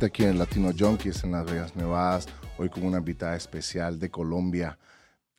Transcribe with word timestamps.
Aquí 0.00 0.24
en 0.24 0.38
Latino 0.38 0.70
Junkies 0.76 1.22
en 1.22 1.32
Las 1.32 1.44
Vegas, 1.44 1.76
Nevadas. 1.76 2.26
Hoy 2.56 2.70
con 2.70 2.82
una 2.84 2.98
invitada 2.98 3.36
especial 3.36 3.98
de 3.98 4.10
Colombia, 4.10 4.78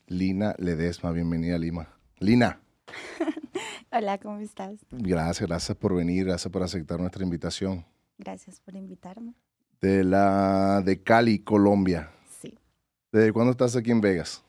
Lina 0.05 0.53
Ledesma. 0.59 1.11
Bienvenida, 1.11 1.57
Lima. 1.57 1.89
Lina. 2.19 2.61
Hola, 3.91 4.19
¿cómo 4.19 4.37
estás? 4.37 4.75
Gracias, 4.91 5.49
gracias 5.49 5.75
por 5.75 5.95
venir, 5.95 6.25
gracias 6.25 6.51
por 6.51 6.61
aceptar 6.61 6.99
nuestra 6.99 7.23
invitación. 7.23 7.83
Gracias 8.19 8.59
por 8.59 8.75
invitarme. 8.75 9.33
De 9.81 10.03
la 10.03 10.83
de 10.85 11.01
Cali, 11.01 11.39
Colombia. 11.39 12.11
Sí. 12.39 12.55
¿Desde 13.11 13.33
cuándo 13.33 13.51
estás 13.51 13.75
aquí 13.75 13.89
en 13.89 14.01
Vegas? 14.01 14.43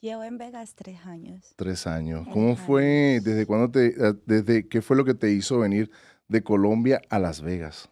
Llevo 0.00 0.22
en 0.22 0.38
Vegas 0.38 0.76
tres 0.76 1.04
años. 1.04 1.52
Tres 1.56 1.86
años. 1.88 2.22
Tres 2.22 2.32
¿Cómo 2.32 2.54
fue? 2.54 3.20
¿Desde 3.24 3.44
cuándo 3.44 3.72
te, 3.72 3.88
eh, 3.88 4.14
desde 4.24 4.68
qué 4.68 4.80
fue 4.82 4.96
lo 4.96 5.04
que 5.04 5.14
te 5.14 5.32
hizo 5.32 5.58
venir 5.58 5.90
de 6.28 6.44
Colombia 6.44 7.02
a 7.10 7.18
Las 7.18 7.42
Vegas? 7.42 7.90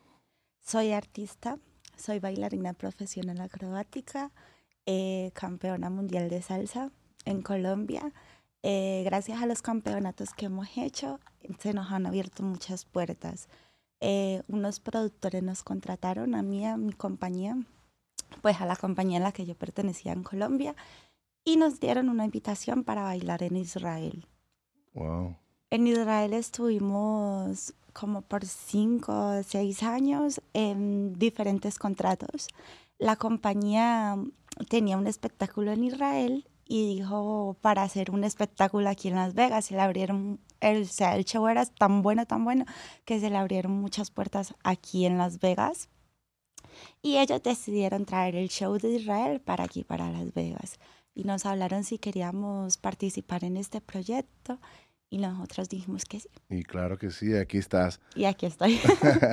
Soy 0.67 0.91
artista, 0.91 1.61
soy 1.97 2.19
bailarina 2.19 2.73
profesional 2.73 3.41
acrobática, 3.41 4.33
eh, 4.85 5.31
campeona 5.33 5.91
mundial 5.91 6.29
de 6.29 6.43
salsa 6.43 6.91
en 7.25 7.41
Colombia. 7.41 8.13
Eh, 8.65 9.03
gracias 9.05 9.41
a 9.41 9.47
los 9.47 9.63
campeonatos 9.63 10.35
que 10.35 10.47
hemos 10.47 10.77
hecho, 10.77 11.21
se 11.61 11.73
nos 11.73 11.93
han 11.93 12.05
abierto 12.05 12.43
muchas 12.43 12.85
puertas. 12.85 13.49
Eh, 14.01 14.43
unos 14.49 14.81
productores 14.81 15.41
nos 15.41 15.63
contrataron 15.63 16.35
a 16.35 16.43
mí, 16.43 16.67
a 16.67 16.77
mi 16.77 16.95
compañía, 16.95 17.57
pues 18.43 18.61
a 18.61 18.67
la 18.67 18.75
compañía 18.75 19.19
a 19.19 19.23
la 19.23 19.31
que 19.31 19.47
yo 19.47 19.55
pertenecía 19.55 20.15
en 20.15 20.25
Colombia, 20.25 20.75
y 21.45 21.59
nos 21.59 21.79
dieron 21.79 22.09
una 22.09 22.25
invitación 22.25 22.83
para 22.83 23.05
bailar 23.05 23.45
en 23.45 23.57
Israel. 23.57 24.27
Wow. 24.95 25.37
En 25.71 25.87
Israel 25.87 26.33
estuvimos 26.33 27.73
como 27.99 28.21
por 28.21 28.45
cinco 28.45 29.13
o 29.13 29.43
seis 29.43 29.83
años 29.83 30.43
en 30.53 31.19
diferentes 31.19 31.79
contratos. 31.79 32.49
La 32.99 33.17
compañía 33.17 34.17
tenía 34.69 34.99
un 34.99 35.07
espectáculo 35.07 35.73
en 35.73 35.85
Israel 35.85 36.47
y 36.67 36.97
dijo 36.97 37.57
para 37.63 37.83
hacer 37.83 38.11
un 38.11 38.25
espectáculo 38.25 38.89
aquí 38.91 39.09
en 39.09 39.15
Las 39.15 39.35
Vegas. 39.35 39.67
Se 39.67 39.75
le 39.75 39.81
abrieron, 39.81 40.41
el, 40.61 40.83
o 40.83 40.87
sea, 40.87 41.17
el 41.17 41.25
show 41.25 41.47
era 41.49 41.65
tan 41.65 42.03
bueno, 42.03 42.27
tan 42.27 42.45
bueno, 42.45 42.67
que 43.05 43.19
se 43.19 43.31
le 43.31 43.37
abrieron 43.39 43.73
muchas 43.73 44.11
puertas 44.11 44.55
aquí 44.63 45.07
en 45.07 45.17
Las 45.17 45.41
Vegas. 45.41 45.89
Y 47.01 47.17
ellos 47.17 47.43
decidieron 47.43 48.05
traer 48.05 48.37
el 48.37 48.51
show 48.51 48.79
de 48.79 48.91
Israel 48.91 49.41
para 49.41 49.65
aquí, 49.65 49.85
para 49.85 50.11
Las 50.11 50.35
Vegas. 50.35 50.79
Y 51.15 51.25
nos 51.25 51.47
hablaron 51.47 51.83
si 51.83 51.99
queríamos 51.99 52.77
participar 52.77 53.43
en 53.45 53.57
este 53.57 53.81
proyecto. 53.81 54.59
Y 55.09 55.19
nosotros 55.19 55.69
dijimos 55.69 56.05
que 56.05 56.21
sí. 56.21 56.29
Y 56.51 56.65
claro 56.65 56.99
que 56.99 57.11
sí, 57.11 57.37
aquí 57.37 57.59
estás. 57.59 58.01
Y 58.15 58.25
aquí 58.25 58.47
estoy. 58.47 58.81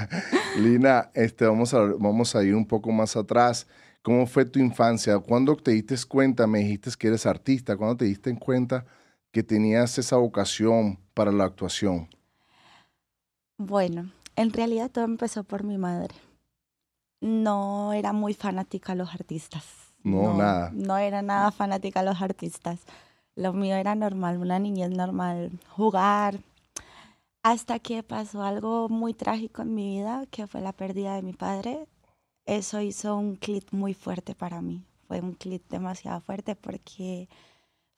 Lina, 0.58 1.10
este, 1.14 1.46
vamos, 1.46 1.74
a, 1.74 1.80
vamos 1.80 2.36
a 2.36 2.44
ir 2.44 2.56
un 2.56 2.66
poco 2.66 2.92
más 2.92 3.16
atrás. 3.16 3.68
¿Cómo 4.04 4.28
fue 4.28 4.46
tu 4.46 4.60
infancia? 4.60 5.18
¿Cuándo 5.20 5.56
te 5.56 5.72
diste 5.72 5.96
cuenta? 6.08 6.46
Me 6.46 6.60
dijiste 6.60 6.92
que 6.98 7.08
eres 7.08 7.26
artista. 7.26 7.76
¿Cuándo 7.76 7.98
te 7.98 8.06
diste 8.06 8.38
cuenta 8.38 8.86
que 9.32 9.42
tenías 9.42 9.98
esa 9.98 10.18
vocación 10.18 11.00
para 11.14 11.32
la 11.32 11.46
actuación? 11.46 12.10
Bueno, 13.58 14.12
en 14.36 14.52
realidad 14.52 14.92
todo 14.92 15.06
empezó 15.06 15.44
por 15.44 15.64
mi 15.64 15.78
madre. 15.78 16.14
No 17.22 17.94
era 17.94 18.14
muy 18.14 18.34
fanática 18.34 18.92
a 18.92 18.96
los 18.96 19.14
artistas. 19.14 19.64
No, 20.04 20.36
nada. 20.38 20.70
No 20.74 20.98
era 20.98 21.22
nada 21.22 21.52
fanática 21.52 22.02
a 22.02 22.04
los 22.04 22.22
artistas. 22.22 22.82
Lo 23.36 23.54
mío 23.54 23.76
era 23.76 23.96
normal, 23.96 24.38
una 24.38 24.60
niñez 24.60 24.92
normal, 24.92 25.52
jugar. 25.70 26.40
Hasta 27.44 27.80
que 27.80 28.04
pasó 28.04 28.44
algo 28.44 28.90
muy 28.90 29.14
trágico 29.14 29.64
en 29.64 29.76
mi 29.76 29.98
vida, 29.98 30.26
que 30.32 30.48
fue 30.48 30.62
la 30.62 30.74
pérdida 30.74 31.16
de 31.16 31.24
mi 31.24 31.34
padre. 31.34 31.88
Eso 32.46 32.82
hizo 32.82 33.16
un 33.18 33.36
clic 33.36 33.72
muy 33.72 33.94
fuerte 33.94 34.36
para 34.36 34.62
mí. 34.62 34.84
Fue 35.08 35.20
un 35.20 35.34
clic 35.34 35.64
demasiado 35.70 36.22
fuerte 36.22 36.56
porque 36.56 37.28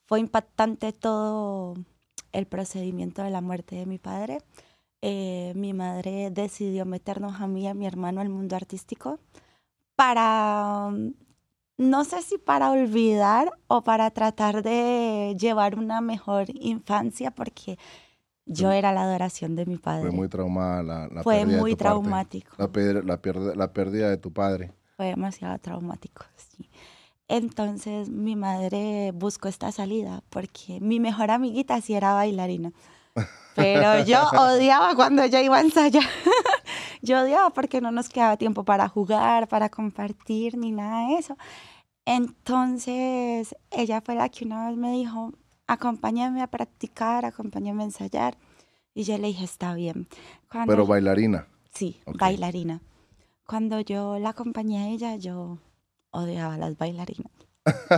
fue 0.06 0.20
impactante 0.20 0.92
todo 0.92 1.74
el 2.32 2.46
procedimiento 2.46 3.22
de 3.22 3.30
la 3.30 3.40
muerte 3.40 3.76
de 3.76 3.86
mi 3.86 3.98
padre. 3.98 4.38
Eh, 5.02 5.52
mi 5.56 5.72
madre 5.74 6.30
decidió 6.30 6.86
meternos 6.86 7.40
a 7.40 7.46
mí 7.46 7.64
y 7.64 7.66
a 7.68 7.74
mi 7.74 7.86
hermano 7.86 8.20
al 8.20 8.28
mundo 8.28 8.56
artístico 8.56 9.20
para, 9.96 10.90
no 11.78 12.04
sé 12.04 12.22
si 12.22 12.38
para 12.38 12.70
olvidar 12.70 13.52
o 13.68 13.82
para 13.82 14.10
tratar 14.10 14.62
de 14.62 15.36
llevar 15.38 15.78
una 15.78 16.00
mejor 16.00 16.46
infancia, 16.54 17.30
porque 17.30 17.78
yo 18.46 18.70
era 18.72 18.92
la 18.92 19.02
adoración 19.02 19.56
de 19.56 19.66
mi 19.66 19.76
padre. 19.76 20.02
Fue 20.02 20.10
muy 20.12 20.28
traumada 20.28 20.82
la, 20.82 21.08
la 21.08 21.22
Fue 21.22 21.36
pérdida 21.38 21.56
de 21.56 21.60
muy 21.60 21.70
tu 21.72 21.76
parte. 21.76 21.84
traumático. 21.84 22.50
La, 22.58 22.70
la, 23.02 23.54
la 23.56 23.72
pérdida 23.72 24.08
de 24.08 24.16
tu 24.16 24.32
padre. 24.32 24.72
Fue 24.96 25.06
demasiado 25.06 25.58
traumático, 25.58 26.24
sí. 26.36 26.70
Entonces 27.28 28.08
mi 28.08 28.36
madre 28.36 29.10
buscó 29.12 29.48
esta 29.48 29.72
salida 29.72 30.22
porque 30.30 30.78
mi 30.80 31.00
mejor 31.00 31.30
amiguita 31.32 31.80
sí 31.80 31.94
era 31.94 32.14
bailarina. 32.14 32.72
Pero 33.56 34.04
yo 34.04 34.22
odiaba 34.38 34.94
cuando 34.94 35.22
ella 35.22 35.40
iba 35.42 35.56
a 35.56 35.60
ensayar. 35.62 36.04
Yo 37.02 37.20
odiaba 37.22 37.50
porque 37.50 37.80
no 37.80 37.90
nos 37.90 38.08
quedaba 38.08 38.36
tiempo 38.36 38.64
para 38.64 38.88
jugar, 38.88 39.48
para 39.48 39.68
compartir, 39.68 40.56
ni 40.56 40.72
nada 40.72 41.08
de 41.08 41.18
eso. 41.18 41.36
Entonces 42.04 43.54
ella 43.70 44.00
fue 44.00 44.14
la 44.14 44.28
que 44.28 44.44
una 44.44 44.68
vez 44.68 44.76
me 44.76 44.92
dijo, 44.92 45.32
acompáñame 45.66 46.42
a 46.42 46.46
practicar, 46.46 47.24
acompáñame 47.24 47.82
a 47.82 47.86
ensayar. 47.86 48.36
Y 48.94 49.02
yo 49.04 49.18
le 49.18 49.28
dije, 49.28 49.44
está 49.44 49.74
bien. 49.74 50.08
Cuando 50.50 50.72
Pero 50.72 50.86
bailarina. 50.86 51.46
Sí, 51.72 52.00
bailarina. 52.06 52.80
Cuando 53.46 53.80
yo 53.80 54.18
la 54.18 54.30
acompañé 54.30 54.78
a 54.84 54.88
ella, 54.88 55.16
yo 55.16 55.58
odiaba 56.10 56.54
a 56.54 56.58
las 56.58 56.78
bailarinas. 56.78 57.30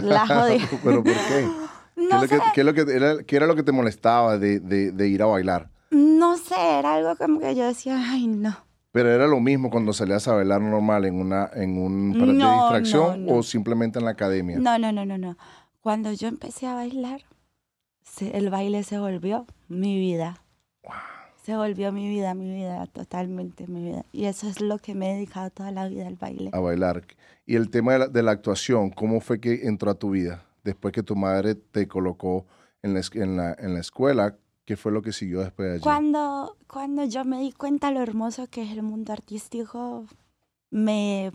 Las 0.02 0.28
odiaba. 0.30 0.68
¿Pero 0.82 1.02
por 1.04 1.12
qué? 1.14 1.48
No 1.98 2.20
¿Qué, 2.20 2.24
es 2.26 2.30
sé, 2.30 2.36
lo 2.36 2.42
que, 2.44 2.50
qué 2.54 2.60
es 2.60 2.64
lo 2.66 2.74
que 2.74 2.80
era, 2.94 3.22
qué 3.24 3.36
era 3.36 3.46
lo 3.48 3.56
que 3.56 3.64
te 3.64 3.72
molestaba 3.72 4.38
de, 4.38 4.60
de- 4.60 4.92
de 4.92 5.08
ir 5.08 5.20
a 5.20 5.26
bailar? 5.26 5.68
no 5.90 6.36
sé, 6.36 6.54
era 6.78 6.94
algo 6.94 7.16
como 7.16 7.40
que 7.40 7.56
yo 7.56 7.66
decía, 7.66 7.96
ay, 8.12 8.28
no. 8.28 8.56
Pero 8.98 9.12
era 9.12 9.28
lo 9.28 9.38
mismo 9.38 9.70
cuando 9.70 9.92
salías 9.92 10.26
a 10.26 10.34
bailar 10.34 10.60
normal 10.60 11.04
en 11.04 11.14
una 11.20 11.48
en 11.54 11.78
un 11.78 12.16
para 12.18 12.32
de 12.32 12.38
No, 12.38 12.52
distracción 12.52 13.24
no, 13.26 13.32
no. 13.32 13.38
o 13.38 13.42
simplemente 13.44 14.00
en 14.00 14.04
la 14.06 14.10
academia. 14.10 14.58
No, 14.58 14.76
no, 14.76 14.90
no, 14.90 15.06
no, 15.06 15.16
no. 15.18 15.36
Cuando 15.80 16.12
yo 16.12 16.26
empecé 16.26 16.66
a 16.66 16.74
bailar, 16.74 17.20
se- 18.02 18.36
el 18.36 18.50
baile 18.50 18.82
se 18.82 18.98
volvió 18.98 19.46
mi 19.68 19.96
vida. 20.00 20.42
Se 21.44 21.56
volvió 21.56 21.92
mi 21.92 22.08
vida, 22.08 22.34
mi 22.34 22.52
vida, 22.52 22.84
totalmente 22.88 23.68
mi 23.68 23.84
vida. 23.84 24.04
Y 24.10 24.24
eso 24.24 24.48
es 24.48 24.60
lo 24.60 24.78
que 24.78 24.96
me 24.96 25.12
he 25.12 25.14
dedicado 25.14 25.50
toda 25.50 25.70
la 25.70 25.86
vida 25.86 26.08
al 26.08 26.16
baile. 26.16 26.50
a 26.52 26.58
bailar. 26.58 27.04
Y 27.46 27.54
el 27.54 27.70
tema 27.70 27.92
de 27.92 27.98
la, 28.00 28.08
de 28.08 28.22
la 28.24 28.32
actuación, 28.32 28.90
¿cómo 28.90 29.20
fue 29.20 29.40
que 29.40 29.68
entró 29.68 29.92
a 29.92 29.94
tu 29.94 30.10
vida? 30.10 30.44
Después 30.64 30.92
que 30.92 31.04
tu 31.04 31.14
madre 31.14 31.54
te 31.54 31.86
colocó 31.86 32.46
en 32.82 32.94
la, 32.94 33.00
en 33.14 33.36
la, 33.36 33.56
en 33.60 33.74
la 33.74 33.80
escuela, 33.80 34.36
¿qué 34.68 34.76
fue 34.76 34.92
lo 34.92 35.00
que 35.00 35.14
siguió 35.14 35.40
después 35.40 35.66
de 35.66 35.74
allí? 35.76 35.82
Cuando, 35.82 36.58
cuando 36.66 37.02
yo 37.06 37.24
me 37.24 37.40
di 37.40 37.52
cuenta 37.52 37.90
lo 37.90 38.02
hermoso 38.02 38.48
que 38.48 38.60
es 38.60 38.70
el 38.72 38.82
mundo 38.82 39.14
artístico, 39.14 40.04
me, 40.68 41.32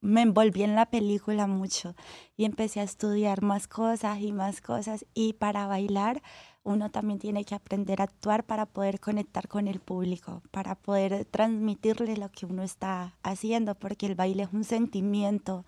me 0.00 0.22
envolví 0.22 0.62
en 0.62 0.76
la 0.76 0.86
película 0.86 1.48
mucho 1.48 1.96
y 2.36 2.44
empecé 2.44 2.78
a 2.78 2.84
estudiar 2.84 3.42
más 3.42 3.66
cosas 3.66 4.20
y 4.20 4.30
más 4.30 4.60
cosas. 4.60 5.04
Y 5.14 5.32
para 5.32 5.66
bailar, 5.66 6.22
uno 6.62 6.92
también 6.92 7.18
tiene 7.18 7.44
que 7.44 7.56
aprender 7.56 8.00
a 8.00 8.04
actuar 8.04 8.44
para 8.44 8.66
poder 8.66 9.00
conectar 9.00 9.48
con 9.48 9.66
el 9.66 9.80
público, 9.80 10.40
para 10.52 10.76
poder 10.76 11.24
transmitirle 11.24 12.16
lo 12.16 12.30
que 12.30 12.46
uno 12.46 12.62
está 12.62 13.18
haciendo, 13.24 13.74
porque 13.74 14.06
el 14.06 14.14
baile 14.14 14.44
es 14.44 14.52
un 14.52 14.62
sentimiento 14.62 15.66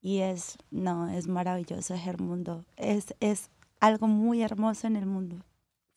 y 0.00 0.18
es, 0.18 0.58
no, 0.72 1.08
es 1.08 1.28
maravilloso, 1.28 1.94
es 1.94 2.08
el 2.08 2.18
mundo, 2.18 2.64
es, 2.76 3.14
es 3.20 3.50
algo 3.78 4.08
muy 4.08 4.42
hermoso 4.42 4.88
en 4.88 4.96
el 4.96 5.06
mundo. 5.06 5.44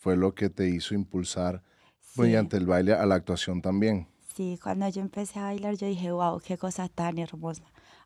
Fue 0.07 0.15
lo 0.15 0.33
que 0.33 0.49
te 0.49 0.69
hizo 0.69 0.95
impulsar 0.95 1.61
Sí. 1.99 2.21
mediante 2.21 2.55
el 2.55 2.65
baile 2.65 2.93
a 2.93 3.05
la 3.05 3.15
actuación 3.15 3.61
también. 3.61 4.07
Sí, 4.37 4.57
cuando 4.63 4.87
yo 4.87 5.01
empecé 5.01 5.37
a 5.37 5.43
bailar 5.43 5.75
yo 5.75 5.85
dije, 5.85 6.13
wow, 6.13 6.39
qué 6.39 6.57
cosa 6.57 6.87
tan 6.87 7.17
hermosa. 7.17 7.63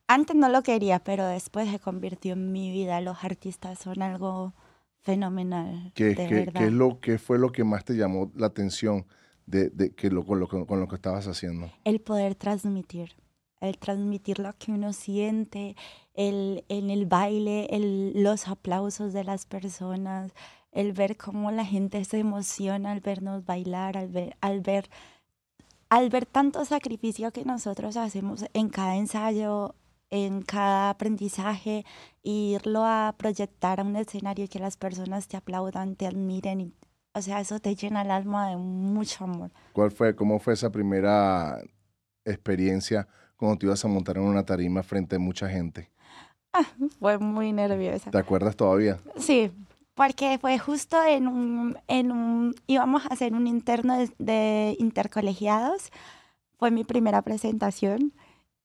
Antes 0.08 0.36
no 0.36 0.50
lo 0.50 0.64
quería, 0.64 0.98
pero 1.04 1.28
después 1.28 1.70
se 1.70 1.78
convirtió 1.78 2.34
en 2.34 2.52
mi 2.52 2.72
vida. 2.72 3.00
Los 3.02 3.24
artistas 3.24 3.78
son 3.78 4.02
algo 4.02 4.56
fenomenal, 5.02 5.92
¿Qué, 5.94 6.06
de 6.16 6.16
qué- 6.16 6.34
verdad. 6.34 6.54
qué 6.62 6.66
es 6.66 6.74
lo, 6.74 7.00
¿Qué 7.00 7.20
fue 7.20 7.38
lo 7.38 7.52
que 7.52 7.64
más 7.64 7.86
te 7.86 7.94
llamó 7.94 8.32
la 8.36 8.48
atención 8.48 9.06
de, 9.46 9.70
de 9.70 9.94
que 9.94 10.10
lo, 10.10 10.26
con, 10.26 10.40
lo, 10.40 10.48
con 10.48 10.80
lo 10.80 10.88
que 10.88 10.96
estabas 10.96 11.28
haciendo? 11.28 11.70
El 11.84 12.02
poder 12.02 12.34
transmitir, 12.34 13.12
el 13.60 13.78
transmitir 13.78 14.40
lo 14.40 14.54
que 14.58 14.72
uno 14.72 14.92
siente, 14.92 15.76
el, 16.16 16.66
en 16.68 16.90
el 16.90 17.06
baile, 17.06 17.68
el, 17.70 18.24
los 18.24 18.48
aplausos 18.48 19.14
de 19.14 19.24
las 19.24 19.46
personas, 19.46 20.32
el 20.72 20.94
ver 20.94 21.18
cómo 21.18 21.52
la 21.52 21.66
gente 21.66 22.04
se 22.06 22.20
emociona 22.20 22.92
al 22.92 23.02
vernos 23.02 23.46
bailar, 23.46 23.98
al 23.98 24.08
ver, 24.08 24.36
al 24.42 24.62
ver, 24.62 24.90
al 25.90 26.10
ver 26.10 26.26
tanto 26.26 26.64
sacrificio 26.66 27.32
que 27.32 27.44
nosotros 27.44 27.98
hacemos 27.98 28.46
en 28.54 28.70
cada 28.70 28.96
ensayo, 28.96 29.76
en 30.10 30.42
cada 30.42 30.90
aprendizaje, 30.90 31.86
e 32.24 32.30
irlo 32.30 32.86
a 32.86 33.16
proyectar 33.18 33.80
a 33.80 33.84
un 33.84 33.96
escenario 33.96 34.46
y 34.46 34.48
que 34.48 34.60
las 34.60 34.78
personas 34.78 35.28
te 35.28 35.38
aplaudan, 35.38 35.96
te 35.96 36.08
admiren. 36.08 36.62
Y, 36.62 36.74
o 37.14 37.22
sea, 37.22 37.42
eso 37.42 37.60
te 37.60 37.76
llena 37.76 38.02
el 38.04 38.12
alma 38.12 38.50
de 38.50 38.58
mucho 38.58 39.26
amor. 39.26 39.52
¿Cuál 39.74 39.92
fue, 39.92 40.16
cómo 40.16 40.40
fue 40.40 40.54
esa 40.54 40.72
primera 40.72 41.62
experiencia 42.24 43.08
cuando 43.36 43.58
te 43.58 43.66
ibas 43.66 43.84
a 43.84 43.88
montar 43.88 44.18
en 44.18 44.24
una 44.24 44.46
tarima 44.46 44.84
frente 44.84 45.16
a 45.16 45.20
mucha 45.20 45.50
gente? 45.50 45.90
Ah, 46.54 46.66
fue 47.00 47.18
muy 47.18 47.54
nerviosa. 47.54 48.12
¿Te 48.12 48.18
acuerdas 48.18 48.56
todavía? 48.58 49.00
Sí, 49.18 49.52
porque 49.94 50.38
fue 50.40 50.58
justo 50.58 51.02
en 51.04 51.28
un, 51.28 51.78
en 51.88 52.12
un 52.12 52.56
íbamos 52.68 53.06
a 53.06 53.10
hacer 53.10 53.34
un 53.34 53.48
interno 53.48 53.98
de, 53.98 54.12
de 54.18 54.76
intercolegiados. 54.80 55.92
Fue 56.58 56.72
mi 56.72 56.84
primera 56.84 57.22
presentación 57.22 58.14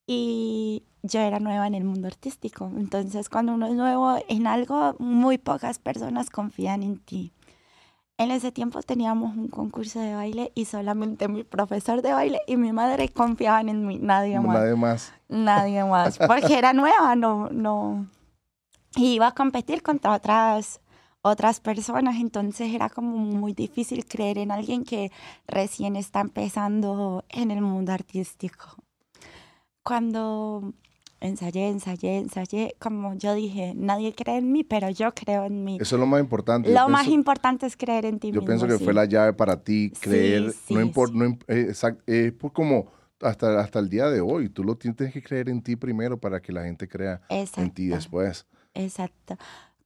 y 0.07 0.85
yo 1.03 1.21
era 1.21 1.41
nueva 1.41 1.67
en 1.67 1.75
el 1.75 1.85
mundo 1.85 2.07
artístico. 2.07 2.71
Entonces, 2.77 3.29
cuando 3.29 3.55
uno 3.55 3.67
es 3.67 3.75
nuevo 3.75 4.17
en 4.29 4.47
algo, 4.47 4.95
muy 4.99 5.39
pocas 5.39 5.79
personas 5.79 6.31
confían 6.31 6.83
en 6.83 6.99
ti. 6.99 7.33
En 8.19 8.31
ese 8.31 8.51
tiempo 8.51 8.81
teníamos 8.83 9.37
un 9.37 9.49
concurso 9.49 10.01
de 10.01 10.15
baile 10.15 10.51
y 10.55 10.65
solamente 10.65 11.29
mi 11.29 11.45
profesor 11.45 12.01
de 12.01 12.13
baile 12.13 12.41
y 12.47 12.57
mi 12.57 12.73
madre 12.73 13.11
confiaban 13.11 13.69
en 13.69 13.87
mí, 13.87 13.99
nadie 14.01 14.41
más. 14.41 14.57
Nadie 14.57 14.75
más. 14.75 15.13
Nadie 15.29 15.85
más, 15.85 16.19
porque 16.27 16.57
era 16.57 16.73
nueva, 16.73 17.15
no, 17.15 17.51
no. 17.51 18.07
Y 18.95 19.15
iba 19.15 19.27
a 19.27 19.35
competir 19.35 19.83
contra 19.83 20.15
otras, 20.15 20.81
otras 21.27 21.61
personas, 21.61 22.17
entonces 22.17 22.73
era 22.75 22.89
como 22.89 23.17
muy 23.17 23.53
difícil 23.53 24.05
creer 24.07 24.39
en 24.39 24.51
alguien 24.51 24.85
que 24.85 25.11
recién 25.47 25.97
está 25.97 26.21
empezando 26.21 27.25
en 27.29 27.51
el 27.51 27.61
mundo 27.61 27.93
artístico. 27.93 28.77
Cuando 29.83 30.73
ensayé, 31.21 31.69
ensayé, 31.69 32.19
ensayé, 32.19 32.75
como 32.79 33.15
yo 33.15 33.35
dije, 33.35 33.73
nadie 33.77 34.15
cree 34.15 34.39
en 34.39 34.53
mí, 34.53 34.65
pero 34.65 34.91
yo 34.91 35.15
creo 35.15 35.45
en 35.45 35.65
mí. 35.65 35.79
Eso 35.81 35.97
es 35.97 36.01
lo 36.01 36.07
más 36.07 36.21
importante. 36.21 36.69
Yo 36.69 36.75
Lo 36.75 36.89
más 36.89 37.03
pienso- 37.03 37.15
importante 37.15 37.67
es 37.67 37.77
creer 37.77 38.05
en 38.07 38.19
ti 38.19 38.29
Yo 38.29 38.41
mismo. 38.41 38.47
pienso 38.47 38.67
que 38.67 38.79
sí. 38.79 38.85
fue 38.85 38.93
la 38.95 39.05
llave 39.05 39.33
para 39.33 39.63
ti, 39.63 39.91
Sí, 39.95 40.01
creer, 40.01 40.53
sí, 40.53 40.75
no 40.75 40.81
importa, 40.81 41.13
sí. 41.13 41.19
no, 41.19 41.25
eh, 41.49 41.67
exact- 41.71 42.03
es 42.07 42.33
por 42.33 42.53
como 42.53 42.87
hasta, 43.23 43.61
hasta 43.61 43.79
el 43.79 43.89
día 43.89 44.11
de 44.11 44.21
hoy, 44.21 44.49
tú 44.51 44.63
lo 44.63 44.77
tienes 44.77 45.13
que 45.13 45.23
creer 45.23 45.49
en 45.49 45.63
ti 45.63 45.75
primero 45.77 46.19
para 46.19 46.41
que 46.43 46.53
la 46.53 46.65
gente 46.65 46.87
crea 46.87 47.23
en 47.31 47.47
ti 47.71 47.85
Exacto. 47.87 47.95
después. 47.97 48.47
Exacto. 48.75 49.37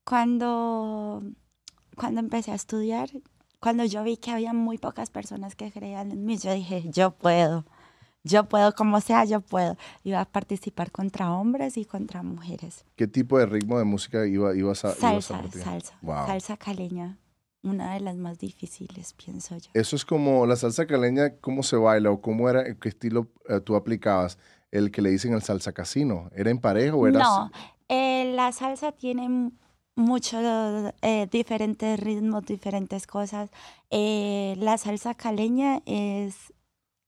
Cuando, 0.03 1.23
cuando 1.95 2.19
empecé 2.19 2.51
a 2.51 2.55
estudiar, 2.55 3.09
cuando 3.59 3.85
yo 3.85 4.03
vi 4.03 4.17
que 4.17 4.31
había 4.31 4.53
muy 4.53 4.77
pocas 4.77 5.09
personas 5.09 5.55
que 5.55 5.71
creían 5.71 6.11
en 6.11 6.25
mí, 6.25 6.37
yo 6.37 6.53
dije, 6.53 6.83
yo 6.91 7.11
puedo, 7.11 7.65
yo 8.23 8.45
puedo, 8.49 8.73
como 8.73 8.99
sea, 9.01 9.25
yo 9.25 9.41
puedo. 9.41 9.77
Iba 10.03 10.21
a 10.21 10.25
participar 10.25 10.91
contra 10.91 11.31
hombres 11.31 11.77
y 11.77 11.85
contra 11.85 12.23
mujeres. 12.23 12.85
¿Qué 12.95 13.07
tipo 13.07 13.37
de 13.37 13.45
ritmo 13.45 13.77
de 13.77 13.85
música 13.85 14.25
iba, 14.25 14.55
ibas 14.55 14.85
a, 14.85 14.89
ibas 14.99 15.31
a 15.31 15.41
Salsa, 15.41 15.63
salsa, 15.63 15.93
Wow. 16.01 16.25
salsa 16.25 16.57
caleña, 16.57 17.19
una 17.63 17.93
de 17.93 17.99
las 17.99 18.15
más 18.17 18.39
difíciles, 18.39 19.13
pienso 19.13 19.57
yo. 19.57 19.69
Eso 19.73 19.95
es 19.95 20.05
como 20.05 20.45
la 20.45 20.55
salsa 20.55 20.87
caleña, 20.87 21.35
¿cómo 21.39 21.63
se 21.63 21.75
baila 21.75 22.11
o 22.11 22.21
cómo 22.21 22.49
era, 22.49 22.75
qué 22.75 22.89
estilo 22.89 23.31
eh, 23.47 23.61
tú 23.61 23.75
aplicabas? 23.75 24.37
El 24.71 24.89
que 24.89 25.01
le 25.01 25.11
dicen 25.11 25.33
el 25.33 25.41
salsa 25.41 25.73
casino. 25.73 26.29
¿Era 26.33 26.49
en 26.49 26.59
pareja 26.59 26.95
o 26.95 27.05
era 27.05 27.19
No, 27.19 27.51
eh, 27.89 28.31
la 28.35 28.51
salsa 28.53 28.93
tiene 28.93 29.51
muchos 29.95 30.93
eh, 31.01 31.27
diferentes 31.31 31.99
ritmos, 31.99 32.45
diferentes 32.45 33.07
cosas. 33.07 33.49
Eh, 33.89 34.55
la 34.57 34.77
salsa 34.77 35.13
caleña 35.13 35.81
es 35.85 36.53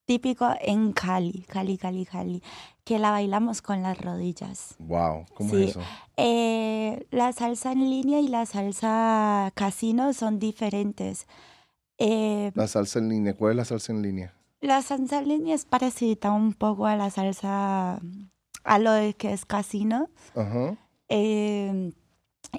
típico 0.06 0.46
en 0.60 0.92
Cali, 0.92 1.44
Cali, 1.48 1.78
Cali, 1.78 2.04
Cali, 2.04 2.42
que 2.84 2.98
la 2.98 3.10
bailamos 3.10 3.62
con 3.62 3.82
las 3.82 3.98
rodillas. 3.98 4.74
Wow, 4.78 5.24
¿cómo 5.34 5.50
Sí. 5.50 5.62
es 5.64 5.70
eso? 5.70 5.80
Eh, 6.18 7.06
la 7.10 7.32
salsa 7.32 7.72
en 7.72 7.88
línea 7.90 8.20
y 8.20 8.28
la 8.28 8.44
salsa 8.44 9.50
casino 9.54 10.12
son 10.12 10.38
diferentes. 10.38 11.26
La 11.98 12.66
salsa 12.68 12.98
en 12.98 13.08
línea, 13.08 13.34
¿cuál 13.34 13.52
es 13.52 13.56
la 13.56 13.64
salsa 13.64 13.92
en 13.92 14.02
línea? 14.02 14.34
la 14.60 14.80
salsa 14.82 15.18
en 15.18 15.28
línea 15.28 15.54
es 15.54 15.66
parecida 15.66 16.32
un 16.32 16.54
poco 16.54 16.86
a 16.86 16.96
la 16.96 17.10
salsa, 17.10 18.00
a 18.64 18.78
lo 18.78 18.92
que 19.18 19.32
es 19.32 19.44
casino. 19.44 20.08
Ajá. 20.34 20.76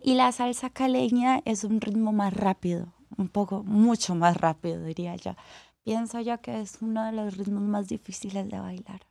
Y 0.04 0.16
la 0.16 0.32
salsa 0.32 0.70
caleña 0.70 1.42
es 1.46 1.64
un 1.64 1.82
ritmo 1.82 2.12
más 2.12 2.34
rápido, 2.34 2.88
un 3.18 3.30
poco, 3.30 3.64
mucho 3.64 4.16
más 4.16 4.38
rápido, 4.38 4.84
diría 4.84 5.16
yo. 5.16 5.36
Pienso 5.84 6.20
yo 6.22 6.40
que 6.42 6.62
es 6.62 6.78
uno 6.82 7.06
de 7.06 7.12
los 7.12 7.38
ritmos 7.38 7.62
más 7.64 7.88
difíciles 7.88 8.50
de 8.50 8.60
bailar. 8.60 9.02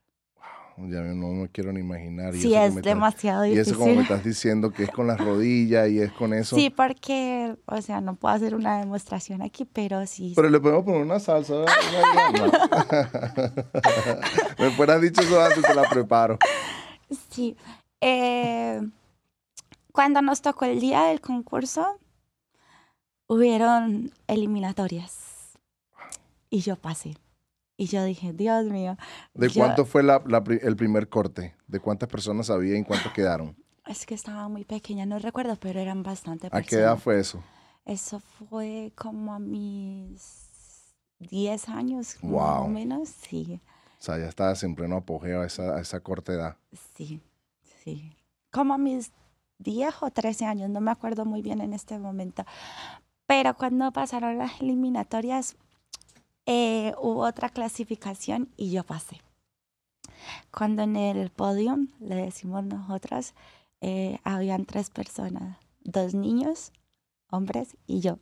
Ya 0.76 1.02
no 1.02 1.28
me 1.28 1.48
quiero 1.50 1.72
ni 1.72 1.78
imaginar. 1.78 2.34
y 2.34 2.40
Sí, 2.40 2.52
es 2.52 2.70
estás- 2.70 2.82
demasiado 2.82 3.44
Y 3.46 3.50
difícil. 3.50 3.74
eso 3.74 3.78
como 3.80 3.94
me 3.94 4.02
estás 4.02 4.24
diciendo 4.24 4.72
que 4.72 4.82
es 4.82 4.90
con 4.90 5.06
las 5.06 5.20
rodillas 5.20 5.88
y 5.88 6.00
es 6.00 6.10
con 6.10 6.34
eso. 6.34 6.56
Sí, 6.56 6.68
porque, 6.68 7.54
o 7.66 7.80
sea, 7.80 8.00
no 8.00 8.16
puedo 8.16 8.34
hacer 8.34 8.56
una 8.56 8.80
demostración 8.80 9.40
aquí, 9.42 9.64
pero 9.66 10.04
sí. 10.06 10.32
Pero 10.34 10.50
le 10.50 10.58
podemos 10.58 10.82
poner 10.84 11.02
una 11.02 11.20
salsa. 11.20 11.54
me 14.58 14.70
fueras 14.70 15.00
dicho 15.00 15.20
eso 15.22 15.42
antes, 15.44 15.62
te 15.62 15.74
la 15.74 15.88
preparo. 15.88 16.38
Sí. 17.30 17.56
Eh, 18.00 18.80
cuando 19.94 20.20
nos 20.22 20.42
tocó 20.42 20.64
el 20.64 20.80
día 20.80 21.02
del 21.04 21.20
concurso, 21.20 22.00
hubieron 23.28 24.10
eliminatorias. 24.26 25.56
Y 26.50 26.60
yo 26.60 26.74
pasé. 26.76 27.16
Y 27.76 27.86
yo 27.86 28.02
dije, 28.04 28.32
Dios 28.32 28.64
mío. 28.66 28.96
¿De 29.34 29.48
yo- 29.48 29.60
cuánto 29.60 29.84
fue 29.84 30.02
la- 30.02 30.20
la 30.26 30.42
pri- 30.42 30.58
el 30.62 30.74
primer 30.76 31.08
corte? 31.08 31.54
¿De 31.68 31.78
cuántas 31.78 32.08
personas 32.08 32.50
había 32.50 32.76
y 32.76 32.82
cuántos 32.84 33.12
quedaron? 33.12 33.56
Es 33.86 34.04
que 34.06 34.14
estaba 34.14 34.48
muy 34.48 34.64
pequeña, 34.64 35.04
no 35.06 35.18
recuerdo, 35.20 35.56
pero 35.56 35.78
eran 35.78 36.02
bastante 36.02 36.46
¿A 36.46 36.50
personas. 36.50 36.68
qué 36.68 36.76
edad 36.76 36.96
fue 36.98 37.20
eso? 37.20 37.42
Eso 37.84 38.18
fue 38.18 38.92
como 38.96 39.32
a 39.32 39.38
mis 39.38 40.94
10 41.20 41.68
años, 41.68 42.16
más 42.22 42.32
Wow. 42.32 42.64
o 42.64 42.68
menos. 42.68 43.10
Sí, 43.10 43.60
O 44.00 44.02
sea, 44.02 44.18
ya 44.18 44.26
estabas 44.26 44.62
en 44.64 44.74
pleno 44.74 44.96
apogeo 44.96 45.42
a 45.42 45.46
esa, 45.46 45.76
a 45.76 45.80
esa 45.80 46.00
corta 46.00 46.32
edad. 46.32 46.56
sí, 46.96 47.20
sí. 47.84 48.16
Como 48.50 48.72
a 48.74 48.78
mis 48.78 49.12
10 49.58 49.94
o 50.02 50.10
13 50.10 50.46
años, 50.46 50.70
no 50.70 50.80
me 50.80 50.90
acuerdo 50.90 51.24
muy 51.24 51.42
bien 51.42 51.60
en 51.60 51.72
este 51.72 51.98
momento. 51.98 52.44
Pero 53.26 53.54
cuando 53.54 53.90
pasaron 53.92 54.38
las 54.38 54.60
eliminatorias, 54.60 55.56
eh, 56.46 56.94
hubo 57.00 57.20
otra 57.20 57.48
clasificación 57.48 58.48
y 58.56 58.70
yo 58.70 58.84
pasé. 58.84 59.20
Cuando 60.50 60.82
en 60.82 60.96
el 60.96 61.30
podio, 61.30 61.78
le 62.00 62.16
decimos 62.16 62.64
nosotras, 62.64 63.34
eh, 63.80 64.18
habían 64.24 64.66
tres 64.66 64.90
personas, 64.90 65.58
dos 65.82 66.14
niños, 66.14 66.72
hombres 67.30 67.76
y 67.86 68.00
yo. 68.00 68.18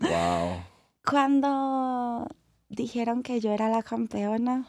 Wow. 0.00 0.62
Cuando 1.04 2.26
dijeron 2.68 3.22
que 3.22 3.40
yo 3.40 3.52
era 3.52 3.68
la 3.68 3.82
campeona, 3.82 4.66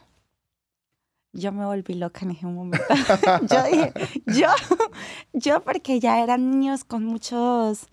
yo 1.38 1.51
me 1.51 1.65
volví 1.65 1.94
loca 1.94 2.22
en 2.25 2.32
ese 2.32 2.46
momento. 2.46 2.84
yo 3.50 3.63
dije, 3.63 3.94
yo, 4.27 4.48
yo 5.34 5.63
porque 5.63 6.00
ya 6.00 6.22
eran 6.24 6.50
niños 6.51 6.84
con 6.84 7.06
muchos 7.06 7.88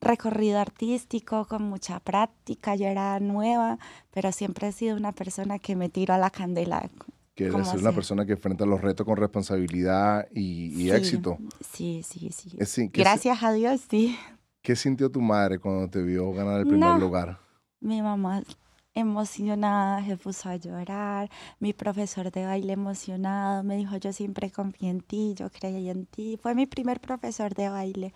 recorrido 0.00 0.60
artístico, 0.60 1.46
con 1.46 1.62
mucha 1.64 2.00
práctica, 2.00 2.76
yo 2.76 2.86
era 2.86 3.18
nueva, 3.18 3.78
pero 4.12 4.30
siempre 4.30 4.68
he 4.68 4.72
sido 4.72 4.96
una 4.96 5.12
persona 5.12 5.58
que 5.58 5.74
me 5.74 5.88
tiro 5.88 6.14
a 6.14 6.18
la 6.18 6.30
candela. 6.30 6.88
Que 7.34 7.48
¿Cómo 7.48 7.68
eres 7.68 7.80
una 7.82 7.92
persona 7.92 8.24
que 8.24 8.32
enfrenta 8.32 8.64
los 8.66 8.80
retos 8.80 9.04
con 9.06 9.16
responsabilidad 9.16 10.26
y, 10.32 10.66
y 10.66 10.84
Sí, 10.84 10.90
éxito. 10.90 11.38
Sí, 11.60 12.02
sí, 12.02 12.30
sí. 12.32 12.56
Es 12.58 12.68
sin- 12.70 12.90
¿qué, 12.90 13.00
si- 13.00 13.04
Gracias 13.04 13.42
a 13.42 13.52
Dios, 13.52 13.80
sí. 13.90 14.16
¿Qué 14.62 14.74
sintió 14.76 15.10
tu 15.10 15.20
madre 15.20 15.58
cuando 15.58 15.88
te 15.88 16.02
vio 16.02 16.32
ganar 16.32 16.60
el 16.60 16.66
primer 16.66 16.90
No. 16.90 16.98
lugar? 16.98 17.38
Mi 17.80 18.00
mamá 18.02 18.42
emocionada 18.96 20.04
se 20.04 20.16
puso 20.16 20.48
a 20.48 20.56
llorar, 20.56 21.30
mi 21.60 21.72
profesor 21.72 22.30
de 22.32 22.44
baile 22.46 22.72
emocionado, 22.72 23.62
me 23.62 23.76
dijo 23.76 23.96
yo 23.98 24.12
siempre 24.12 24.50
confié 24.50 24.88
en 24.90 25.00
ti, 25.00 25.34
yo 25.36 25.50
creí 25.50 25.88
en 25.90 26.06
ti. 26.06 26.38
Fue 26.42 26.54
mi 26.54 26.66
primer 26.66 27.00
profesor 27.00 27.54
de 27.54 27.68
baile 27.68 28.14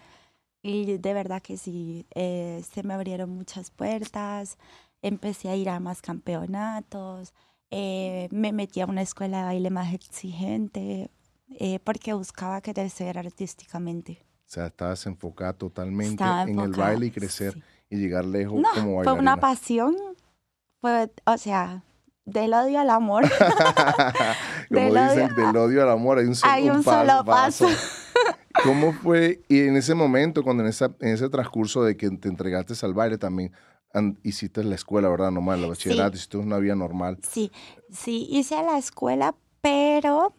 y 0.63 0.97
de 0.99 1.15
verdad 1.15 1.41
que 1.43 1.57
sí, 1.57 2.07
eh, 2.15 2.63
se 2.73 2.83
me 2.83 2.95
abrieron 2.95 3.31
muchas 3.31 3.71
puertas, 3.71 4.59
empecé 5.03 5.49
a 5.51 5.57
ir 5.57 5.69
a 5.69 5.81
más 5.81 6.03
campeonatos, 6.03 7.33
eh, 7.71 8.29
me 8.31 8.53
metí 8.53 8.81
a 8.81 8.87
una 8.87 9.03
escuela 9.03 9.39
de 9.39 9.45
baile 9.45 9.71
más 9.71 9.93
exigente 9.95 11.11
eh, 11.59 11.79
porque 11.85 12.13
buscaba 12.15 12.61
crecer 12.61 13.19
artísticamente. 13.19 14.25
O 14.47 14.53
sea, 14.53 14.67
estabas 14.67 15.07
enfocada 15.07 15.53
totalmente 15.53 16.15
Estaba 16.25 16.43
en 16.43 16.59
el 16.59 16.73
baile 16.73 17.07
y 17.07 17.11
crecer 17.13 17.53
sí. 17.55 17.63
y 17.91 17.97
llegar 17.99 18.25
lejos 18.25 18.61
No, 18.61 18.69
como 18.75 18.83
fue 18.87 18.95
bailarina. 19.05 19.21
una 19.21 19.37
pasión, 19.37 19.95
fue, 20.81 21.11
o 21.27 21.37
sea, 21.39 21.83
del 22.25 22.53
odio 22.55 22.81
al 22.81 22.91
amor. 22.91 23.25
Como 24.69 24.81
Del 24.81 24.95
dicen, 24.95 25.31
odio- 25.33 25.47
del 25.47 25.57
odio 25.57 25.83
al 25.83 25.91
amor 25.91 26.19
hay 26.19 26.27
un 26.27 26.35
solo, 26.35 26.53
Hay 26.53 26.71
un 26.71 26.83
pa- 26.85 27.01
solo 27.07 27.25
paso. 27.25 27.67
¿Cómo 28.65 28.93
fue? 28.93 29.41
Y 29.49 29.61
en 29.61 29.77
ese 29.77 29.95
momento, 29.95 30.43
cuando 30.43 30.63
en, 30.63 30.69
esa, 30.69 30.87
en 31.01 31.09
ese 31.15 31.29
transcurso 31.29 31.83
de 31.83 31.97
que 31.97 32.11
te 32.11 32.29
entregaste 32.29 32.75
al 32.85 32.95
baile, 32.95 33.17
también 33.17 33.53
an- 33.95 34.19
hiciste 34.23 34.63
la 34.65 34.75
escuela, 34.75 35.09
¿verdad? 35.09 35.31
Normal, 35.31 35.63
la 35.63 35.69
bachillerato, 35.69 36.17
hiciste 36.17 36.37
una 36.37 36.59
vida 36.59 36.75
normal. 36.75 37.19
Sí, 37.29 37.51
sí, 37.91 38.27
hice 38.31 38.57
la 38.63 38.77
escuela, 38.79 39.35
pero 39.61 40.35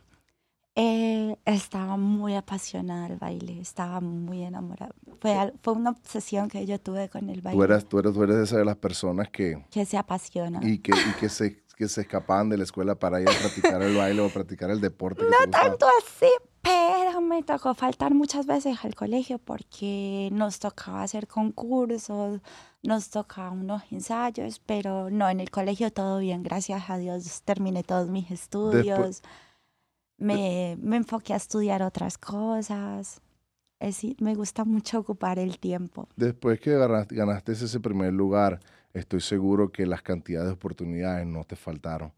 eh, 0.76 1.36
estaba 1.46 1.98
muy 1.98 2.36
apasionada 2.36 3.10
del 3.10 3.18
baile, 3.18 3.60
estaba 3.60 4.00
muy 4.00 4.44
enamorada. 4.44 4.94
Fue, 5.20 5.34
al- 5.34 5.54
fue 5.62 5.74
una 5.74 5.90
obsesión 5.92 6.48
que 6.50 6.66
yo 6.66 6.80
tuve 6.80 7.10
con 7.10 7.30
el 7.30 7.42
baile, 7.42 7.58
Tú 7.58 7.64
eras, 7.64 7.86
tú, 7.86 8.00
eres, 8.00 8.14
tú 8.14 8.24
eres 8.24 8.38
de 8.38 8.44
esas 8.44 8.58
de 8.60 8.66
las 8.66 8.78
personas 8.78 9.30
que, 9.30 9.66
que 9.70 9.86
se 9.86 9.98
apasiona. 9.98 10.60
y 10.64 10.80
que, 10.80 10.92
y 10.94 11.14
que, 11.20 11.28
se, 11.30 11.64
que 11.76 11.88
se 11.90 12.02
escapaban 12.02 12.50
de 12.50 12.58
la 12.58 12.64
escuela 12.64 12.96
para 12.96 13.20
ir 13.22 13.28
a 13.30 13.34
practicar 13.38 13.82
el 13.82 13.96
baile 13.98 14.22
o 14.22 14.30
practicar 14.30 14.70
el 14.72 14.80
deporte. 14.82 15.24
no 15.24 15.52
tanto 15.52 15.86
así, 16.00 16.28
pero 16.62 17.20
me 17.22 17.44
tocó 17.44 17.74
faltar 17.74 18.14
muchas 18.14 18.46
veces 18.46 18.78
al 18.86 18.96
colegio 18.96 19.40
porque 19.40 20.30
nos 20.32 20.60
tocaba 20.60 21.04
hacer 21.04 21.28
concursos, 21.28 22.40
nos 22.84 23.10
tocaba 23.10 23.52
unos 23.52 23.84
ensayos, 23.92 24.60
pero 24.66 25.10
no, 25.10 25.28
en 25.30 25.40
el 25.40 25.50
colegio 25.52 25.92
todo 25.92 26.20
bien, 26.20 26.44
gracias 26.44 26.90
a 26.90 26.98
Dios 26.98 27.42
terminé 27.44 27.84
todos 27.84 28.10
mis 28.10 28.30
estudios, 28.32 29.22
me, 30.22 30.78
me, 30.82 30.98
enfoqué 30.98 31.34
a 31.34 31.38
estudiar 31.38 31.84
otras 31.84 32.18
cosas. 32.18 33.22
Es, 33.80 34.02
me 34.20 34.36
gusta 34.36 34.64
mucho 34.64 35.00
ocupar 35.00 35.40
el 35.40 35.58
tiempo. 35.60 36.08
Después 36.16 36.60
que 36.60 36.72
ganaste 36.76 37.54
ese 37.54 37.80
primer 37.80 38.14
lugar, 38.14 38.60
estoy 38.94 39.22
seguro 39.22 39.72
que 39.72 39.86
las 39.86 40.02
cantidades 40.02 40.50
de 40.50 40.54
oportunidades 40.54 41.26
no 41.26 41.44
te 41.44 41.56
faltaron. 41.56 42.14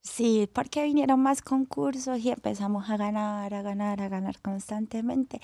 Sí, 0.00 0.48
porque 0.52 0.84
vinieron 0.84 1.20
más 1.20 1.40
concursos 1.40 2.18
y 2.18 2.30
empezamos 2.30 2.90
a 2.90 2.96
ganar, 2.96 3.54
a 3.54 3.62
ganar, 3.62 4.02
a 4.02 4.08
ganar 4.08 4.38
constantemente. 4.40 5.40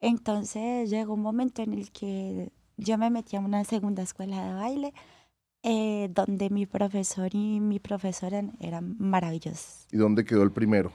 Entonces 0.00 0.90
llegó 0.90 1.14
un 1.14 1.22
momento 1.22 1.62
en 1.62 1.72
el 1.72 1.90
que 1.90 2.52
yo 2.76 2.98
me 2.98 3.10
metí 3.10 3.36
a 3.36 3.40
una 3.40 3.64
segunda 3.64 4.02
escuela 4.02 4.46
de 4.46 4.54
baile 4.54 4.94
eh, 5.62 6.08
donde 6.12 6.50
mi 6.50 6.66
profesor 6.66 7.30
y 7.32 7.60
mi 7.60 7.78
profesora 7.78 8.42
eran 8.60 8.96
maravillosos. 8.98 9.86
¿Y 9.92 9.96
dónde 9.96 10.24
quedó 10.24 10.42
el 10.42 10.50
primero? 10.50 10.92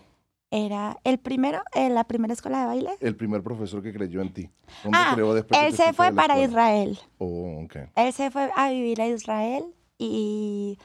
Era 0.50 0.98
el 1.04 1.18
primero, 1.18 1.62
en 1.74 1.94
la 1.94 2.06
primera 2.06 2.34
escuela 2.34 2.62
de 2.62 2.66
baile. 2.68 2.92
El 3.02 3.16
primer 3.18 3.44
profesor 3.44 3.84
que 3.84 3.94
creyó 3.94 4.22
en 4.22 4.34
ti. 4.34 4.50
¿Dónde 4.84 4.98
ah, 4.98 5.16
después 5.34 5.60
él 5.62 5.74
se 5.74 5.92
fue 5.92 6.14
para 6.14 6.42
Israel. 6.42 6.98
Oh, 7.18 7.64
okay. 7.66 7.88
Él 7.96 8.14
se 8.14 8.32
fue 8.32 8.50
a 8.56 8.70
vivir 8.70 9.02
a 9.02 9.08
Israel 9.08 9.66
y, 9.98 10.80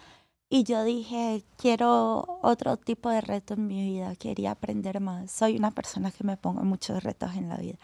y 0.48 0.64
yo 0.64 0.82
dije, 0.82 1.44
quiero 1.56 2.40
otro 2.42 2.76
tipo 2.76 3.08
de 3.08 3.20
reto 3.20 3.54
en 3.54 3.68
mi 3.68 3.82
vida, 3.84 4.16
quería 4.16 4.50
aprender 4.50 5.00
más. 5.00 5.30
Soy 5.30 5.56
una 5.56 5.70
persona 5.70 6.10
que 6.10 6.24
me 6.24 6.36
pongo 6.36 6.62
muchos 6.64 7.02
retos 7.02 7.36
en 7.36 7.48
la 7.48 7.56
vida. 7.56 7.78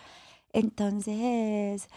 Entonces, 0.53 1.89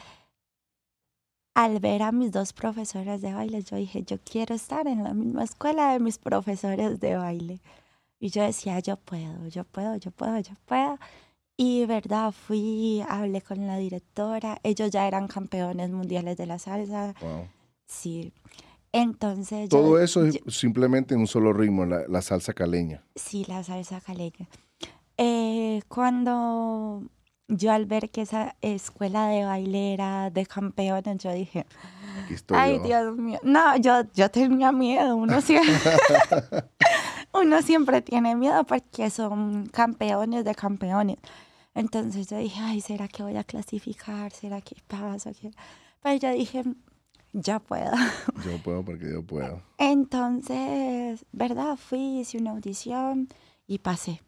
al 1.53 1.79
ver 1.79 2.03
a 2.03 2.11
mis 2.11 2.31
dos 2.31 2.53
profesores 2.53 3.21
de 3.21 3.33
baile, 3.33 3.63
yo 3.63 3.77
dije, 3.77 4.03
yo 4.03 4.17
quiero 4.23 4.55
estar 4.55 4.87
en 4.87 5.03
la 5.03 5.13
misma 5.13 5.43
escuela 5.43 5.93
de 5.93 5.99
mis 5.99 6.17
profesores 6.17 6.99
de 6.99 7.17
baile. 7.17 7.61
Y 8.23 8.29
yo 8.29 8.43
decía, 8.43 8.79
yo 8.79 8.97
puedo, 8.97 9.47
yo 9.47 9.63
puedo, 9.63 9.95
yo 9.95 10.11
puedo, 10.11 10.37
yo 10.39 10.53
puedo. 10.65 10.99
Y 11.57 11.87
verdad, 11.87 12.31
fui, 12.31 13.03
hablé 13.09 13.41
con 13.41 13.65
la 13.65 13.77
directora, 13.77 14.59
ellos 14.61 14.91
ya 14.91 15.07
eran 15.07 15.27
campeones 15.27 15.89
mundiales 15.89 16.37
de 16.37 16.45
la 16.45 16.59
salsa. 16.59 17.15
Wow. 17.19 17.47
Sí. 17.87 18.31
Entonces... 18.91 19.69
Todo 19.69 19.99
eso 19.99 20.23
es 20.23 20.39
simplemente 20.49 21.15
en 21.15 21.21
un 21.21 21.27
solo 21.27 21.51
ritmo, 21.51 21.83
la, 21.87 22.21
salsa 22.21 22.53
caleña. 22.53 23.03
Sí, 23.15 23.43
la 23.47 23.63
salsa 23.63 23.99
caleña. 24.01 24.47
Eh, 25.17 25.81
cuando 25.87 27.01
yo 27.47 27.71
al 27.71 27.85
ver 27.85 28.09
que 28.09 28.21
esa 28.21 28.55
escuela 28.61 29.27
de 29.27 29.45
baile 29.45 29.93
era 29.93 30.29
de 30.29 30.45
campeones, 30.45 31.17
yo 31.17 31.33
dije, 31.33 31.65
ay 32.49 32.79
Dios 32.79 33.17
mío, 33.17 33.39
no, 33.43 33.77
yo, 33.77 34.03
yo 34.13 34.29
tenía 34.31 34.71
miedo, 34.71 35.15
uno 35.15 35.41
siempre, 35.41 35.73
uno 37.41 37.61
siempre 37.61 38.01
tiene 38.01 38.35
miedo 38.35 38.63
porque 38.65 39.09
son 39.09 39.67
campeones 39.67 40.45
de 40.45 40.55
campeones. 40.55 41.17
Entonces 41.73 42.27
yo 42.27 42.37
dije, 42.37 42.59
ay, 42.61 42.81
¿será 42.81 43.07
que 43.07 43.23
voy 43.23 43.37
a 43.37 43.43
clasificar? 43.43 44.31
¿Será 44.31 44.61
que 44.61 44.75
pasa? 44.87 45.31
Pero 46.01 46.17
yo 46.17 46.31
dije, 46.31 46.63
yo 47.33 47.59
puedo. 47.61 47.91
Yo 48.45 48.57
puedo 48.61 48.83
porque 48.83 49.09
yo 49.09 49.23
puedo. 49.25 49.61
Entonces, 49.77 51.25
¿verdad? 51.31 51.77
Fui, 51.77 52.19
hice 52.19 52.37
una 52.37 52.51
audición 52.51 53.29
y 53.67 53.79
pasé. 53.79 54.21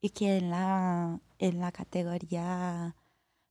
Y 0.00 0.10
quedé 0.10 0.38
en 0.38 0.50
la, 0.50 1.18
en 1.38 1.58
la 1.58 1.72
categoría 1.72 2.94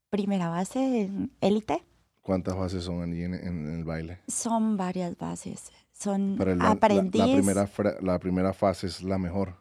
primera 0.09 0.49
base, 0.49 1.09
élite. 1.41 1.83
¿Cuántas 2.21 2.55
bases 2.55 2.83
son 2.83 3.01
allí 3.01 3.23
en, 3.23 3.33
el 3.33 3.83
baile? 3.83 4.19
Son 4.27 4.77
varias 4.77 5.17
bases. 5.17 5.71
Son 5.99 6.37
la, 6.37 6.71
aprendiz. 6.71 7.21
La, 7.21 7.33
primera, 7.33 7.69
la 8.01 8.19
primera 8.19 8.53
fase 8.53 8.87
es 8.87 9.03
la 9.03 9.17
mejor. 9.17 9.55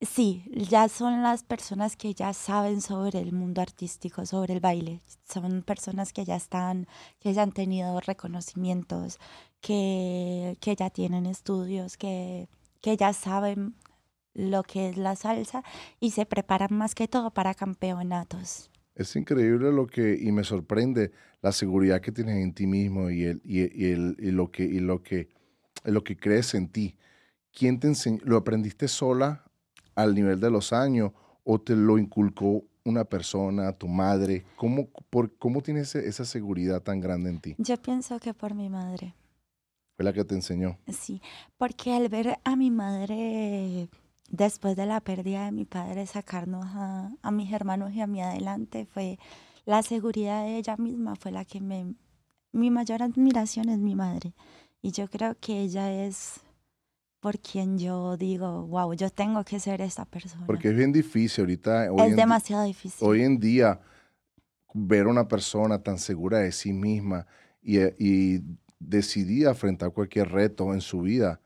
Sí, 0.00 0.44
ya 0.54 0.88
son 0.88 1.24
las 1.24 1.42
personas 1.42 1.96
que 1.96 2.14
ya 2.14 2.32
saben 2.32 2.80
sobre 2.80 3.18
el 3.18 3.32
mundo 3.32 3.60
artístico, 3.60 4.24
sobre 4.24 4.54
el 4.54 4.60
baile. 4.60 5.00
Son 5.28 5.62
personas 5.62 6.12
que 6.12 6.24
ya 6.24 6.36
están, 6.36 6.86
que 7.18 7.32
ya 7.32 7.42
han 7.42 7.50
tenido 7.50 7.98
reconocimientos, 7.98 9.18
que, 9.60 10.56
que 10.60 10.76
ya 10.76 10.90
tienen 10.90 11.26
estudios, 11.26 11.96
que, 11.96 12.48
que 12.80 12.96
ya 12.96 13.12
saben 13.12 13.74
lo 14.34 14.62
que 14.62 14.90
es 14.90 14.96
la 14.96 15.16
salsa 15.16 15.64
y 15.98 16.12
se 16.12 16.24
preparan 16.26 16.72
más 16.72 16.94
que 16.94 17.08
todo 17.08 17.32
para 17.32 17.54
campeonatos. 17.54 18.70
Es 18.94 19.16
increíble 19.16 19.72
lo 19.72 19.88
que, 19.88 20.16
y 20.20 20.30
me 20.30 20.44
sorprende 20.44 21.10
la 21.42 21.50
seguridad 21.50 22.00
que 22.00 22.12
tienes 22.12 22.36
en 22.36 22.52
ti 22.52 22.68
mismo 22.68 23.10
y, 23.10 23.24
el, 23.24 23.40
y, 23.44 23.62
el, 23.90 24.16
y 24.20 24.30
lo, 24.30 24.52
que, 24.52 24.62
y 24.62 24.78
lo, 24.78 25.02
que, 25.02 25.28
lo 25.84 26.04
que 26.04 26.16
crees 26.16 26.54
en 26.54 26.68
ti. 26.68 26.96
¿Quién 27.52 27.80
te 27.80 27.86
enseñó? 27.86 28.20
¿Lo 28.24 28.36
aprendiste 28.36 28.88
sola 28.88 29.44
al 29.94 30.14
nivel 30.14 30.40
de 30.40 30.50
los 30.50 30.72
años 30.72 31.12
o 31.44 31.60
te 31.60 31.74
lo 31.74 31.98
inculcó 31.98 32.64
una 32.84 33.04
persona, 33.04 33.72
tu 33.72 33.88
madre? 33.88 34.44
¿Cómo, 34.56 34.88
por, 35.10 35.36
cómo 35.38 35.62
tienes 35.62 35.94
esa 35.94 36.24
seguridad 36.24 36.82
tan 36.82 37.00
grande 37.00 37.30
en 37.30 37.40
ti? 37.40 37.54
Yo 37.58 37.76
pienso 37.76 38.18
que 38.18 38.34
por 38.34 38.54
mi 38.54 38.68
madre. 38.68 39.14
¿Fue 39.96 40.04
la 40.04 40.12
que 40.12 40.24
te 40.24 40.34
enseñó? 40.34 40.78
Sí, 40.86 41.20
porque 41.56 41.92
al 41.92 42.08
ver 42.08 42.38
a 42.44 42.54
mi 42.54 42.70
madre 42.70 43.88
después 44.30 44.76
de 44.76 44.86
la 44.86 45.00
pérdida 45.00 45.46
de 45.46 45.52
mi 45.52 45.64
padre, 45.64 46.06
sacarnos 46.06 46.66
a, 46.66 47.10
a 47.22 47.30
mis 47.30 47.52
hermanos 47.52 47.92
y 47.92 48.00
a 48.00 48.06
mí 48.06 48.22
adelante 48.22 48.86
fue 48.86 49.18
la 49.64 49.82
seguridad 49.82 50.44
de 50.44 50.58
ella 50.58 50.76
misma, 50.76 51.16
fue 51.16 51.32
la 51.32 51.44
que 51.44 51.60
me... 51.60 51.94
Mi 52.50 52.70
mayor 52.70 53.02
admiración 53.02 53.68
es 53.68 53.78
mi 53.78 53.94
madre. 53.94 54.32
Y 54.82 54.92
yo 54.92 55.08
creo 55.08 55.36
que 55.40 55.60
ella 55.60 56.04
es 56.04 56.40
por 57.20 57.38
quien 57.40 57.78
yo 57.78 58.16
digo, 58.16 58.66
wow, 58.66 58.94
yo 58.94 59.10
tengo 59.10 59.44
que 59.44 59.58
ser 59.58 59.80
esa 59.80 60.04
persona. 60.04 60.46
Porque 60.46 60.68
es 60.68 60.76
bien 60.76 60.92
difícil 60.92 61.42
ahorita. 61.42 61.86
es 62.06 62.16
demasiado 62.16 62.64
difícil. 62.64 63.06
Hoy 63.06 63.22
en 63.22 63.38
día, 63.38 63.80
ver 64.72 65.06
a 65.06 65.10
una 65.10 65.26
persona 65.26 65.82
tan 65.82 65.98
segura 65.98 66.38
de 66.38 66.52
sí 66.52 66.72
misma 66.72 67.26
y, 67.60 67.80
y 67.98 68.42
decidida 68.78 69.50
a 69.50 69.90
cualquier 69.90 70.30
reto 70.30 70.72
en 70.72 70.80
su 70.80 71.02
vida, 71.02 71.40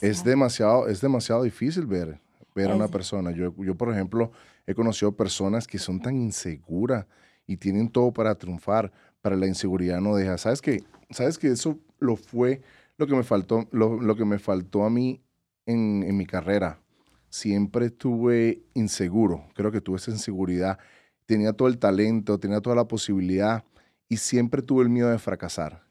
es 0.00 0.24
demasiado, 0.24 0.88
es 0.88 1.00
demasiado 1.00 1.44
difícil 1.44 1.86
ver, 1.86 2.20
ver 2.54 2.70
a 2.70 2.74
una 2.74 2.88
persona. 2.88 3.30
Yo, 3.30 3.54
yo, 3.62 3.76
por 3.76 3.92
ejemplo, 3.92 4.32
he 4.66 4.74
conocido 4.74 5.16
personas 5.16 5.66
que 5.66 5.78
son 5.78 6.00
tan 6.00 6.16
inseguras 6.16 7.06
y 7.46 7.56
tienen 7.56 7.88
todo 7.88 8.12
para 8.12 8.34
triunfar, 8.34 8.92
para 9.22 9.36
la 9.36 9.46
inseguridad 9.46 10.00
no 10.00 10.14
deja. 10.16 10.36
¿Sabes 10.36 10.60
que 10.60 10.84
¿Sabes 11.12 11.38
que 11.38 11.48
eso 11.48 11.78
lo 11.98 12.16
fue 12.16 12.62
lo 12.96 13.06
que 13.06 13.14
me 13.14 13.22
faltó, 13.22 13.66
lo, 13.70 14.16
que 14.16 14.24
me 14.24 14.38
faltó 14.38 14.84
a 14.84 14.90
mí 14.90 15.20
en, 15.66 16.02
en, 16.02 16.16
mi 16.16 16.26
carrera? 16.26 16.80
Siempre 17.28 17.86
estuve 17.86 18.62
inseguro, 18.74 19.46
creo 19.54 19.70
que 19.70 19.80
tuve 19.80 19.96
esa 19.96 20.10
inseguridad. 20.10 20.78
Tenía 21.26 21.52
todo 21.52 21.68
el 21.68 21.78
talento, 21.78 22.38
tenía 22.38 22.60
toda 22.60 22.76
la 22.76 22.88
posibilidad 22.88 23.64
y 24.08 24.18
siempre 24.18 24.62
tuve 24.62 24.82
el 24.82 24.88
miedo 24.88 25.10
de 25.10 25.18
fracasar. 25.18 25.82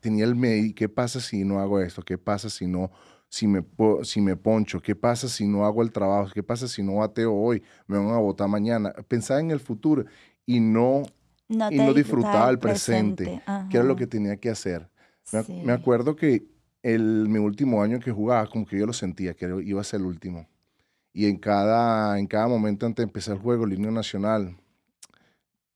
Tenía 0.00 0.24
el 0.24 0.34
miedo, 0.34 0.72
¿qué 0.74 0.88
pasa 0.88 1.20
si 1.20 1.44
no 1.44 1.60
hago 1.60 1.80
esto? 1.80 2.02
¿Qué 2.02 2.18
pasa 2.18 2.48
si 2.48 2.66
no 2.66 2.90
si 3.28 3.46
me, 3.46 3.64
si 4.02 4.20
me 4.20 4.36
poncho? 4.36 4.80
¿Qué 4.80 4.96
pasa 4.96 5.28
si 5.28 5.46
no 5.46 5.64
hago 5.64 5.82
el 5.82 5.92
trabajo? 5.92 6.30
¿Qué 6.32 6.42
pasa 6.42 6.68
si 6.68 6.82
no 6.82 6.96
bateo 6.96 7.34
hoy? 7.34 7.62
¿Me 7.86 7.98
van 7.98 8.08
a 8.08 8.18
votar 8.18 8.48
mañana? 8.48 8.92
Pensaba 9.08 9.40
en 9.40 9.50
el 9.50 9.60
futuro 9.60 10.04
y 10.46 10.60
no, 10.60 11.02
y 11.50 11.76
no 11.76 11.92
disfrutaba 11.92 12.48
el 12.50 12.58
presente, 12.58 13.42
que 13.68 13.76
era 13.76 13.84
lo 13.84 13.96
que 13.96 14.06
tenía 14.06 14.36
que 14.36 14.50
hacer. 14.50 14.88
Me, 15.64 15.72
acuerdo 15.72 16.16
que 16.16 16.46
el, 16.82 17.28
mi 17.28 17.38
último 17.38 17.82
año 17.82 18.00
que 18.00 18.10
jugaba, 18.10 18.46
como 18.48 18.66
que 18.66 18.78
yo 18.78 18.86
lo 18.86 18.92
sentía, 18.92 19.34
que 19.34 19.46
iba 19.64 19.80
a 19.80 19.84
ser 19.84 20.00
el 20.00 20.06
último. 20.06 20.48
Y 21.12 21.26
en 21.26 21.36
cada, 21.36 22.18
en 22.18 22.26
cada 22.26 22.48
momento 22.48 22.86
antes 22.86 23.04
de 23.04 23.08
empezar 23.08 23.36
el 23.36 23.42
juego, 23.42 23.66
línea 23.66 23.90
nacional, 23.90 24.56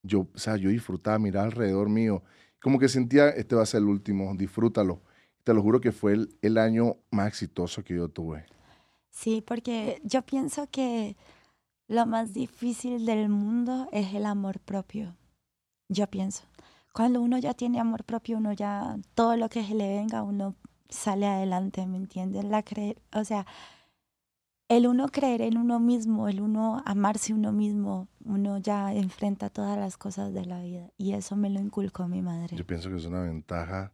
yo, 0.02 0.28
o 0.32 0.38
sea, 0.38 0.56
yo 0.56 0.70
disfrutaba, 0.70 1.18
mirar 1.18 1.46
alrededor 1.46 1.88
mío. 1.88 2.22
Como 2.60 2.78
que 2.78 2.88
sentía, 2.88 3.28
este 3.30 3.54
va 3.56 3.62
a 3.62 3.66
ser 3.66 3.80
el 3.80 3.88
último, 3.88 4.34
disfrútalo 4.36 5.02
te 5.44 5.52
lo 5.52 5.62
juro 5.62 5.80
que 5.80 5.92
fue 5.92 6.16
el, 6.40 6.58
año 6.58 6.96
más 7.10 7.28
exitoso 7.28 7.84
que 7.84 7.94
yo 7.94 8.08
tuve. 8.08 8.46
Sí, 9.10 9.44
porque 9.46 10.00
yo 10.02 10.22
pienso 10.22 10.68
que 10.70 11.16
lo 11.86 12.06
más 12.06 12.32
difícil 12.32 13.04
del 13.06 13.28
mundo 13.28 13.88
es 13.92 14.14
el 14.14 14.24
amor 14.24 14.58
propio. 14.58 15.14
Yo 15.88 16.06
pienso. 16.06 16.44
Cuando 16.92 17.20
uno 17.20 17.38
ya 17.38 17.54
tiene 17.54 17.80
amor 17.80 18.04
propio, 18.04 18.38
uno 18.38 18.52
ya, 18.52 18.96
todo 19.14 19.36
lo 19.36 19.48
que 19.48 19.64
se 19.64 19.74
le 19.74 19.88
venga, 19.88 20.22
uno 20.22 20.54
sale 20.88 21.26
adelante, 21.26 21.86
¿me 21.86 21.96
entiendes? 21.96 22.44
La 22.44 22.62
creer, 22.62 22.96
o 23.12 23.24
sea, 23.24 23.46
el 24.68 24.86
uno 24.86 25.08
creer 25.08 25.42
en 25.42 25.58
uno 25.58 25.80
mismo, 25.80 26.28
el 26.28 26.40
uno 26.40 26.82
amarse 26.86 27.34
uno 27.34 27.52
mismo, 27.52 28.08
uno 28.24 28.58
ya 28.58 28.94
enfrenta 28.94 29.50
todas 29.50 29.78
las 29.78 29.96
cosas 29.96 30.32
de 30.32 30.46
la 30.46 30.62
vida. 30.62 30.90
Y 30.96 31.12
eso 31.12 31.36
me 31.36 31.50
lo 31.50 31.60
inculcó 31.60 32.08
mi 32.08 32.22
madre. 32.22 32.56
Yo 32.56 32.66
pienso 32.66 32.88
que 32.90 32.96
es 32.96 33.04
una 33.04 33.22
ventaja 33.22 33.92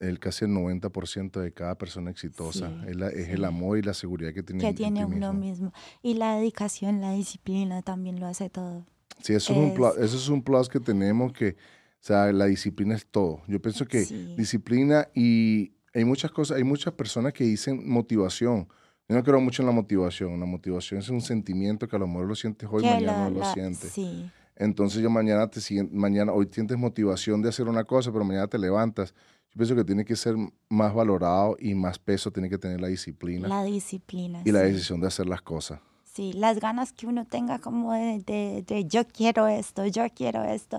el 0.00 0.18
casi 0.18 0.44
el 0.44 0.50
90% 0.50 1.40
de 1.40 1.52
cada 1.52 1.76
persona 1.78 2.10
exitosa. 2.10 2.72
es, 2.86 2.96
es 2.96 3.28
el 3.28 3.44
amor 3.44 3.78
y 3.78 3.82
la 3.82 3.94
seguridad 3.94 4.34
que 4.34 4.42
tiene, 4.42 4.60
que 4.60 4.74
tiene 4.74 5.04
uno 5.04 5.32
mismo. 5.32 5.72
Y 6.02 6.14
la 6.14 6.34
dedicación, 6.36 7.00
la 7.00 7.12
disciplina 7.12 7.82
también 7.82 8.18
lo 8.18 8.26
hace 8.26 8.50
todo. 8.50 8.84
Sí, 9.20 9.34
eso 9.34 9.52
es, 9.52 9.58
un, 9.58 9.74
plus, 9.74 9.96
eso 9.98 10.16
es 10.16 10.28
un 10.28 10.42
plus 10.42 10.68
que 10.68 10.80
tenemos 10.80 11.32
que, 11.32 11.50
o 11.50 11.54
sea, 12.00 12.32
la 12.32 12.46
disciplina 12.46 12.94
es 12.94 13.06
todo. 13.06 13.42
Yo 13.46 13.60
pienso 13.60 13.86
que 13.86 14.04
disciplina 14.36 15.08
y 15.14 15.72
hay 15.94 16.04
muchas 16.04 16.30
cosas, 16.30 16.56
hay 16.56 16.64
muchas 16.64 16.92
personas 16.94 17.32
que 17.32 17.44
dicen 17.44 17.88
motivación. 17.88 18.68
Yo 19.08 19.16
no 19.16 19.22
creo 19.22 19.40
mucho 19.40 19.62
en 19.62 19.66
la 19.66 19.72
motivación. 19.72 20.38
La 20.40 20.46
motivación 20.46 21.00
es 21.00 21.08
un 21.08 21.20
sentimiento 21.20 21.86
que 21.86 21.96
a 21.96 21.98
lo 21.98 22.06
mejor 22.06 22.26
lo 22.26 22.34
sientes 22.34 22.68
hoy, 22.70 22.84
mañana 22.84 23.28
no 23.28 23.38
lo 23.38 23.52
sientes. 23.52 23.92
Sí. 23.92 24.30
Entonces 24.56 25.02
yo 25.02 25.10
mañana 25.10 25.48
te 25.48 25.60
mañana 25.90 26.32
hoy 26.32 26.48
sientes 26.50 26.76
motivación 26.78 27.42
de 27.42 27.48
hacer 27.48 27.68
una 27.68 27.84
cosa, 27.84 28.12
pero 28.12 28.24
mañana 28.24 28.46
te 28.46 28.58
levantas 28.58 29.14
yo 29.52 29.58
pienso 29.58 29.76
que 29.76 29.84
tiene 29.84 30.04
que 30.06 30.16
ser 30.16 30.34
más 30.70 30.94
valorado 30.94 31.56
y 31.60 31.74
más 31.74 31.98
peso 31.98 32.30
tiene 32.30 32.48
que 32.48 32.56
tener 32.56 32.80
la 32.80 32.88
disciplina. 32.88 33.48
La 33.48 33.62
disciplina. 33.62 34.40
Y 34.46 34.50
la 34.50 34.60
decisión 34.60 34.98
de 34.98 35.08
hacer 35.08 35.26
las 35.26 35.42
cosas. 35.42 35.78
Sí, 36.12 36.34
las 36.34 36.60
ganas 36.60 36.92
que 36.92 37.06
uno 37.06 37.24
tenga 37.24 37.58
como 37.58 37.94
de, 37.94 38.22
de, 38.66 38.84
yo 38.86 39.08
quiero 39.08 39.46
esto, 39.46 39.86
yo 39.86 40.04
quiero 40.14 40.44
esto. 40.44 40.78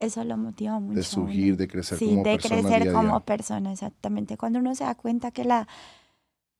Eso 0.00 0.24
lo 0.24 0.36
motiva 0.36 0.80
mucho. 0.80 0.96
De 0.96 1.02
surgir, 1.04 1.56
de 1.56 1.68
crecer 1.68 1.98
como 1.98 2.22
persona. 2.22 2.40
Sí, 2.40 2.48
de 2.48 2.66
crecer 2.66 2.92
como 2.92 3.20
persona, 3.20 3.72
exactamente. 3.72 4.36
Cuando 4.36 4.58
uno 4.58 4.74
se 4.74 4.82
da 4.82 4.96
cuenta 4.96 5.30
que 5.30 5.44
la, 5.44 5.68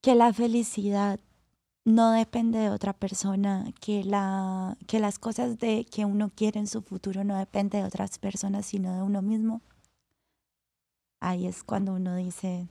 que 0.01 0.15
la 0.15 0.33
felicidad 0.33 1.19
no 1.85 2.13
depende 2.13 2.61
de 2.61 2.71
otra 2.71 2.93
persona, 2.93 3.73
que, 3.81 4.05
la, 4.05 4.79
que 4.87 5.01
las 5.01 5.19
cosas 5.19 5.59
de, 5.59 5.85
que 5.85 6.05
uno 6.05 6.31
quiere 6.35 6.61
en 6.61 6.69
su 6.69 6.83
futuro 6.83 7.25
no 7.25 7.37
depende 7.37 7.79
de 7.79 7.85
otras 7.85 8.19
personas, 8.19 8.67
sino 8.67 8.95
de 8.95 9.03
uno 9.03 9.21
mismo, 9.21 9.63
ahí 11.21 11.47
es 11.47 11.65
cuando 11.65 11.95
uno 11.95 12.15
dice 12.15 12.69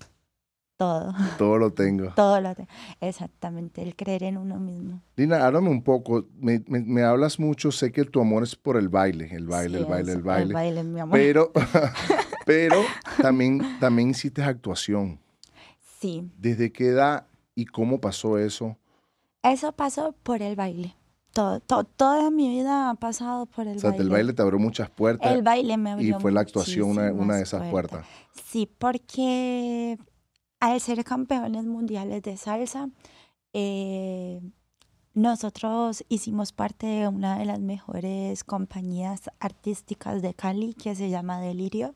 todo. 0.78 1.14
Todo 1.38 1.58
lo 1.58 1.74
tengo. 1.74 2.12
Todo 2.16 2.42
lo 2.42 2.54
tengo. 2.56 2.70
Exactamente, 3.02 3.82
el 3.82 3.96
creer 3.96 4.24
en 4.24 4.38
uno 4.38 4.60
mismo. 4.60 5.02
Lina, 5.16 5.46
háblame 5.46 5.70
un 5.70 5.84
poco. 5.84 6.26
Me, 6.40 6.64
me, 6.68 7.04
hablas 7.04 7.40
mucho, 7.40 7.72
sé 7.72 7.92
que 7.92 8.04
tu 8.06 8.22
amor 8.22 8.44
es 8.44 8.56
por 8.56 8.78
el 8.78 8.90
baile, 8.90 9.30
el 9.32 9.48
baile, 9.48 9.80
el 9.80 9.86
baile, 9.86 10.12
el 10.14 10.22
baile. 10.22 10.48
El 10.48 10.54
baile, 10.54 10.84
mi 10.84 11.00
amor. 11.00 11.18
Pero, 11.18 11.52
pero 12.46 12.82
también, 13.22 13.62
también 13.80 14.10
hiciste 14.10 14.44
actuación. 14.44 15.20
Sí. 16.00 16.30
¿Desde 16.38 16.72
qué 16.72 16.88
edad 16.88 17.28
y 17.56 17.66
cómo 17.66 18.00
pasó 18.00 18.38
eso? 18.38 18.78
Eso 19.44 19.72
pasó 19.72 20.14
por 20.24 20.42
el 20.42 20.56
baile 20.56 20.96
toda 21.98 22.32
mi 22.32 22.50
vida 22.50 22.90
ha 22.90 22.96
pasado 22.96 23.46
por 23.46 23.68
el 23.68 23.76
baile. 23.76 23.88
O 23.88 23.92
sea, 23.92 24.02
el 24.02 24.10
baile 24.10 24.34
te 24.34 24.42
abrió 24.42 24.60
muchas 24.60 24.90
puertas. 24.90 25.32
El 25.34 25.44
baile 25.44 25.78
me 25.78 25.92
abrió 25.92 26.18
Y 26.18 26.22
fue 26.22 26.32
la 26.32 26.42
actuación 26.42 26.90
una, 26.90 27.12
una, 27.12 27.36
de 27.36 27.44
esas 27.44 27.70
puertas. 27.70 28.06
Sí, 28.46 28.70
porque 28.78 29.98
al 30.60 30.80
ser 30.80 31.04
campeones 31.04 31.66
mundiales 31.66 32.24
de 32.24 32.38
salsa, 32.38 32.90
eh, 33.54 34.42
nosotros 35.16 36.04
hicimos 36.10 36.52
parte 36.52 36.88
de 36.88 37.08
una 37.08 37.40
de 37.40 37.46
las 37.46 37.62
mejores 37.62 38.44
compañías 38.44 39.32
artísticas 39.40 40.22
de 40.22 40.34
Cali 40.34 40.74
que 40.74 40.94
se 40.94 41.10
llama 41.10 41.40
Delirio, 41.40 41.96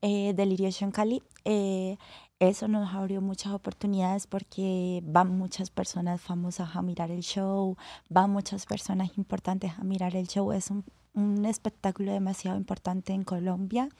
eh, 0.00 0.32
Delirio 0.34 0.70
en 0.80 0.90
Cali. 0.90 1.22
Eh, 1.44 1.98
eso 2.38 2.66
nos 2.66 2.94
abrió 2.94 3.20
muchas 3.20 3.52
oportunidades 3.52 4.26
porque 4.26 5.02
van 5.04 5.36
muchas 5.36 5.68
personas 5.68 6.22
famosas 6.22 6.74
a 6.74 6.80
mirar 6.80 7.10
el 7.10 7.20
show, 7.20 7.76
van 8.08 8.30
muchas 8.30 8.64
personas 8.64 9.18
importantes 9.18 9.72
a 9.78 9.84
mirar 9.84 10.16
el 10.16 10.26
show. 10.26 10.50
Es 10.52 10.70
un, 10.70 10.84
un 11.12 11.44
espectáculo 11.44 12.10
demasiado 12.10 12.56
importante 12.56 13.12
en 13.12 13.24
Colombia 13.24 13.90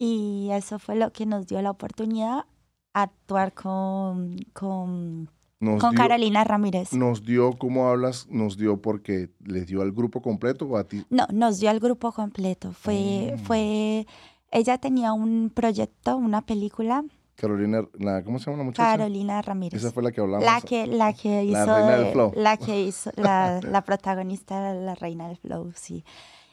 y 0.00 0.48
eso 0.50 0.80
fue 0.80 0.96
lo 0.96 1.12
que 1.12 1.26
nos 1.26 1.46
dio 1.46 1.62
la 1.62 1.70
oportunidad 1.70 2.44
actuar 2.92 3.52
con, 3.52 4.36
con, 4.52 5.30
con 5.60 5.94
Carolina 5.94 6.44
Ramírez. 6.44 6.92
Nos 6.92 7.24
dio, 7.24 7.52
¿cómo 7.52 7.88
hablas? 7.88 8.26
Nos 8.28 8.56
dio 8.56 8.80
porque 8.80 9.30
les 9.44 9.66
dio 9.66 9.82
al 9.82 9.92
grupo 9.92 10.22
completo 10.22 10.66
o 10.66 10.76
a 10.76 10.84
ti? 10.84 11.04
No, 11.10 11.26
nos 11.32 11.60
dio 11.60 11.70
al 11.70 11.80
grupo 11.80 12.12
completo. 12.12 12.72
Fue, 12.72 13.34
mm. 13.36 13.38
fue, 13.44 14.06
ella 14.50 14.78
tenía 14.78 15.12
un 15.12 15.50
proyecto, 15.54 16.16
una 16.16 16.42
película 16.42 17.04
Carolina, 17.42 17.82
¿cómo 18.24 18.38
se 18.38 18.46
llama 18.46 18.58
la 18.58 18.64
muchacha? 18.64 18.96
Carolina 18.96 19.42
Ramírez. 19.42 19.82
Esa 19.82 19.90
fue 19.90 20.02
la 20.04 20.12
que 20.12 20.20
hablamos. 20.20 20.44
La 20.44 20.60
que, 20.60 20.86
la 20.86 21.12
que 21.12 21.42
hizo. 21.42 21.66
La 21.66 21.74
reina 21.74 21.96
del 21.96 22.12
flow. 22.12 22.32
La 22.36 22.56
que 22.56 22.80
hizo, 22.82 23.10
la, 23.16 23.60
la 23.68 23.82
protagonista, 23.82 24.72
la 24.74 24.94
reina 24.94 25.26
del 25.26 25.38
flow, 25.38 25.72
sí. 25.74 26.04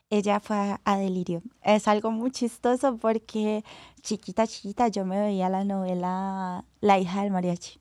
Ella 0.09 0.39
fue 0.39 0.77
a, 0.83 0.97
Delirio. 0.97 1.43
Es 1.61 1.87
algo 1.87 2.11
muy 2.11 2.31
chistoso 2.31 2.97
porque 2.97 3.63
chiquita, 4.01 4.47
chiquita, 4.47 4.87
yo 4.87 5.05
me 5.05 5.19
veía 5.19 5.49
la 5.49 5.63
novela 5.63 6.65
La 6.81 6.97
hija 6.97 7.21
del 7.21 7.31
mariachi. 7.31 7.79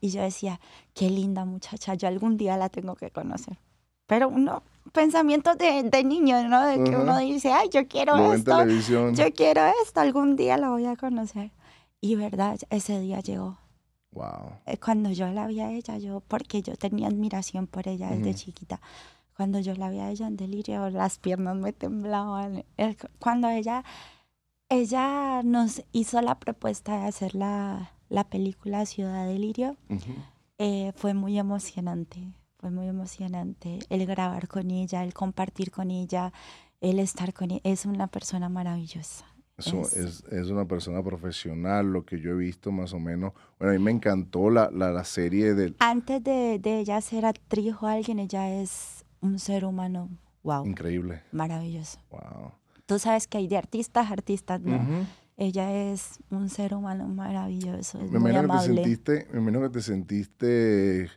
Y 0.00 0.08
yo 0.08 0.22
decía, 0.22 0.58
qué 0.94 1.10
linda 1.10 1.44
muchacha, 1.44 1.94
yo 1.94 2.08
algún 2.08 2.38
día 2.38 2.56
la 2.56 2.70
tengo 2.70 2.94
que 2.96 3.10
conocer. 3.10 3.58
Pero 4.06 4.28
uno, 4.28 4.62
pensamientos 4.92 5.58
de, 5.58 5.82
de 5.82 6.04
niño, 6.04 6.42
¿no? 6.48 6.64
De 6.66 6.82
que 6.82 6.96
uno 6.96 7.18
dice, 7.18 7.52
ay, 7.52 7.68
yo 7.70 7.86
quiero 7.86 8.32
esto. 8.32 8.64
Yo 9.12 9.32
quiero 9.34 9.62
esto, 9.84 10.00
algún 10.00 10.36
día 10.36 10.56
la 10.56 10.70
voy 10.70 10.86
a 10.86 10.96
conocer. 10.96 11.52
Y 12.00 12.16
verdad, 12.16 12.58
ese 12.70 12.98
día 12.98 13.20
llegó. 13.20 13.58
Wow. 14.12 14.54
Eh, 14.66 14.78
cuando 14.78 15.10
yo 15.10 15.28
la 15.28 15.46
vi 15.46 15.60
a 15.60 15.70
ella, 15.70 15.98
yo, 15.98 16.20
porque 16.26 16.62
yo 16.62 16.74
tenía 16.76 17.08
admiración 17.08 17.66
por 17.66 17.86
ella 17.86 18.10
desde 18.10 18.34
chiquita. 18.34 18.80
Cuando 19.36 19.60
yo 19.60 19.74
la 19.74 19.90
vi 19.90 19.98
a 19.98 20.10
ella 20.10 20.26
en 20.26 20.36
delirio, 20.36 20.90
las 20.90 21.18
piernas 21.18 21.56
me 21.56 21.72
temblaban. 21.72 22.64
Cuando 23.18 23.48
ella, 23.48 23.84
ella 24.68 25.42
nos 25.42 25.82
hizo 25.92 26.20
la 26.20 26.38
propuesta 26.38 27.00
de 27.00 27.08
hacer 27.08 27.34
la, 27.34 27.92
la 28.10 28.24
película 28.24 28.84
Ciudad 28.84 29.26
Delirio, 29.26 29.76
eh, 30.58 30.92
fue 30.96 31.14
muy 31.14 31.38
emocionante. 31.38 32.20
Fue 32.58 32.70
muy 32.70 32.88
emocionante 32.88 33.78
el 33.88 34.04
grabar 34.04 34.46
con 34.46 34.70
ella, 34.70 35.02
el 35.02 35.14
compartir 35.14 35.70
con 35.70 35.90
ella, 35.90 36.30
el 36.82 36.98
estar 36.98 37.32
con 37.32 37.52
ella. 37.52 37.62
Es 37.64 37.86
una 37.86 38.06
persona 38.08 38.50
maravillosa. 38.50 39.24
Es, 39.56 40.24
es, 40.30 40.48
una 40.48 40.66
persona 40.66 41.02
profesional, 41.02 41.92
lo 41.92 42.04
que 42.04 42.20
yo 42.20 42.30
he 42.32 42.36
visto 42.36 42.70
más 42.72 42.92
o 42.92 42.98
menos. 42.98 43.32
Bueno, 43.58 43.74
a 43.74 43.78
mí 43.78 43.82
me 43.82 43.90
encantó 43.90 44.50
la, 44.50 44.70
la, 44.70 45.04
serie 45.04 45.54
de... 45.54 45.74
Antes 45.78 46.22
de, 46.22 46.58
de, 46.58 46.80
ella 46.80 47.00
ser 47.00 47.26
actriz 47.26 47.74
o 47.80 47.86
alguien, 47.86 48.18
ella 48.18 48.60
es 48.60 48.99
un 49.20 49.38
ser 49.38 49.64
humano, 49.64 50.08
wow. 50.42 50.66
Increíble. 50.66 51.22
Maravilloso. 51.32 51.98
Wow. 52.10 52.52
Tú 52.86 52.98
sabes 52.98 53.26
que 53.26 53.38
hay 53.38 53.48
de 53.48 53.56
artistas, 53.56 54.10
artistas, 54.10 54.60
¿no? 54.60 55.06
Ella 55.36 55.72
es 55.72 56.18
un 56.30 56.50
ser 56.50 56.74
humano 56.74 57.08
maravilloso, 57.08 57.98
es 58.00 58.10
me 58.10 58.36
amable. 58.36 58.48
Que 58.48 58.58
te 58.58 58.74
sentiste, 58.74 59.28
me 59.32 59.38
imagino 59.40 59.62
que 59.62 59.70
te 59.70 59.80
sentiste 59.80 61.08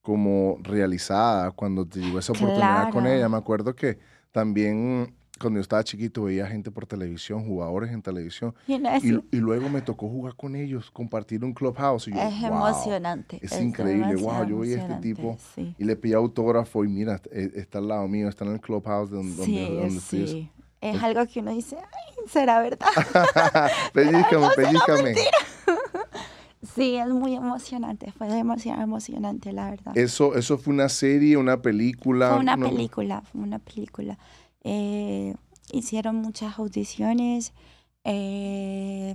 como 0.00 0.58
realizada 0.62 1.50
cuando 1.50 1.86
te 1.86 1.98
llegó 2.00 2.18
esa 2.18 2.32
oportunidad 2.32 2.90
con 2.90 3.06
ella. 3.06 3.28
Me 3.28 3.38
acuerdo 3.38 3.74
que 3.74 3.98
también 4.30 5.16
cuando 5.40 5.58
yo 5.58 5.62
estaba 5.62 5.82
chiquito 5.82 6.24
veía 6.24 6.46
gente 6.46 6.70
por 6.70 6.86
televisión, 6.86 7.44
jugadores 7.44 7.92
en 7.92 8.02
televisión. 8.02 8.54
Y, 8.66 9.36
luego 9.36 9.68
me 9.68 9.82
tocó 9.82 10.08
jugar 10.08 10.34
con 10.36 10.54
ellos, 10.56 10.90
compartir 10.90 11.44
un 11.44 11.52
clubhouse. 11.52 12.08
es 12.08 12.42
emocionante. 12.42 13.38
Es, 13.42 13.60
increíble. 13.60 14.16
Wow, 14.16 14.46
yo 14.46 14.58
veía 14.60 14.78
a 14.78 14.80
este 14.82 14.94
tipo 14.96 15.36
y 15.56 15.84
le 15.84 15.96
pedí 15.96 16.12
autógrafo 16.12 16.84
y 16.84 16.88
mira, 16.88 17.20
e, 17.30 17.50
está 17.56 17.78
al 17.78 17.88
lado 17.88 18.08
mío, 18.08 18.28
está 18.28 18.44
en 18.44 18.52
el 18.52 18.60
clubhouse 18.60 19.10
donde, 19.10 19.44
sí, 19.44 20.00
sí. 20.00 20.50
Es 20.80 21.02
algo 21.02 21.26
que 21.26 21.40
uno 21.40 21.50
dice, 21.50 21.78
Ay, 21.78 22.28
será 22.28 22.60
verdad. 22.60 22.86
pellícame, 23.94 24.48
pellícame. 24.54 25.14
Sí, 26.74 26.96
es 26.96 27.08
muy 27.08 27.34
emocionante, 27.34 28.10
fue 28.12 28.26
demasiado 28.28 28.82
emocionante, 28.82 29.52
la 29.52 29.70
verdad. 29.70 29.96
Eso, 29.96 30.34
eso 30.34 30.58
fue 30.58 30.72
una 30.72 30.88
serie, 30.88 31.36
una 31.36 31.60
película. 31.60 32.30
Fue 32.30 32.40
una 32.40 32.56
película, 32.56 33.22
fue 33.22 33.42
una 33.42 33.58
película. 33.58 34.18
Eh, 34.64 35.34
hicieron 35.70 36.16
muchas 36.16 36.58
audiciones. 36.58 37.52
Eh, 38.04 39.14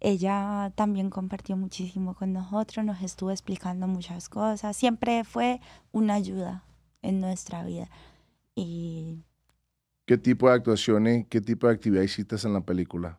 ella 0.00 0.72
también 0.74 1.10
compartió 1.10 1.56
muchísimo 1.56 2.14
con 2.14 2.32
nosotros, 2.32 2.84
nos 2.84 3.02
estuvo 3.02 3.30
explicando 3.30 3.86
muchas 3.86 4.28
cosas. 4.28 4.76
Siempre 4.76 5.24
fue 5.24 5.60
una 5.92 6.14
ayuda 6.14 6.64
en 7.02 7.20
nuestra 7.20 7.64
vida. 7.64 7.88
Y 8.54 9.22
¿Qué 10.06 10.18
tipo 10.18 10.48
de 10.48 10.54
actuaciones, 10.54 11.26
qué 11.28 11.40
tipo 11.40 11.66
de 11.66 11.74
actividad 11.74 12.02
hiciste 12.02 12.36
en 12.44 12.52
la 12.52 12.60
película? 12.60 13.18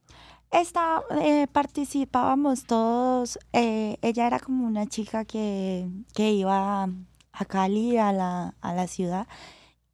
Esta, 0.52 1.04
eh, 1.22 1.48
participábamos 1.52 2.66
todos, 2.66 3.38
ella 3.52 4.26
era 4.26 4.40
como 4.40 4.66
una 4.66 4.88
chica 4.88 5.24
que, 5.24 5.88
que 6.16 6.32
iba 6.32 6.90
a 7.32 7.46
Cali, 7.46 7.98
a 7.98 8.12
la, 8.12 8.56
a 8.60 8.74
la 8.74 8.88
ciudad, 8.88 9.28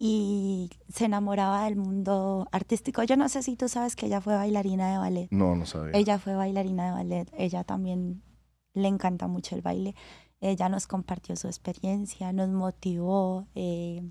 y 0.08 0.70
se 0.94 1.06
enamoraba 1.06 1.66
del 1.66 1.78
mundo 1.78 2.48
artístico. 2.52 3.02
Yo 3.02 3.18
no 3.18 3.28
sé 3.28 3.42
si 3.42 3.56
tú 3.56 3.68
sabes 3.68 3.96
que 3.96 4.06
ella 4.06 4.22
fue 4.22 4.36
bailarina 4.36 4.92
de 4.92 4.98
ballet. 5.00 5.28
No, 5.32 5.56
no 5.56 5.66
sabía. 5.66 5.98
Ella 5.98 6.20
fue 6.20 6.36
bailarina 6.36 6.86
de 6.86 6.92
ballet. 6.92 7.34
Ella 7.36 7.64
también 7.64 8.22
le 8.76 8.88
encanta 8.88 9.28
mucho 9.28 9.56
el 9.56 9.64
baile. 9.64 9.96
Ella 10.42 10.70
nos 10.70 10.86
compartió 10.86 11.36
su 11.36 11.48
experiencia, 11.48 12.32
nos 12.34 12.50
motivó. 12.50 13.48
Eh, 13.56 14.04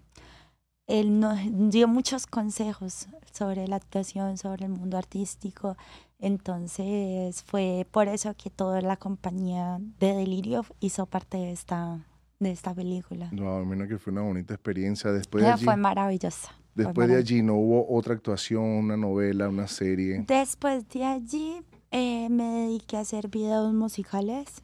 él 0.89 1.21
nos 1.21 1.39
dio 1.71 1.87
muchos 1.87 2.27
consejos 2.27 3.07
sobre 3.31 3.69
la 3.69 3.77
actuación, 3.77 4.37
sobre 4.37 4.65
el 4.65 4.73
mundo 4.73 4.99
artístico. 4.99 5.77
Entonces 6.19 7.45
fue 7.45 7.87
por 7.89 8.09
eso 8.09 8.35
que 8.35 8.51
toda 8.51 8.81
la 8.81 8.97
compañía 8.97 9.79
de 10.01 10.13
Delirio 10.13 10.65
hizo 10.81 11.07
parte 11.07 11.37
de 11.37 11.53
esta, 11.53 12.05
de 12.38 12.51
esta 12.51 12.75
película. 12.75 13.29
No, 13.33 13.64
menos 13.64 13.88
que 13.88 13.99
fue 13.99 14.12
una 14.12 14.23
bonita 14.23 14.55
experiencia. 14.55 15.12
Después 15.12 15.44
de 15.44 15.51
allí, 15.51 15.64
fue 15.64 15.77
maravillosa. 15.77 16.53
Después 16.75 17.09
de 17.09 17.16
allí 17.16 17.42
no 17.42 17.55
hubo 17.55 17.97
otra 17.97 18.14
actuación, 18.14 18.62
una 18.62 18.97
novela, 18.97 19.49
una 19.49 19.68
serie. 19.68 20.25
Después 20.27 20.88
de 20.88 21.05
allí 21.05 21.62
eh, 21.90 22.29
me 22.29 22.44
dediqué 22.44 22.97
a 22.97 23.01
hacer 23.01 23.29
videos 23.29 23.73
musicales. 23.73 24.62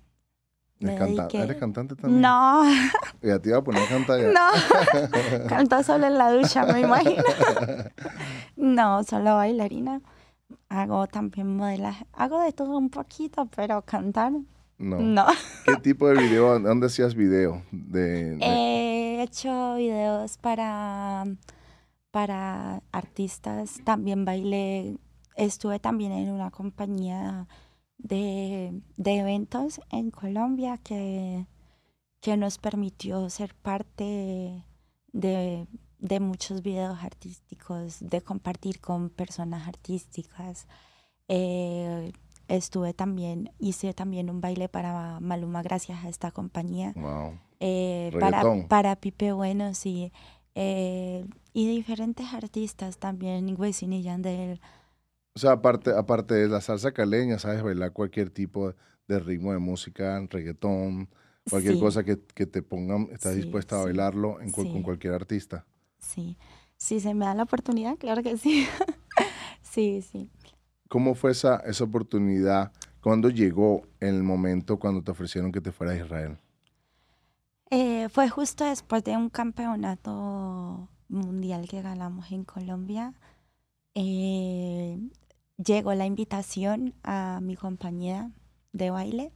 ¿Eres 0.81 1.57
cantante 1.59 1.95
también? 1.95 2.23
No. 2.23 2.63
Ya 3.23 3.39
te 3.39 3.51
iba 3.51 3.59
a 3.59 3.63
poner 3.63 3.83
a 3.83 3.87
cantar 3.87 4.19
ya. 4.19 4.29
No, 4.33 5.47
canto 5.49 5.83
solo 5.83 6.07
en 6.07 6.17
la 6.17 6.33
ducha, 6.33 6.65
me 6.65 6.81
imagino. 6.81 7.23
No, 8.57 9.05
solo 9.05 9.37
bailarina. 9.37 10.01
Hago 10.71 11.07
también 11.07 11.55
modelaje. 11.55 12.07
Hago 12.15 12.41
de 12.41 12.53
todo 12.53 12.79
un 12.79 12.89
poquito, 12.89 13.47
pero 13.55 13.83
cantar, 13.83 14.33
no. 14.81 15.01
no. 15.01 15.27
¿Qué 15.67 15.77
tipo 15.77 16.09
de 16.09 16.23
video? 16.23 16.59
¿Dónde 16.59 16.87
hacías 16.87 17.15
video? 17.15 17.63
De, 17.71 18.37
He 18.41 19.23
hecho 19.23 19.77
videos 19.77 20.39
para, 20.39 21.25
para 22.11 22.83
artistas. 22.91 23.81
También 23.85 24.25
bailé. 24.25 24.97
Estuve 25.37 25.79
también 25.79 26.13
en 26.13 26.31
una 26.31 26.51
compañía 26.51 27.47
de, 27.99 28.83
eventos 29.05 29.81
en 29.91 30.11
Colombia 30.11 30.79
que, 30.79 31.47
que 32.21 32.37
nos 32.37 32.59
permitió 32.59 33.29
ser 33.31 33.55
parte 33.55 34.65
de, 35.13 35.67
muchos 36.21 36.63
videos 36.63 36.99
artísticos, 37.03 37.99
de 38.01 38.23
compartir 38.23 38.81
con 38.81 39.11
personas 39.11 39.69
artísticas. 39.69 40.67
Eh, 41.29 42.13
estuve 42.51 42.93
también, 42.93 43.53
hice 43.59 43.95
también 43.95 44.29
un 44.29 44.41
baile 44.41 44.69
para 44.69 45.21
Maluma 45.21 45.63
gracias 45.63 46.05
a 46.05 46.09
esta 46.09 46.31
compañía. 46.31 46.95
Eh, 47.61 48.11
para, 48.19 48.43
para 48.69 48.97
Pipe 48.97 49.33
Bueno, 49.33 49.75
sí. 49.75 50.13
Eh, 50.55 51.25
y 51.53 51.69
diferentes 51.69 52.33
artistas 52.35 52.99
también, 52.99 53.55
Wisin 53.59 53.93
y 53.93 54.03
Yandel. 54.03 54.61
O 55.35 55.39
sea, 55.39 55.53
aparte, 55.53 55.93
aparte 55.97 56.35
de 56.35 56.49
la 56.49 56.61
salsa 56.61 56.93
caleña, 56.93 57.39
sabes 57.39 57.63
bailar 57.63 57.93
cualquier 57.93 58.31
tipo 58.31 58.75
de 59.07 59.19
ritmo 59.21 59.53
de 59.53 59.59
música, 59.59 60.21
reggaetón, 60.29 61.09
cualquier 61.49 61.79
cosa 61.79 62.05
que, 62.05 62.17
te 62.17 62.63
pongan, 62.63 63.09
estás 63.13 63.37
dispuesta 63.37 63.81
a 63.81 63.85
bailarlo 63.85 64.39
con 64.53 64.83
cualquier 64.83 65.15
artista. 65.15 65.67
Sí, 65.99 66.37
si 66.77 66.99
se 66.99 67.15
me 67.15 67.27
da 67.27 67.35
la 67.35 67.45
oportunidad, 67.45 67.97
claro 67.97 68.23
que 68.23 68.37
sí. 68.37 68.67
sí, 69.63 70.03
sí. 70.03 70.31
¿Cómo 70.91 71.15
fue 71.15 71.31
esa, 71.31 71.59
esa 71.59 71.85
oportunidad? 71.85 72.73
¿Cuándo 73.01 73.31
llegó 73.31 73.83
el 74.01 74.25
momento 74.25 74.81
cuando 74.81 75.05
te 75.05 75.13
ofrecieron 75.13 75.53
que 75.53 75.61
te 75.61 75.71
fueras 75.71 75.95
a 75.95 76.05
Israel? 76.05 76.39
Eh, 77.71 78.09
fue 78.09 78.29
justo 78.29 78.65
después 78.65 79.05
de 79.05 79.17
un 79.17 79.31
campeonato 79.31 80.89
mundial 81.09 81.69
que 81.69 81.81
ganamos 81.81 82.33
en 82.33 82.43
Colombia. 82.43 83.15
Eh, 83.95 84.99
llegó 85.65 85.95
la 85.95 86.07
invitación 86.07 86.93
a 87.05 87.39
mi 87.41 87.55
compañía 87.55 88.33
de 88.73 88.91
baile 88.91 89.33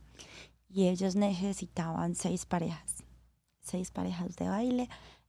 y 0.69 0.89
ellos 0.89 1.15
necesitaban 1.15 2.17
seis 2.17 2.47
parejas, 2.47 3.05
seis 3.61 3.93
parejas 3.93 4.35
de 4.35 4.49
baile. 4.49 4.89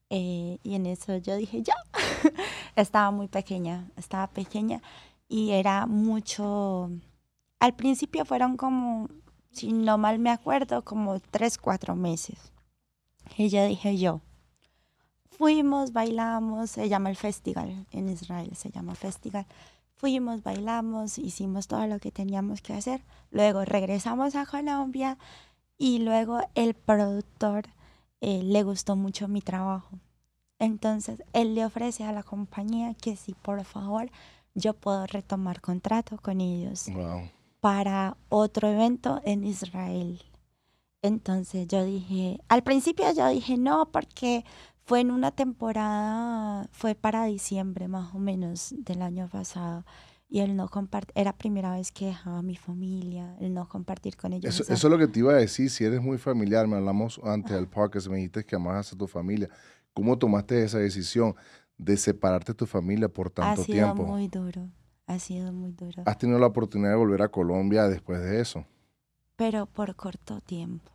Eh, 0.09 0.57
y 0.63 0.73
en 0.73 0.87
eso 0.87 1.17
yo 1.17 1.35
dije, 1.35 1.61
ya, 1.61 1.75
estaba 2.75 3.11
muy 3.11 3.27
pequeña, 3.27 3.91
estaba 3.95 4.25
pequeña 4.31 4.81
y 5.27 5.51
era 5.51 5.85
mucho, 5.85 6.89
al 7.59 7.75
principio 7.75 8.25
fueron 8.25 8.57
como, 8.57 9.09
si 9.51 9.71
no 9.71 9.97
mal 9.97 10.19
me 10.19 10.29
acuerdo, 10.29 10.83
como 10.83 11.19
tres, 11.19 11.57
cuatro 11.57 11.95
meses. 11.95 12.51
Y 13.37 13.49
yo 13.49 13.65
dije 13.65 13.97
yo, 13.97 14.21
fuimos, 15.25 15.93
bailamos, 15.93 16.71
se 16.71 16.89
llama 16.89 17.09
el 17.09 17.15
festival, 17.15 17.85
en 17.91 18.09
Israel 18.09 18.55
se 18.55 18.69
llama 18.69 18.95
festival. 18.95 19.45
Fuimos, 19.95 20.43
bailamos, 20.43 21.17
hicimos 21.17 21.67
todo 21.67 21.87
lo 21.87 21.99
que 21.99 22.11
teníamos 22.11 22.61
que 22.61 22.73
hacer. 22.73 23.01
Luego 23.31 23.63
regresamos 23.63 24.35
a 24.35 24.45
Colombia 24.45 25.17
y 25.77 25.99
luego 25.99 26.39
el 26.53 26.73
productor 26.73 27.65
eh, 28.21 28.43
le 28.43 28.63
gustó 28.63 28.95
mucho 28.95 29.27
mi 29.27 29.41
trabajo. 29.41 29.99
Entonces 30.59 31.23
él 31.33 31.55
le 31.55 31.65
ofrece 31.65 32.03
a 32.03 32.11
la 32.11 32.23
compañía 32.23 32.93
que 32.93 33.15
si 33.15 33.33
por 33.33 33.63
favor 33.63 34.09
yo 34.55 34.73
puedo 34.73 35.05
retomar 35.05 35.61
contrato 35.61 36.17
con 36.17 36.41
ellos 36.41 36.87
para 37.59 38.17
otro 38.29 38.69
evento 38.69 39.21
en 39.25 39.43
Israel. 39.43 40.21
Entonces 41.01 41.67
yo 41.67 41.83
dije, 41.85 42.39
al 42.47 42.63
principio 42.63 43.05
yo 43.13 43.29
dije 43.29 43.57
no 43.57 43.91
porque 43.91 44.43
fue 44.85 45.01
en 45.01 45.11
una 45.11 45.31
temporada, 45.31 46.67
fue 46.71 46.95
para 46.95 47.25
diciembre 47.25 47.87
más 47.87 48.15
o 48.15 48.19
menos 48.19 48.73
del 48.77 49.01
año 49.01 49.27
pasado. 49.27 49.85
Y 50.27 50.39
el 50.39 50.55
no 50.55 50.67
compartir, 50.69 51.13
era 51.15 51.33
primera 51.33 51.71
vez 51.71 51.91
que 51.91 52.07
dejaba 52.07 52.39
a 52.39 52.41
mi 52.41 52.55
familia, 52.55 53.37
el 53.39 53.53
no 53.53 53.69
compartir 53.69 54.17
con 54.17 54.33
ellos. 54.33 54.59
Eso, 54.59 54.73
es 54.73 54.83
lo 54.83 54.97
que 54.97 55.07
te 55.07 55.19
iba 55.19 55.33
a 55.33 55.37
decir, 55.37 55.69
si 55.69 55.85
eres 55.85 56.01
muy 56.01 56.17
familiar, 56.17 56.67
me 56.67 56.77
hablamos 56.77 57.21
antes 57.23 57.53
del 57.53 57.67
podcast, 57.67 58.07
me 58.07 58.17
dijiste 58.17 58.43
que 58.43 58.55
amabas 58.55 58.91
a 58.91 58.97
tu 58.97 59.07
familia. 59.07 59.49
¿Cómo 59.93 60.17
tomaste 60.17 60.63
esa 60.63 60.79
decisión 60.79 61.35
de 61.77 61.97
separarte 61.97 62.53
de 62.53 62.57
tu 62.57 62.65
familia 62.65 63.09
por 63.09 63.29
tanto 63.29 63.63
tiempo? 63.63 63.91
Ha 63.91 63.95
sido 63.95 64.07
muy 64.07 64.27
duro, 64.27 64.69
ha 65.07 65.19
sido 65.19 65.53
muy 65.53 65.71
duro. 65.71 66.03
¿Has 66.05 66.17
tenido 66.17 66.39
la 66.39 66.47
oportunidad 66.47 66.91
de 66.91 66.97
volver 66.97 67.21
a 67.21 67.29
Colombia 67.29 67.87
después 67.87 68.21
de 68.21 68.41
eso? 68.41 68.65
Pero 69.35 69.65
por 69.65 69.95
corto 69.95 70.41
tiempo. 70.41 70.91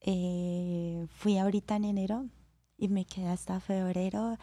Eh, 0.00 1.06
fui 1.08 1.38
ahorita 1.38 1.76
en 1.76 1.84
enero, 1.84 2.26
y 2.76 2.88
me 2.88 3.04
quedé 3.04 3.28
hasta 3.28 3.60
febrero, 3.60 4.36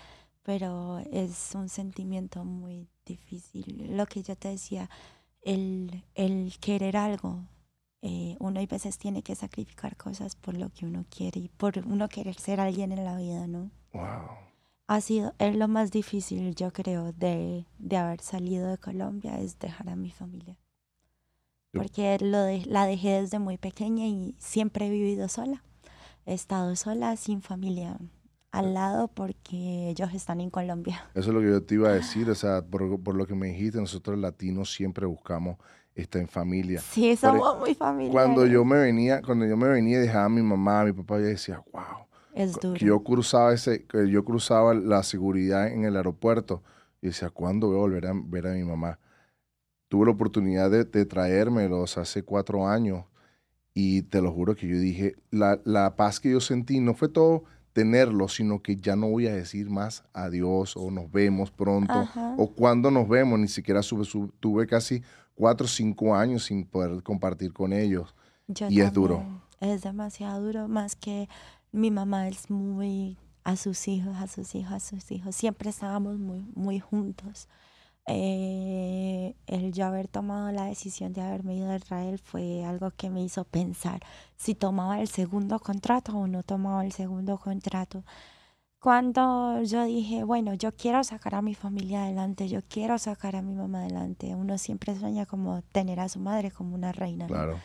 pero 0.44 1.00
es 1.12 1.52
un 1.54 1.70
sentimiento 1.70 2.44
muy 2.44 2.88
difícil. 3.06 3.96
Lo 3.96 4.06
que 4.06 4.24
yo 4.24 4.36
te 4.36 4.50
decía, 4.50 4.90
el, 5.42 6.04
el 6.16 6.54
querer 6.60 6.98
algo, 6.98 7.46
eh, 8.02 8.36
uno 8.40 8.60
a 8.60 8.66
veces 8.66 8.98
tiene 8.98 9.22
que 9.22 9.36
sacrificar 9.36 9.96
cosas 9.96 10.36
por 10.36 10.58
lo 10.58 10.70
que 10.70 10.86
uno 10.86 11.06
quiere 11.16 11.42
y 11.42 11.50
por 11.50 11.78
uno 11.86 12.10
querer 12.10 12.36
ser 12.36 12.60
alguien 12.60 12.92
en 12.92 13.04
la 13.04 13.18
vida, 13.18 13.46
¿no? 13.48 13.70
Wow. 13.94 14.51
Ha 14.92 15.00
sido, 15.00 15.34
es 15.40 15.56
lo 15.56 15.70
más 15.70 15.90
difícil, 15.90 16.54
yo 16.54 16.74
creo, 16.74 17.14
de, 17.14 17.66
de 17.80 17.96
haber 17.96 18.20
salido 18.20 18.68
de 18.68 18.78
Colombia, 18.78 19.40
es 19.40 19.58
dejar 19.58 19.88
a 19.88 19.96
mi 19.96 20.12
familia. 20.12 20.58
Porque 21.72 22.18
lo 22.20 22.40
de, 22.44 22.66
la 22.66 22.86
dejé 22.86 23.22
desde 23.22 23.40
muy 23.40 23.58
pequeña 23.58 24.06
y 24.06 24.36
siempre 24.38 24.88
he 24.88 24.90
vivido 24.90 25.30
sola. 25.30 25.64
He 26.26 26.34
estado 26.34 26.76
sola, 26.76 27.16
sin 27.16 27.42
familia 27.42 28.00
al 28.52 28.74
lado 28.74 29.08
porque 29.08 29.88
ellos 29.92 30.14
están 30.14 30.42
en 30.42 30.50
Colombia. 30.50 31.06
Eso 31.16 31.30
es 31.30 31.36
lo 31.36 31.40
que 31.40 31.48
yo 31.48 31.64
te 31.64 31.76
iba 31.76 31.88
a 31.88 31.94
decir, 31.94 32.30
o 32.30 32.36
sea, 32.36 32.62
por, 32.62 33.16
lo 33.16 33.26
que 33.26 33.34
me 33.34 33.48
dijiste, 33.48 33.80
nosotros 33.80 34.20
latinos 34.20 34.74
siempre 34.74 35.06
buscamos 35.06 35.56
estar 35.96 36.22
en 36.22 36.28
familia. 36.28 36.82
Sí, 36.82 37.16
somos 37.16 37.58
muy 37.60 37.76
familiares. 37.76 38.12
Cuando 38.12 38.46
yo 38.46 38.66
me 38.66 38.78
venía, 38.78 39.22
cuando 39.22 39.46
yo 39.46 39.56
me 39.56 39.70
venía 39.70 40.02
dejaba 40.02 40.26
a 40.26 40.30
mi 40.30 40.42
mamá, 40.42 40.82
a 40.82 40.84
mi 40.84 40.92
papá, 40.92 41.18
yo 41.20 41.28
decía, 41.28 41.64
wow. 41.72 42.01
Es 42.34 42.60
duro. 42.60 42.76
yo 42.76 43.04
cruzaba 43.04 43.54
ese, 43.54 43.86
yo 44.10 44.24
cruzaba 44.24 44.74
la 44.74 45.04
seguridad 45.04 45.68
en 45.68 45.86
el 45.86 45.98
aeropuerto 45.98 46.64
y 47.02 47.08
decía, 47.08 47.30
¿cuándo 47.30 47.68
voy 47.68 47.78
a 47.78 47.80
volver 47.80 48.08
a 48.08 48.14
ver 48.16 48.48
a 48.48 48.54
mi 48.54 48.64
mamá? 48.64 49.00
Tuve 49.88 50.06
la 50.06 50.12
oportunidad 50.12 50.72
de, 50.72 50.86
de 50.86 51.06
traérmelos 51.06 51.98
hace 51.98 52.24
cuatro 52.24 52.68
años 52.68 53.06
y 53.74 54.04
te 54.04 54.22
lo 54.22 54.32
juro 54.32 54.56
que 54.56 54.68
yo 54.68 54.78
dije, 54.78 55.16
la, 55.32 55.60
la 55.66 55.96
paz 55.96 56.20
que 56.20 56.32
yo 56.32 56.40
sentí 56.40 56.80
no 56.80 56.94
fue 56.94 57.10
todo 57.10 57.44
tenerlo, 57.74 58.28
sino 58.28 58.62
que 58.62 58.76
ya 58.76 58.96
no 58.96 59.10
voy 59.10 59.28
a 59.28 59.34
decir 59.34 59.70
más 59.70 60.04
adiós 60.14 60.76
o 60.76 60.92
nos 60.92 61.12
vemos 61.12 61.52
pronto 61.52 62.08
o 62.38 62.54
cuando 62.54 62.92
nos 62.92 63.08
vemos, 63.08 63.40
ni 63.40 63.48
siquiera 63.48 63.82
sube, 63.82 64.06
tuve 64.40 64.68
casi 64.68 65.02
cuatro 65.36 65.66
o 65.66 65.70
cinco 65.70 66.16
años 66.16 66.46
sin 66.46 66.66
poder 66.66 67.02
compartir 67.04 67.54
con 67.54 67.74
ellos 67.74 68.14
y 68.70 68.82
es 68.82 68.92
duro. 68.92 69.24
Es 69.62 69.84
demasiado 69.84 70.44
duro, 70.44 70.68
más 70.68 70.96
que 70.96 71.30
mi 71.72 71.92
mamá 71.92 72.28
es 72.28 72.50
muy 72.50 73.18
a 73.44 73.56
sus 73.56 73.88
hijos, 73.88 74.16
a 74.18 74.28
sus 74.28 74.54
hijos, 74.56 74.74
a 74.74 74.80
sus 74.80 75.12
hijos. 75.12 75.36
Siempre 75.36 75.70
estábamos 75.70 76.18
muy, 76.18 76.46
muy 76.56 76.80
juntos. 76.80 77.48
Eh, 78.08 79.36
el 79.46 79.72
yo 79.74 79.86
haber 79.86 80.08
tomado 80.08 80.52
la 80.52 80.66
decisión 80.66 81.14
de 81.14 81.22
haberme 81.22 81.56
ido 81.56 81.70
a 81.70 81.76
Israel 81.76 82.18
fue 82.18 82.66
algo 82.66 82.92
que 82.92 83.10
me 83.10 83.24
hizo 83.24 83.44
pensar 83.46 84.02
si 84.38 84.56
tomaba 84.56 85.00
el 85.00 85.08
segundo 85.08 85.60
contrato 85.60 86.18
o 86.18 86.28
no 86.28 86.44
tomaba 86.44 86.84
el 86.84 86.92
segundo 86.92 87.38
contrato. 87.38 88.04
Cuando 88.80 89.62
yo 89.62 89.86
dije, 89.86 90.24
bueno, 90.24 90.56
yo 90.56 90.76
quiero 90.76 91.04
sacar 91.04 91.36
a 91.36 91.44
mi 91.44 91.54
familia 91.54 92.04
adelante, 92.04 92.50
yo 92.50 92.62
quiero 92.68 92.98
sacar 92.98 93.36
a 93.36 93.44
mi 93.44 93.54
mamá 93.54 93.82
adelante, 93.82 94.34
uno 94.34 94.58
siempre 94.58 94.98
sueña 94.98 95.28
como 95.28 95.62
tener 95.72 96.00
a 96.00 96.10
su 96.10 96.20
madre 96.20 96.50
como 96.50 96.74
una 96.74 96.92
reina. 96.92 97.28
Claro. 97.28 97.60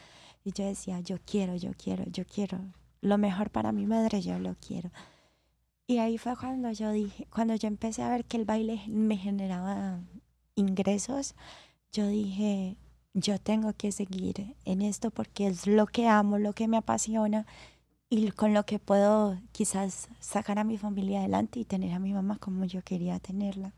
Y 0.44 0.52
yo 0.52 0.66
decía, 0.66 1.00
yo 1.00 1.16
quiero, 1.24 1.56
yo 1.56 1.70
quiero, 1.72 2.04
yo 2.04 2.26
quiero. 2.26 2.60
Lo 3.00 3.18
mejor 3.18 3.50
para 3.50 3.72
mi 3.72 3.86
madre, 3.86 4.20
yo 4.20 4.38
lo 4.38 4.56
quiero. 4.56 4.90
Y 5.86 5.98
ahí 5.98 6.18
fue 6.18 6.36
cuando 6.36 6.72
yo 6.72 6.90
dije, 6.90 7.26
cuando 7.30 7.54
yo 7.54 7.68
empecé 7.68 8.02
a 8.02 8.10
ver 8.10 8.24
que 8.24 8.36
el 8.36 8.44
baile 8.44 8.82
me 8.88 9.16
generaba 9.16 10.00
ingresos, 10.56 11.34
yo 11.92 12.08
dije, 12.08 12.76
yo 13.14 13.38
tengo 13.38 13.72
que 13.72 13.92
seguir 13.92 14.56
en 14.64 14.82
esto 14.82 15.10
porque 15.10 15.46
es 15.46 15.66
lo 15.66 15.86
que 15.86 16.08
amo, 16.08 16.38
lo 16.38 16.52
que 16.54 16.68
me 16.68 16.76
apasiona 16.76 17.46
y 18.08 18.30
con 18.32 18.52
lo 18.52 18.64
que 18.66 18.78
puedo 18.78 19.38
quizás 19.52 20.08
sacar 20.20 20.58
a 20.58 20.64
mi 20.64 20.76
familia 20.78 21.20
adelante 21.20 21.60
y 21.60 21.64
tener 21.64 21.92
a 21.92 21.98
mi 21.98 22.12
mamá 22.12 22.38
como 22.38 22.64
yo 22.64 22.82
quería 22.82 23.18
tenerla. 23.20 23.72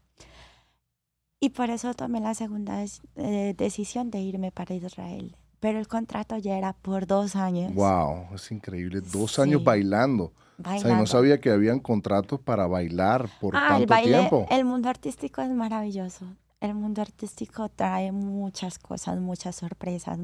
Y 1.40 1.50
por 1.50 1.70
eso 1.70 1.94
tomé 1.94 2.20
la 2.20 2.34
segunda 2.34 2.84
eh, 3.16 3.54
decisión 3.56 4.10
de 4.10 4.20
irme 4.20 4.50
para 4.50 4.74
Israel. 4.74 5.36
Pero 5.60 5.78
el 5.78 5.88
contrato 5.88 6.36
ya 6.36 6.56
era 6.56 6.72
por 6.72 7.06
dos 7.06 7.34
años. 7.36 7.74
Wow, 7.74 8.34
es 8.34 8.50
increíble. 8.52 9.00
Dos 9.00 9.38
años 9.38 9.64
bailando. 9.64 10.32
O 10.64 10.78
sea, 10.78 10.96
no 10.96 11.06
sabía 11.06 11.40
que 11.40 11.50
habían 11.50 11.78
contratos 11.78 12.40
para 12.40 12.66
bailar 12.66 13.28
por 13.40 13.56
ah, 13.56 13.68
tanto 13.68 13.82
el 13.82 13.86
baile, 13.86 14.18
tiempo. 14.18 14.46
El 14.50 14.64
mundo 14.64 14.88
artístico 14.88 15.40
es 15.40 15.50
maravilloso. 15.50 16.26
El 16.60 16.74
mundo 16.74 17.00
artístico 17.00 17.68
trae 17.68 18.10
muchas 18.10 18.78
cosas, 18.80 19.20
muchas 19.20 19.54
sorpresas, 19.54 20.18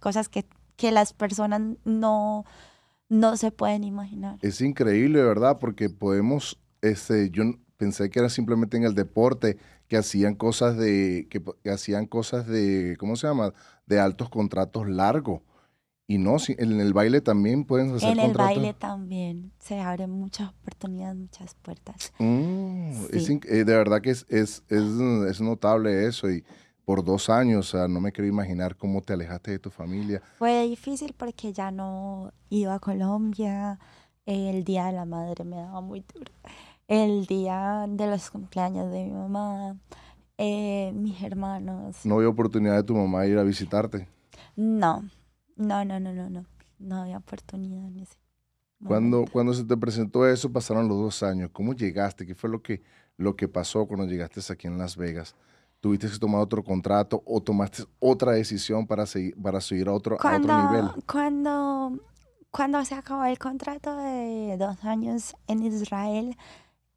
cosas 0.00 0.28
que, 0.28 0.44
que 0.74 0.90
las 0.90 1.12
personas 1.12 1.62
no, 1.84 2.44
no 3.08 3.36
se 3.36 3.52
pueden 3.52 3.84
imaginar. 3.84 4.38
Es 4.42 4.60
increíble, 4.60 5.22
¿verdad? 5.22 5.58
Porque 5.60 5.88
podemos, 5.88 6.58
este, 6.82 7.30
yo 7.30 7.44
pensé 7.76 8.10
que 8.10 8.18
era 8.18 8.28
simplemente 8.28 8.76
en 8.76 8.82
el 8.82 8.94
deporte, 8.94 9.58
que 9.88 9.96
hacían 9.96 10.34
cosas 10.34 10.76
de, 10.76 11.28
que, 11.30 11.42
hacían 11.70 12.06
cosas 12.06 12.46
de, 12.46 12.96
¿cómo 12.98 13.16
se 13.16 13.26
llama? 13.26 13.52
De 13.86 14.00
altos 14.00 14.28
contratos 14.28 14.88
largos. 14.88 15.42
Y 16.08 16.18
no, 16.18 16.36
en 16.46 16.80
el 16.80 16.92
baile 16.92 17.20
también 17.20 17.64
pueden 17.64 17.92
hacer 17.92 18.10
En 18.10 18.20
el 18.20 18.32
baile 18.32 18.74
también 18.74 19.50
se 19.58 19.80
abren 19.80 20.10
muchas 20.10 20.50
oportunidades, 20.50 21.16
muchas 21.16 21.54
puertas. 21.56 22.12
Mm, 22.18 22.92
eh, 23.12 23.64
de 23.64 23.64
verdad 23.64 24.00
que 24.00 24.10
es, 24.10 24.24
es, 24.28 24.62
es, 24.68 24.84
es, 25.28 25.40
notable 25.40 26.06
eso 26.06 26.30
y 26.30 26.44
por 26.84 27.04
dos 27.04 27.28
años, 27.28 27.74
o 27.74 27.78
sea, 27.78 27.88
no 27.88 28.00
me 28.00 28.12
quiero 28.12 28.28
imaginar 28.28 28.76
cómo 28.76 29.02
te 29.02 29.14
alejaste 29.14 29.50
de 29.50 29.58
tu 29.58 29.70
familia. 29.70 30.22
Fue 30.38 30.68
difícil 30.68 31.12
porque 31.16 31.52
ya 31.52 31.72
no 31.72 32.32
iba 32.50 32.74
a 32.74 32.78
Colombia, 32.78 33.80
el 34.26 34.62
Día 34.62 34.86
de 34.86 34.92
la 34.92 35.04
Madre 35.04 35.44
me 35.44 35.56
daba 35.56 35.80
muy 35.80 36.04
duro 36.14 36.30
el 36.88 37.26
día 37.26 37.86
de 37.88 38.06
los 38.06 38.30
cumpleaños 38.30 38.90
de 38.90 39.04
mi 39.04 39.12
mamá, 39.12 39.76
eh, 40.38 40.92
mis 40.94 41.22
hermanos. 41.22 42.04
¿No 42.04 42.16
había 42.16 42.28
oportunidad 42.28 42.76
de 42.76 42.82
tu 42.82 42.94
mamá 42.94 43.26
ir 43.26 43.38
a 43.38 43.42
visitarte? 43.42 44.08
No, 44.54 45.02
no, 45.56 45.84
no, 45.84 46.00
no, 46.00 46.12
no, 46.12 46.30
no. 46.30 46.44
No 46.78 47.02
había 47.02 47.18
oportunidad 47.18 47.86
en 47.86 47.98
ese 48.00 48.16
cuando, 48.84 49.24
cuando 49.30 49.54
se 49.54 49.64
te 49.64 49.76
presentó 49.76 50.26
eso, 50.26 50.52
pasaron 50.52 50.88
los 50.88 50.98
dos 50.98 51.22
años. 51.22 51.50
¿Cómo 51.52 51.72
llegaste? 51.72 52.26
¿Qué 52.26 52.34
fue 52.34 52.50
lo 52.50 52.62
que, 52.62 52.82
lo 53.16 53.36
que 53.36 53.48
pasó 53.48 53.86
cuando 53.86 54.06
llegaste 54.06 54.40
aquí 54.52 54.66
en 54.66 54.78
Las 54.78 54.96
Vegas? 54.96 55.34
¿Tuviste 55.80 56.08
que 56.08 56.18
tomar 56.18 56.40
otro 56.40 56.62
contrato 56.62 57.22
o 57.26 57.40
tomaste 57.42 57.84
otra 57.98 58.32
decisión 58.32 58.86
para 58.86 59.06
seguir, 59.06 59.34
para 59.40 59.60
seguir 59.60 59.88
a, 59.88 59.92
otro, 59.92 60.18
a 60.20 60.36
otro 60.36 60.70
nivel? 60.70 60.90
Cuando, 61.10 61.98
cuando 62.50 62.84
se 62.84 62.94
acabó 62.94 63.24
el 63.24 63.38
contrato 63.38 63.96
de 63.96 64.56
dos 64.58 64.84
años 64.84 65.34
en 65.46 65.62
Israel, 65.62 66.36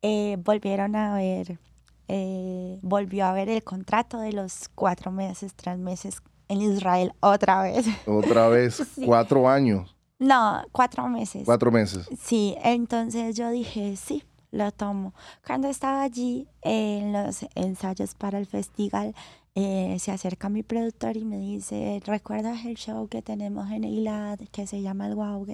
eh, 0.01 0.37
volvieron 0.43 0.95
a 0.95 1.15
ver, 1.15 1.59
eh, 2.07 2.79
volvió 2.81 3.25
a 3.25 3.33
ver 3.33 3.49
el 3.49 3.63
contrato 3.63 4.19
de 4.19 4.31
los 4.31 4.69
cuatro 4.73 5.11
meses, 5.11 5.53
tres 5.55 5.77
meses 5.77 6.21
en 6.47 6.61
Israel 6.61 7.13
otra 7.19 7.61
vez. 7.61 7.85
Otra 8.05 8.47
vez, 8.47 8.81
cuatro 9.05 9.49
años. 9.49 9.95
No, 10.17 10.61
cuatro 10.71 11.07
meses. 11.07 11.43
Cuatro 11.45 11.71
meses. 11.71 12.09
Sí, 12.21 12.55
entonces 12.63 13.35
yo 13.35 13.49
dije, 13.51 13.95
sí, 13.95 14.23
lo 14.51 14.71
tomo. 14.71 15.13
Cuando 15.45 15.67
estaba 15.69 16.01
allí 16.01 16.47
en 16.61 17.13
los 17.13 17.45
ensayos 17.55 18.15
para 18.15 18.37
el 18.37 18.45
festival, 18.45 19.15
eh, 19.55 19.97
se 19.99 20.11
acerca 20.11 20.49
mi 20.49 20.63
productor 20.63 21.17
y 21.17 21.25
me 21.25 21.37
dice, 21.37 22.01
¿recuerdas 22.05 22.65
el 22.65 22.75
show 22.75 23.07
que 23.07 23.21
tenemos 23.21 23.69
en 23.71 23.83
Eilat 23.83 24.39
que 24.51 24.67
se 24.67 24.81
llama 24.81 25.07
El 25.07 25.15
Wow? 25.15 25.45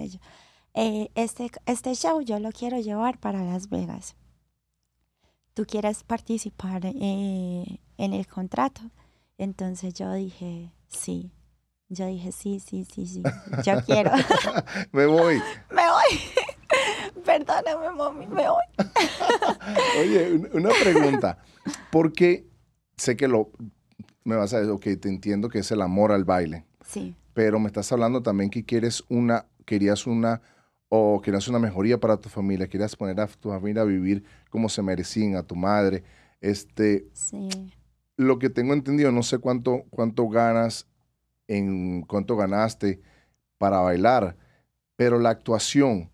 este, 0.74 1.50
este 1.64 1.94
show 1.94 2.20
yo 2.20 2.38
lo 2.38 2.52
quiero 2.52 2.78
llevar 2.78 3.18
para 3.18 3.42
Las 3.42 3.70
Vegas 3.70 4.14
tú 5.56 5.64
quieres 5.64 6.04
participar 6.04 6.82
eh, 6.84 7.80
en 7.96 8.12
el 8.12 8.26
contrato. 8.26 8.82
Entonces 9.38 9.94
yo 9.94 10.12
dije, 10.12 10.70
sí. 10.86 11.32
Yo 11.88 12.06
dije, 12.06 12.30
sí, 12.30 12.60
sí, 12.60 12.84
sí, 12.84 13.06
sí, 13.06 13.22
yo 13.64 13.80
quiero. 13.86 14.10
me 14.92 15.06
voy. 15.06 15.36
me 15.70 15.82
voy. 15.88 16.20
Perdóname, 17.24 17.90
mami, 17.96 18.26
me 18.26 18.46
voy. 18.48 18.64
Oye, 19.98 20.50
una 20.52 20.70
pregunta. 20.82 21.38
Porque 21.90 22.46
sé 22.98 23.16
que 23.16 23.26
lo, 23.26 23.50
me 24.24 24.36
vas 24.36 24.52
a 24.52 24.58
decir, 24.58 24.72
ok, 24.72 25.00
te 25.00 25.08
entiendo 25.08 25.48
que 25.48 25.60
es 25.60 25.70
el 25.70 25.80
amor 25.80 26.12
al 26.12 26.24
baile. 26.24 26.66
Sí. 26.84 27.16
Pero 27.32 27.58
me 27.60 27.68
estás 27.68 27.90
hablando 27.92 28.22
también 28.22 28.50
que 28.50 28.64
quieres 28.64 29.04
una, 29.08 29.46
querías 29.64 30.06
una 30.06 30.42
o 30.88 31.20
querías 31.20 31.48
una 31.48 31.58
mejoría 31.58 31.98
para 31.98 32.16
tu 32.16 32.28
familia, 32.28 32.68
querías 32.68 32.96
poner 32.96 33.20
a 33.20 33.26
tu 33.26 33.50
familia 33.50 33.82
a 33.82 33.84
vivir 33.86 34.24
como 34.50 34.68
se 34.68 34.82
merecían, 34.82 35.36
a 35.36 35.42
tu 35.42 35.56
madre. 35.56 36.04
Este, 36.40 37.08
sí. 37.12 37.48
Lo 38.16 38.38
que 38.38 38.50
tengo 38.50 38.72
entendido, 38.72 39.12
no 39.12 39.22
sé 39.22 39.38
cuánto, 39.38 39.84
cuánto 39.90 40.28
ganas, 40.28 40.86
en 41.48 42.02
cuánto 42.02 42.36
ganaste 42.36 43.00
para 43.58 43.80
bailar, 43.80 44.36
pero 44.96 45.18
la 45.18 45.30
actuación, 45.30 46.10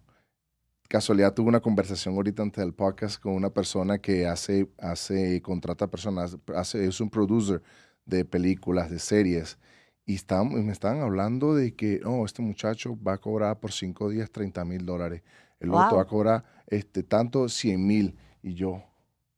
casualidad 0.88 1.35
tuve 1.35 1.48
una 1.48 1.61
conversación 1.61 2.14
ahorita 2.14 2.42
antes 2.42 2.62
del 2.62 2.74
podcast 2.74 3.20
con 3.20 3.32
una 3.35 3.50
persona 3.50 3.98
que 3.98 4.26
hace, 4.26 4.68
hace, 4.78 5.40
contrata 5.42 5.88
personas, 5.88 6.37
hace, 6.54 6.85
es 6.87 7.00
un 7.00 7.11
producer 7.11 7.62
de 8.04 8.24
películas, 8.24 8.90
de 8.90 8.98
series, 8.98 9.58
y, 10.04 10.18
me 10.62 10.72
estaban 10.72 11.00
hablando 11.00 11.54
de 11.54 11.74
que, 11.74 12.00
oh, 12.04 12.24
este 12.24 12.42
muchacho 12.42 12.96
va 13.06 13.14
a 13.14 13.18
cobrar 13.18 13.60
por 13.60 13.72
cinco 13.72 14.08
días 14.08 14.30
30 14.30 14.64
mil 14.64 14.84
dólares. 14.84 15.22
El 15.60 15.70
otro 15.70 15.96
va 15.96 16.02
a 16.02 16.06
cobrar 16.06 16.44
este, 16.66 17.02
tanto 17.02 17.48
100 17.48 17.86
mil. 17.86 18.18
Y 18.42 18.54
yo, 18.54 18.82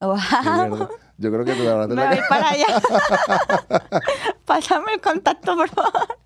Wow. 0.01 0.89
Yo 1.17 1.31
creo 1.31 1.45
que 1.45 1.53
te 1.53 1.63
Me 1.95 2.07
voy 2.07 2.19
para 2.29 2.51
allá. 2.51 2.67
Pásame 4.45 4.95
el 4.95 5.01
contacto, 5.01 5.57
por 5.57 5.69
favor. 5.69 6.19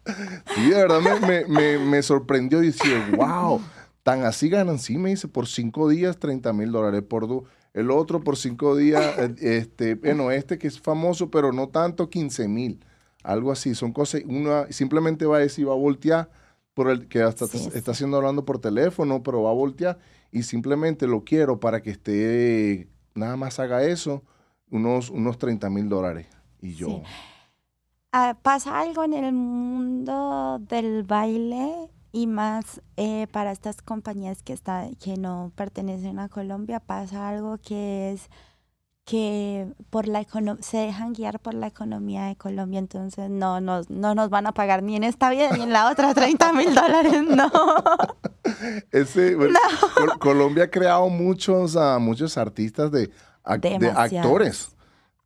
Sí, 0.55 0.71
de 0.71 0.77
verdad 0.77 1.01
me, 1.21 1.45
me, 1.45 1.79
me, 1.79 2.03
sorprendió 2.03 2.63
y 2.63 2.69
decía, 2.69 3.09
wow, 3.15 3.61
tan 4.03 4.25
así 4.25 4.49
ganan. 4.49 4.79
Sí, 4.79 4.97
me 4.97 5.11
dice, 5.11 5.29
por 5.29 5.47
cinco 5.47 5.89
días 5.89 6.19
30 6.19 6.53
mil 6.55 6.73
dólares. 6.73 7.03
Por 7.03 7.45
el 7.75 7.91
otro 7.91 8.25
por 8.25 8.37
cinco 8.37 8.75
días, 8.75 9.05
eh, 9.19 9.35
este, 9.41 9.95
bueno, 9.95 10.31
este 10.31 10.59
que 10.59 10.67
es 10.67 10.81
famoso, 10.81 11.31
pero 11.31 11.53
no 11.53 11.69
tanto, 11.69 12.09
15 12.09 12.49
mil 12.49 12.81
algo 13.23 13.53
así. 13.53 13.75
Son 13.75 13.93
cosas, 13.93 14.23
uno 14.27 14.67
simplemente 14.71 15.27
va 15.27 15.37
a 15.37 15.41
decir, 15.41 15.69
va 15.69 15.73
a 15.73 15.77
voltear, 15.77 16.31
por 16.75 16.91
el 16.91 17.09
que 17.09 17.23
hasta 17.23 17.47
está 17.47 17.91
haciendo 17.91 18.19
hablando 18.19 18.45
por 18.45 18.61
teléfono, 18.61 19.23
pero 19.25 19.43
va 19.43 19.51
a 19.51 19.55
voltear 19.55 19.99
y 20.31 20.45
simplemente 20.45 21.09
lo 21.09 21.25
quiero 21.25 21.59
para 21.59 21.83
que 21.83 21.91
esté, 21.91 22.89
nada 23.15 23.37
más 23.37 23.59
haga 23.59 23.83
eso, 23.83 24.23
unos, 24.71 25.11
unos 25.11 25.39
30 25.39 25.71
mil 25.71 25.89
dólares. 25.89 26.27
Y 26.61 26.75
yo... 26.75 27.03
Ah, 28.13 28.39
pasa 28.41 28.81
algo 28.81 29.05
en 29.05 29.13
el 29.13 29.33
mundo 29.33 30.61
del 30.61 31.03
baile 31.03 31.91
y 32.13 32.27
más 32.27 32.81
eh, 32.97 33.27
para 33.33 33.53
estas 33.53 33.83
compañías 33.83 34.43
que, 34.43 34.53
está, 34.53 34.89
que 35.03 35.17
no 35.17 35.53
pertenecen 35.57 36.19
a 36.19 36.29
Colombia, 36.29 36.81
pasa 36.81 37.29
algo 37.29 37.59
que 37.59 38.13
es 38.13 38.31
que 39.09 39.67
por 39.89 40.07
la 40.07 40.27
se 40.61 40.77
dejan 40.77 41.15
guiar 41.15 41.41
por 41.41 41.55
la 41.55 41.69
economía 41.69 42.27
de 42.27 42.37
Colombia, 42.37 42.79
entonces 42.79 43.31
no 43.31 43.59
nos, 43.59 43.89
no 43.89 44.15
nos 44.15 44.29
van 44.29 44.47
a 44.47 44.53
pagar 44.53 44.83
ni 44.83 44.97
en 44.97 45.05
esta 45.05 45.31
vida 45.31 45.51
ni 45.57 45.63
en 45.63 45.73
la 45.73 45.91
otra 45.91 46.13
30 46.13 46.53
mil 46.53 46.75
dólares, 46.75 47.23
no. 47.23 47.51
Ese, 48.91 49.35
Colombia 50.19 50.65
ha 50.65 50.71
creado 50.71 51.09
muchos, 51.09 51.75
uh, 51.75 51.99
muchos 51.99 52.37
artistas 52.37 52.93
de, 52.93 53.11
de, 53.61 53.93
actores. 53.97 54.77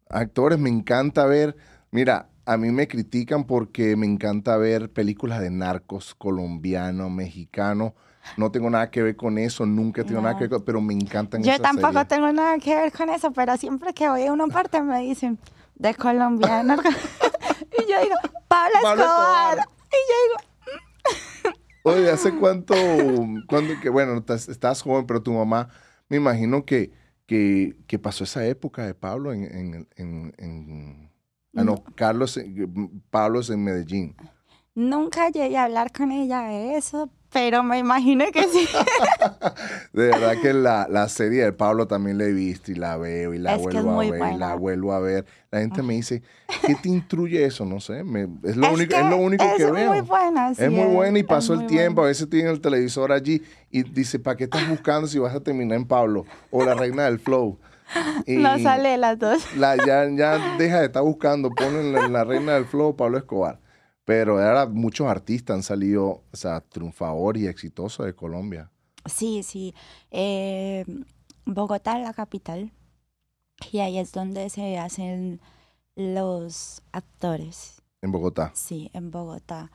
Actores, 0.09 0.61
me 0.61 0.71
encanta 0.71 1.27
ver, 1.27 1.57
mira, 1.91 2.29
a 2.47 2.57
mí 2.57 2.71
me 2.71 2.87
critican 2.87 3.43
porque 3.43 3.97
me 3.97 4.07
encanta 4.07 4.57
ver 4.59 4.91
películas 4.91 5.41
de 5.41 5.51
narcos 5.51 6.15
colombiano, 6.15 7.11
mexicano 7.11 7.97
no 8.37 8.51
tengo 8.51 8.71
nada 8.71 8.91
que 8.91 9.03
ver 9.03 9.17
con 9.17 9.39
eso, 9.39 9.67
nunca 9.67 10.05
tengo 10.05 10.21
nada 10.21 10.37
que 10.39 10.47
ver 10.47 10.61
pero 10.65 10.81
me 10.81 10.95
encantan 10.95 11.43
Yo 11.43 11.59
tampoco 11.61 12.05
tengo 12.07 12.33
nada 12.33 12.59
que 12.59 12.75
ver 12.75 12.93
con 12.93 13.11
eso, 13.11 13.33
pero 13.33 13.57
siempre 13.57 13.93
que 13.93 14.09
voy 14.09 14.27
a 14.27 14.33
una 14.33 14.47
parte 14.47 14.81
me 14.83 15.01
dicen, 15.01 15.39
de 15.75 15.95
Colombia, 15.95 16.63
y 16.63 17.91
yo 17.91 18.01
digo, 18.01 18.15
Pablo, 18.49 18.75
Escobar. 18.75 19.59
Y 19.59 19.99
yo 20.09 20.17
digo... 20.25 20.53
Oye, 21.83 22.11
¿hace 22.11 22.35
cuánto, 22.39 22.75
cuando, 23.49 23.79
que 23.81 23.89
bueno, 23.89 24.25
estás, 24.27 24.83
joven, 24.83 25.07
pero 25.07 25.23
tu 25.23 25.33
mamá, 25.33 25.69
me 26.09 26.17
imagino 26.17 26.65
que, 26.65 26.93
que, 27.27 27.77
que 27.87 27.99
pasó 27.99 28.25
esa 28.25 28.47
época 28.47 28.87
de 28.87 28.95
Pablo 28.95 29.33
en, 29.33 29.45
en, 29.45 29.89
en, 29.97 30.35
en 30.39 31.11
ah, 31.57 31.65
no, 31.65 31.83
Carlos, 31.97 32.39
Pablo 33.11 33.41
es 33.41 33.51
en 33.51 33.65
Medellín. 33.65 34.17
Nunca 34.75 35.29
llegué 35.29 35.59
a 35.59 35.65
hablar 35.65 35.93
con 35.93 36.13
ella 36.13 36.43
de 36.43 36.77
eso, 36.77 37.11
pero 37.33 37.63
me 37.63 37.79
imagino 37.79 38.25
que 38.33 38.45
sí. 38.45 38.67
de 39.93 40.07
verdad 40.09 40.41
que 40.41 40.53
la, 40.53 40.87
la, 40.91 41.09
serie 41.09 41.45
de 41.45 41.53
Pablo 41.53 41.87
también 41.87 42.19
la 42.19 42.25
he 42.25 42.33
visto 42.33 42.71
y 42.71 42.75
la 42.75 42.97
veo 42.97 43.35
y 43.35 43.39
la 43.39 43.55
Es 43.57 43.63
vuelvo 43.63 43.91
a 44.01 44.11
ver 44.11 44.35
y 44.35 44.37
la 44.39 44.55
vuelvo 44.55 44.93
a 44.93 45.01
ver. 45.01 45.25
La 45.51 45.61
gente 45.61 45.83
me 45.83 45.95
dice, 45.95 46.23
¿qué 46.67 46.75
te 46.75 46.89
instruye 46.89 47.45
eso? 47.45 47.65
No 47.65 47.81
sé, 47.81 48.05
me- 48.05 48.29
es, 48.45 48.57
lo 48.57 48.67
Es 48.69 48.73
único, 48.75 48.97
es 48.97 49.07
lo 49.07 49.17
único 49.17 49.45
es 49.45 49.55
que 49.57 49.71
veo. 49.71 49.91
muy 49.93 50.01
buena, 50.01 50.55
sí, 50.55 50.63
es 50.63 50.71
muy 50.71 50.87
buena 50.95 51.19
y 51.19 51.23
pasó 51.23 51.55
el 51.55 51.67
tiempo. 51.67 51.97
buena. 52.01 52.07
A 52.07 52.09
veces 52.09 52.29
tiene 52.31 52.51
el 52.51 52.61
televisor 52.61 53.13
allí 53.13 53.43
y 53.71 53.83
dice, 53.83 54.19
¿para 54.19 54.37
qué 54.37 54.45
estás 54.45 54.69
buscando 54.69 55.07
si 55.09 55.19
vas 55.19 55.35
a 55.35 55.41
terminar 55.41 55.77
en 55.77 55.87
Pablo 55.87 56.25
o 56.51 56.65
la 56.65 56.75
reina 56.75 57.05
del 57.05 57.19
flow? 57.19 57.59
Y 58.27 58.37
No 58.37 58.59
sale 58.59 58.97
las 58.97 59.19
dos. 59.19 59.43
la- 59.57 59.77
ya, 59.77 60.09
ya 60.09 60.57
deja 60.57 60.81
de 60.81 60.87
estar 60.87 61.03
buscando, 61.03 61.51
ponen 61.51 61.93
la, 61.93 62.09
la 62.09 62.25
reina 62.25 62.55
del 62.55 62.65
flow 62.65 62.97
Pablo 62.97 63.19
Escobar. 63.19 63.59
Pero 64.13 64.39
ahora 64.39 64.67
muchos 64.67 65.07
artistas 65.07 65.55
han 65.55 65.63
salido, 65.63 66.23
o 66.31 66.37
sea, 66.37 66.61
triunfadores 66.61 67.45
y 67.45 67.47
exitosos 67.47 68.05
de 68.05 68.15
Colombia. 68.15 68.71
Sí, 69.07 69.43
sí. 69.43 69.75
Eh, 70.11 70.85
Bogotá 71.47 71.99
es 71.99 72.05
la 72.05 72.13
capital 72.13 72.73
y 73.71 73.79
ahí 73.79 73.99
es 73.99 74.13
donde 74.13 74.51
se 74.51 74.77
hacen 74.77 75.41
los 75.97 76.83
actores. 76.93 77.81
En 78.03 78.13
Bogotá. 78.13 78.51
Sí, 78.55 78.91
en 78.93 79.11
Bogotá. 79.11 79.71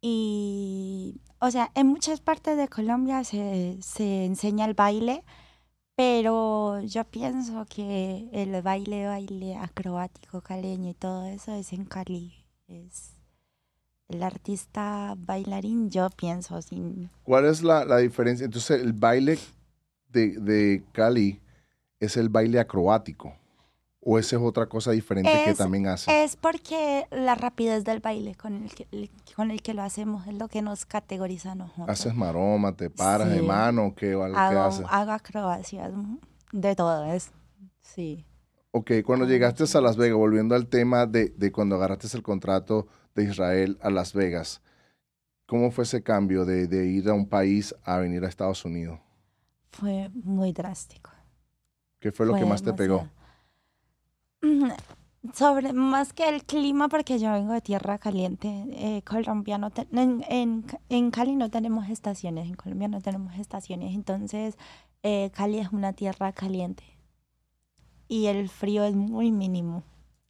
Y, 0.00 1.20
o 1.38 1.48
sea, 1.52 1.70
en 1.76 1.86
muchas 1.86 2.20
partes 2.20 2.56
de 2.56 2.66
Colombia 2.66 3.22
se, 3.22 3.78
se 3.80 4.24
enseña 4.24 4.64
el 4.64 4.74
baile, 4.74 5.22
pero 5.94 6.80
yo 6.80 7.04
pienso 7.04 7.64
que 7.66 8.28
el 8.32 8.60
baile, 8.60 9.06
baile 9.06 9.54
acrobático, 9.54 10.40
caleño 10.40 10.90
y 10.90 10.94
todo 10.94 11.26
eso 11.26 11.54
es 11.54 11.72
en 11.72 11.84
Cali. 11.84 12.44
Es 12.66 13.17
el 14.08 14.22
artista 14.22 15.14
bailarín, 15.18 15.90
yo 15.90 16.08
pienso, 16.10 16.60
sin... 16.62 17.10
¿Cuál 17.22 17.44
es 17.44 17.62
la, 17.62 17.84
la 17.84 17.98
diferencia? 17.98 18.44
Entonces, 18.46 18.80
el 18.80 18.94
baile 18.94 19.38
de, 20.08 20.38
de 20.40 20.82
Cali 20.92 21.40
es 22.00 22.16
el 22.16 22.28
baile 22.30 22.58
acrobático. 22.58 23.34
¿O 24.00 24.18
esa 24.18 24.36
es 24.36 24.42
otra 24.42 24.66
cosa 24.66 24.92
diferente 24.92 25.30
que 25.44 25.50
Es- 25.50 25.58
también 25.58 25.86
hace? 25.88 26.24
Es 26.24 26.36
porque 26.36 27.06
la 27.10 27.34
rapidez 27.34 27.84
del 27.84 28.00
baile 28.00 28.34
con 28.34 28.54
el 28.54 28.74
que, 28.74 29.10
con 29.36 29.50
el 29.50 29.60
que 29.60 29.74
lo 29.74 29.82
hacemos 29.82 30.26
es 30.26 30.34
lo 30.34 30.48
que 30.48 30.62
nos 30.62 30.86
categoriza 30.86 31.52
a 31.52 31.54
nosotros. 31.56 31.88
¿Haces 31.90 32.14
maroma, 32.14 32.74
te 32.74 32.88
paras 32.88 33.28
de 33.28 33.40
Sí. 33.40 33.46
mano? 33.46 33.94
¿Qué, 33.94 34.10
que 34.10 34.14
hago, 34.14 34.62
haces? 34.62 34.86
hago 34.88 35.10
acrobacias, 35.10 35.92
de 36.52 36.74
todo 36.74 37.04
es, 37.12 37.30
sí. 37.82 38.24
Ok, 38.70 38.92
cuando 39.04 39.26
llegaste 39.26 39.64
a 39.76 39.80
Las 39.82 39.96
Vegas, 39.98 40.16
volviendo 40.16 40.54
al 40.54 40.68
tema 40.68 41.04
de, 41.04 41.28
de 41.30 41.52
cuando 41.52 41.74
agarraste 41.76 42.16
el 42.16 42.22
contrato 42.22 42.86
de 43.18 43.24
Israel 43.24 43.78
a 43.82 43.90
Las 43.90 44.12
Vegas, 44.14 44.62
¿cómo 45.46 45.70
fue 45.70 45.84
ese 45.84 46.02
cambio 46.02 46.44
de, 46.44 46.66
de 46.68 46.86
ir 46.86 47.08
a 47.08 47.14
un 47.14 47.28
país 47.28 47.74
a 47.84 47.98
venir 47.98 48.24
a 48.24 48.28
Estados 48.28 48.64
Unidos? 48.64 49.00
Fue 49.70 50.10
muy 50.24 50.52
drástico. 50.52 51.10
¿Qué 52.00 52.12
fue 52.12 52.26
lo 52.26 52.34
que 52.34 52.44
más 52.46 52.62
te 52.62 52.72
pegó? 52.72 53.08
Mm, 54.42 54.70
Sobre, 55.34 55.72
más 55.72 56.12
que 56.12 56.28
el 56.28 56.44
clima, 56.44 56.88
porque 56.88 57.18
yo 57.18 57.32
vengo 57.32 57.52
de 57.52 57.60
tierra 57.60 57.98
caliente, 57.98 58.48
eh, 58.70 59.02
Colombia 59.02 59.58
no 59.58 59.70
te- 59.70 59.88
en, 59.92 60.24
en, 60.28 60.64
en 60.88 61.10
Cali 61.10 61.34
no 61.34 61.50
tenemos 61.50 61.88
estaciones, 61.90 62.46
en 62.48 62.54
Colombia 62.54 62.86
no 62.86 63.00
tenemos 63.00 63.34
estaciones, 63.36 63.94
entonces 63.94 64.56
eh, 65.02 65.30
Cali 65.34 65.58
es 65.58 65.72
una 65.72 65.92
tierra 65.92 66.32
caliente 66.32 66.84
y 68.06 68.26
el 68.26 68.48
frío 68.48 68.84
es 68.84 68.94
muy 68.94 69.32
mínimo 69.32 69.82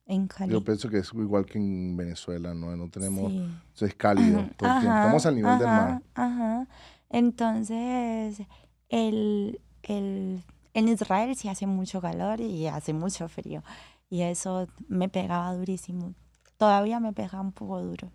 en 0.08 0.26
Cali. 0.26 0.52
Yo 0.52 0.64
pienso 0.64 0.88
que 0.90 0.98
es 0.98 1.12
igual 1.14 1.46
que 1.46 1.58
en 1.58 1.96
Venezuela, 1.96 2.52
¿no? 2.54 2.74
No 2.76 2.88
tenemos, 2.90 3.32
Sí. 3.74 3.84
es 3.86 3.94
cálido 3.94 4.40
Ujú, 4.40 4.54
todo 4.56 4.68
el 4.70 4.78
tiempo. 4.80 4.88
ajá, 4.88 4.96
Estamos 4.96 5.26
al 5.26 5.36
nivel 5.36 5.58
del 5.58 5.68
mar. 5.68 6.02
ajá, 6.14 6.62
Ajá. 6.62 6.68
Entonces, 7.10 8.42
el, 8.88 9.60
el, 9.82 10.42
en 10.74 10.88
Israel 10.88 11.36
sí 11.36 11.48
hace 11.48 11.66
mucho 11.66 12.00
calor 12.00 12.40
y 12.40 12.66
hace 12.66 12.92
mucho 12.92 13.28
frío. 13.28 13.62
Y 14.10 14.22
eso 14.22 14.66
me 14.88 15.08
pegaba 15.08 15.54
durísimo. 15.54 16.14
Todavía 16.56 16.98
me 17.00 17.12
pega 17.12 17.40
un 17.40 17.52
poco 17.52 17.80
duro. 17.82 18.10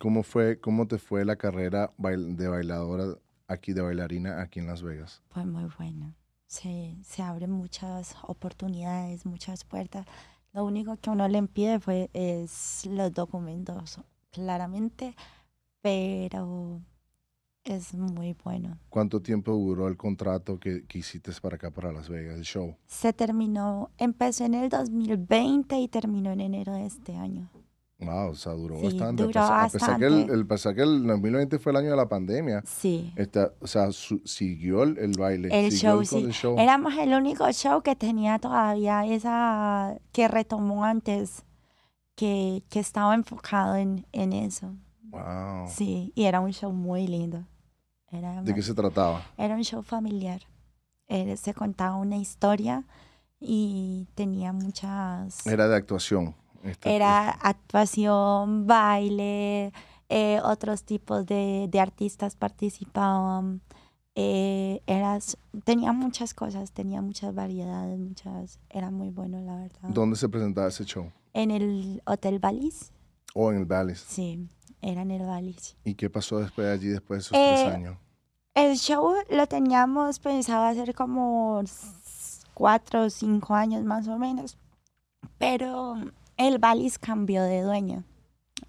¿Cómo 0.00 0.22
fue, 0.22 0.58
cómo 0.60 0.86
te 0.88 0.98
fue 0.98 1.24
la 1.24 1.36
carrera 1.36 1.92
de 1.98 2.48
bailadora 2.48 3.04
aquí, 3.48 3.72
de 3.72 3.82
bailarina 3.82 4.40
aquí 4.40 4.60
en 4.60 4.66
Las 4.66 4.82
Vegas? 4.82 5.22
Fue 5.30 5.44
muy 5.44 5.68
bueno. 5.78 6.14
Se, 6.46 6.96
se 7.04 7.22
abren 7.22 7.50
muchas 7.50 8.16
oportunidades, 8.22 9.26
muchas 9.26 9.64
puertas. 9.64 10.06
Lo 10.58 10.64
único 10.64 10.96
que 10.96 11.08
uno 11.08 11.28
le 11.28 11.38
impide 11.38 11.78
fue, 11.78 12.10
es 12.12 12.84
los 12.90 13.14
documentos, 13.14 14.00
claramente, 14.32 15.14
pero 15.80 16.82
es 17.62 17.94
muy 17.94 18.36
bueno. 18.42 18.76
¿Cuánto 18.88 19.22
tiempo 19.22 19.52
duró 19.52 19.86
el 19.86 19.96
contrato 19.96 20.58
que, 20.58 20.84
que 20.84 20.98
hiciste 20.98 21.30
para 21.40 21.54
acá, 21.54 21.70
para 21.70 21.92
Las 21.92 22.08
Vegas, 22.08 22.38
el 22.38 22.42
show? 22.42 22.74
Se 22.88 23.12
terminó, 23.12 23.92
empezó 23.98 24.46
en 24.46 24.54
el 24.54 24.68
2020 24.68 25.78
y 25.78 25.86
terminó 25.86 26.32
en 26.32 26.40
enero 26.40 26.72
de 26.74 26.86
este 26.86 27.14
año. 27.14 27.48
Wow, 28.00 28.30
o 28.30 28.34
sea, 28.36 28.52
duró 28.52 28.78
Sí, 28.78 28.84
bastante. 28.86 29.24
duró 29.24 29.40
a, 29.40 29.64
pesar, 29.64 29.64
a 29.64 29.68
pesar 29.70 29.98
que 29.98 30.06
el, 30.06 30.30
el- 30.30 30.46
pesar 30.46 30.74
que 30.76 30.82
el 30.82 31.04
2020 31.04 31.58
fue 31.58 31.72
el 31.72 31.76
año 31.78 31.90
de 31.90 31.96
la 31.96 32.08
pandemia, 32.08 32.62
Sí. 32.64 33.12
esta, 33.16 33.52
o 33.60 33.66
sea, 33.66 33.90
su- 33.90 34.22
siguió 34.24 34.84
el, 34.84 34.98
el 34.98 35.18
baile. 35.18 35.48
El 35.50 35.72
show, 35.72 36.00
el, 36.00 36.06
sí. 36.06 36.16
el 36.18 36.32
show. 36.32 36.56
Éramos 36.58 36.94
el 36.96 37.12
único 37.12 37.50
show 37.50 37.82
que 37.82 37.96
tenía 37.96 38.38
todavía 38.38 39.04
esa, 39.04 39.96
que 40.12 40.28
retomó 40.28 40.84
antes, 40.84 41.42
que, 42.14 42.62
que 42.70 42.78
estaba 42.78 43.14
enfocado 43.16 43.74
en, 43.74 44.06
en 44.12 44.32
eso. 44.32 44.74
Wow. 45.02 45.66
Sí, 45.68 46.12
y 46.14 46.24
era 46.24 46.38
un 46.40 46.52
show 46.52 46.70
muy 46.72 47.06
lindo. 47.08 47.44
Era, 48.12 48.42
¿De 48.42 48.54
qué 48.54 48.62
se 48.62 48.74
trataba? 48.74 49.22
era 49.36 49.54
un 49.56 49.64
show 49.64 49.82
familiar. 49.82 50.42
Eh, 51.08 51.36
se 51.36 51.52
contaba 51.52 51.96
una 51.96 52.16
historia 52.16 52.84
y 53.40 54.06
tenía 54.14 54.52
muchas... 54.52 55.44
Era 55.46 55.66
de 55.68 55.76
actuación. 55.76 56.34
Era 56.84 57.30
actuación, 57.30 58.66
baile, 58.66 59.72
eh, 60.08 60.40
otros 60.44 60.84
tipos 60.84 61.24
de, 61.26 61.66
de 61.70 61.80
artistas 61.80 62.34
participaban. 62.36 63.60
eh, 64.20 64.80
eras, 64.86 65.36
tenía 65.64 65.92
muchas 65.92 66.34
cosas, 66.34 66.72
tenía 66.72 67.00
muchas 67.00 67.32
variedades, 67.34 67.98
muchas, 68.00 68.58
era 68.68 68.90
muy 68.90 69.10
bueno 69.10 69.40
la 69.40 69.54
verdad. 69.56 69.88
¿Dónde 69.90 70.16
se 70.16 70.28
presentaba 70.28 70.66
ese 70.68 70.84
show? 70.84 71.12
En 71.34 71.50
el 71.52 72.02
Hotel 72.04 72.40
Balis, 72.40 72.90
¿O 73.34 73.52
en 73.52 73.58
el 73.58 73.64
Ballis? 73.66 74.00
sí, 74.00 74.48
era 74.82 75.02
en 75.02 75.12
el 75.12 75.24
Balis. 75.24 75.76
¿Y 75.84 75.94
qué 75.94 76.10
pasó 76.10 76.38
después 76.40 76.66
de 76.66 76.72
allí, 76.72 76.88
después 76.88 77.18
de 77.18 77.20
esos 77.20 77.38
Eh, 77.38 77.62
tres 77.62 77.74
años? 77.74 77.96
El 78.54 78.76
show 78.76 79.14
lo 79.30 79.46
teníamos 79.46 80.18
pensado 80.18 80.64
hacer 80.64 80.94
como 80.96 81.62
cuatro 82.54 83.04
o 83.04 83.10
cinco 83.10 83.54
años 83.54 83.84
más 83.84 84.08
o 84.08 84.18
menos, 84.18 84.56
pero 85.38 85.94
el 86.38 86.58
Balis 86.58 86.98
cambió 86.98 87.42
de 87.42 87.60
dueño. 87.60 88.04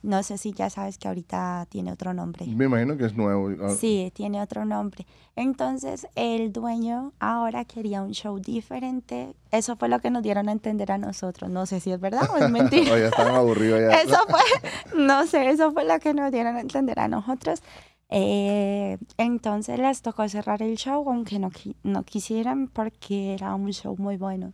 No 0.04 0.22
sé 0.24 0.38
si 0.38 0.54
ya 0.54 0.70
sabes 0.70 0.98
que 0.98 1.08
ahorita 1.08 1.66
tiene 1.70 1.92
otro 1.92 2.14
nombre. 2.14 2.46
Me 2.46 2.66
imagino 2.66 2.96
que 2.96 3.06
es 3.06 3.16
nuevo. 3.18 3.50
ah, 3.62 3.70
Sí, 3.72 4.12
tiene 4.14 4.42
otro 4.42 4.64
nombre. 4.64 5.06
Entonces, 5.36 6.08
el 6.16 6.54
dueño 6.54 7.12
ahora 7.20 7.66
quería 7.66 8.02
un 8.04 8.12
show 8.12 8.40
diferente. 8.40 9.36
Eso 9.52 9.76
fue 9.78 9.90
lo 9.90 10.00
que 10.00 10.10
nos 10.12 10.22
dieron 10.22 10.48
a 10.48 10.52
entender 10.52 10.92
a 10.92 10.98
nosotros. 11.00 11.50
No 11.50 11.66
sé 11.66 11.80
si 11.80 11.92
es 11.92 12.00
verdad 12.00 12.30
o 12.32 12.38
es 12.38 12.50
mentira. 12.52 12.94
o 12.94 12.98
ya 12.98 13.08
estaban 13.08 13.36
aburridos 13.36 13.80
ya. 13.82 14.02
Eso 14.02 14.18
fue, 14.30 15.00
no 15.02 15.26
sé, 15.26 15.50
eso 15.50 15.72
fue 15.74 15.84
lo 15.86 16.00
que 16.00 16.14
nos 16.14 16.32
dieron 16.32 16.56
a 16.56 16.62
entender 16.62 17.00
a 17.00 17.08
nosotros. 17.08 17.62
Eh, 18.10 18.98
entonces 19.18 19.80
les 19.80 20.02
tocó 20.02 20.30
cerrar 20.30 20.62
el 20.62 20.78
show, 20.78 21.04
aunque 21.10 21.40
no, 21.40 21.50
no 21.84 22.04
quisieran, 22.04 22.68
porque 22.68 23.34
era 23.34 23.54
un 23.56 23.72
show 23.74 23.96
muy 23.98 24.18
bueno. 24.18 24.54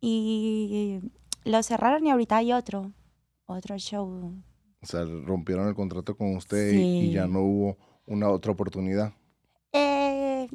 Y 0.00 1.00
lo 1.44 1.62
cerraron 1.62 2.06
y 2.06 2.10
ahorita 2.10 2.36
hay 2.36 2.52
otro, 2.52 2.92
otro 3.46 3.76
show. 3.78 4.34
O 4.82 4.86
sea, 4.86 5.04
rompieron 5.04 5.68
el 5.68 5.74
contrato 5.74 6.16
con 6.16 6.34
usted 6.36 6.72
y, 6.72 7.08
y 7.08 7.12
ya 7.12 7.26
Sí. 7.26 7.30
no 7.32 7.40
hubo 7.42 7.76
una 8.06 8.28
otra 8.30 8.52
oportunidad. 8.52 9.12
Eh, 9.72 10.48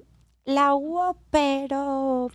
la 0.46 0.76
hubo, 0.76 1.18
pero 1.30 2.30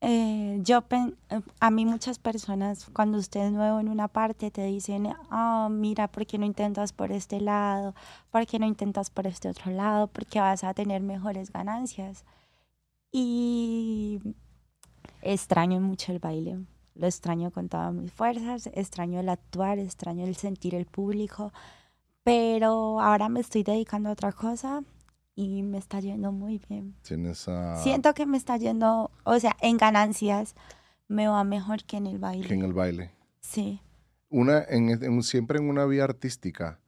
eh, 0.00 0.58
yo 0.62 0.84
eh, 0.90 1.40
a 1.58 1.70
mí 1.70 1.84
muchas 1.86 2.18
personas 2.18 2.86
cuando 2.92 3.18
usted 3.18 3.40
es 3.46 3.52
nuevo 3.52 3.80
en 3.80 3.88
una 3.88 4.08
parte 4.08 4.50
te 4.50 4.64
dicen, 4.64 5.08
ah, 5.30 5.68
mira, 5.70 6.08
¿por 6.08 6.26
qué 6.26 6.38
no 6.38 6.44
intentas 6.46 6.92
por 6.92 7.10
este 7.12 7.40
lado? 7.40 7.94
¿Por 8.30 8.46
qué 8.46 8.58
no 8.58 8.66
intentas 8.66 9.10
por 9.10 9.26
este 9.26 9.48
otro 9.48 9.72
lado? 9.72 10.06
Porque 10.08 10.38
vas 10.40 10.64
a 10.64 10.74
tener 10.74 11.02
mejores 11.02 11.50
ganancias. 11.50 12.24
Y 13.10 14.20
extraño 15.22 15.80
mucho 15.80 16.12
el 16.12 16.18
baile. 16.18 16.58
Lo 16.98 17.06
extraño 17.06 17.50
con 17.52 17.68
todas 17.68 17.94
mis 17.94 18.12
fuerzas, 18.12 18.68
extraño 18.74 19.20
el 19.20 19.28
actuar, 19.30 19.78
extraño 19.78 20.26
el 20.26 20.34
sentir 20.34 20.74
el 20.74 20.84
público, 20.84 21.52
pero 22.24 23.00
ahora 23.00 23.28
me 23.28 23.40
estoy 23.40 23.62
dedicando 23.62 24.08
a 24.08 24.12
otra 24.12 24.32
cosa 24.32 24.82
y 25.34 25.62
me 25.62 25.78
está 25.78 26.00
yendo 26.00 26.32
muy 26.32 26.60
bien. 26.68 26.94
Tienes 27.02 27.48
a... 27.48 27.76
Siento 27.82 28.12
que 28.14 28.26
me 28.26 28.36
está 28.36 28.56
yendo, 28.56 29.10
o 29.24 29.38
sea, 29.38 29.56
en 29.60 29.76
ganancias 29.76 30.54
me 31.06 31.28
va 31.28 31.44
mejor 31.44 31.84
que 31.84 31.96
en 31.96 32.06
el 32.08 32.18
baile. 32.18 32.46
que 32.48 32.54
en 32.54 32.62
el 32.64 32.72
baile. 32.72 33.12
Sí, 33.40 33.80
Una, 34.28 34.62
en, 34.68 34.90
en- 34.90 35.22
siempre 35.22 35.58
en 35.58 35.68
una 35.70 35.86
vía 35.86 36.04
artística, 36.04 36.80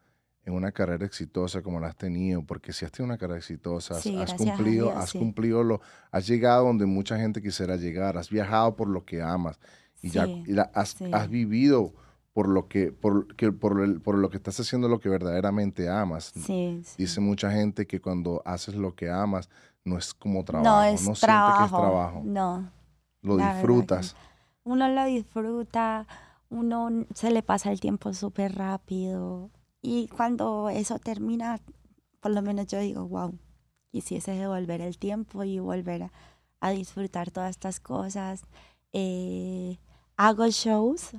en 0.44 0.52
una 0.54 0.72
carrera 0.72 1.06
exitosa 1.06 1.62
como 1.62 1.78
la 1.80 1.86
has 1.86 1.96
tenido, 1.96 2.42
porque 2.44 2.72
si 2.72 2.84
has 2.84 2.90
tenido 2.92 3.06
una 3.06 3.16
carrera 3.18 3.38
exitosa, 3.38 3.94
has, 3.94 4.02
Sí, 4.02 4.16
has 4.20 4.34
cumplido, 4.34 4.86
Dios, 4.86 4.98
has 4.98 5.10
sí. 5.10 5.18
cumplido 5.18 5.62
lo, 5.62 5.80
has 6.10 6.26
llegado 6.26 6.66
donde 6.66 6.84
mucha 6.84 7.16
gente 7.16 7.40
quisiera 7.40 7.76
llegar, 7.76 8.18
has 8.18 8.28
viajado 8.28 8.74
por 8.76 8.88
lo 8.88 9.04
que 9.04 9.22
amas 9.22 9.58
y 10.02 10.10
ya 10.10 10.26
y 10.26 10.44
la- 10.52 10.70
has, 10.74 10.90
sí. 10.90 11.10
has 11.12 11.28
vivido 11.28 11.92
por 12.32 12.48
lo 12.48 12.68
que, 12.68 12.92
por, 12.92 13.34
que 13.36 13.50
por, 13.52 13.80
el- 13.80 14.00
por 14.00 14.16
lo 14.16 14.30
que 14.30 14.36
estás 14.36 14.58
haciendo 14.60 14.88
lo 14.88 15.00
que 15.00 15.08
verdaderamente 15.08 15.88
amas. 15.88 16.32
Sí. 16.34 16.82
Dice 16.96 17.20
mucha 17.20 17.50
gente 17.50 17.86
que 17.86 18.00
cuando 18.00 18.42
haces 18.44 18.74
lo 18.76 18.94
que 18.94 19.10
amas 19.10 19.48
no 19.84 19.98
es 19.98 20.14
como 20.14 20.44
trabajo, 20.44 20.70
no 20.70 20.76
no, 20.80 20.84
es 20.84 21.00
siente 21.00 21.20
trabajo. 21.20 21.56
que 21.58 21.64
es 21.64 21.70
trabajo, 21.72 22.22
No, 22.24 22.70
lo 23.22 23.36
disfrutas. 23.36 24.14
uno 24.64 24.88
lo 24.88 25.04
disfruta, 25.06 26.06
uno 26.50 27.04
se 27.14 27.30
le 27.30 27.42
pasa 27.42 27.72
el 27.72 27.80
tiempo 27.80 28.12
súper 28.14 28.54
rápido 28.54 29.50
y 29.82 30.08
cuando 30.08 30.68
eso 30.70 30.98
termina, 30.98 31.58
por 32.20 32.30
lo 32.32 32.42
menos 32.42 32.66
yo 32.68 32.78
digo, 32.78 33.06
wow, 33.08 33.36
quisiese 33.90 34.32
devolver 34.32 34.80
el 34.82 34.98
tiempo 34.98 35.42
y 35.44 35.58
volver 35.58 36.04
a, 36.04 36.12
a 36.60 36.70
disfrutar 36.70 37.30
todas 37.30 37.50
estas 37.50 37.80
cosas. 37.80 38.42
Eh, 38.92 39.78
hago 40.20 40.46
shows 40.48 41.12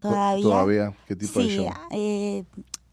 To- 0.00 0.08
todavía. 0.08 0.42
Todavía, 0.42 0.96
¿qué 1.06 1.14
tipo 1.14 1.40
de 1.40 1.44
Sí, 1.46 1.56
show? 1.56 1.68
eh, 1.90 2.44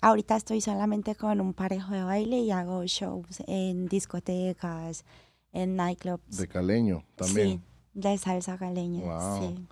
ahorita 0.02 0.36
estoy 0.36 0.60
solamente 0.60 1.16
con 1.16 1.40
un 1.40 1.54
parejo 1.54 1.94
de 1.94 2.04
baile 2.04 2.40
y 2.40 2.52
hago 2.52 2.84
shows 2.86 3.42
en 3.48 3.88
discotecas, 3.88 5.06
en 5.54 5.76
nightclubs. 5.78 6.38
De 6.38 6.48
caleño 6.50 7.06
también. 7.16 7.48
Sí, 7.48 7.62
de 7.94 8.18
salsa 8.18 8.58
caleña, 8.58 9.04
Wow. 9.06 9.40
sí. 9.56 9.68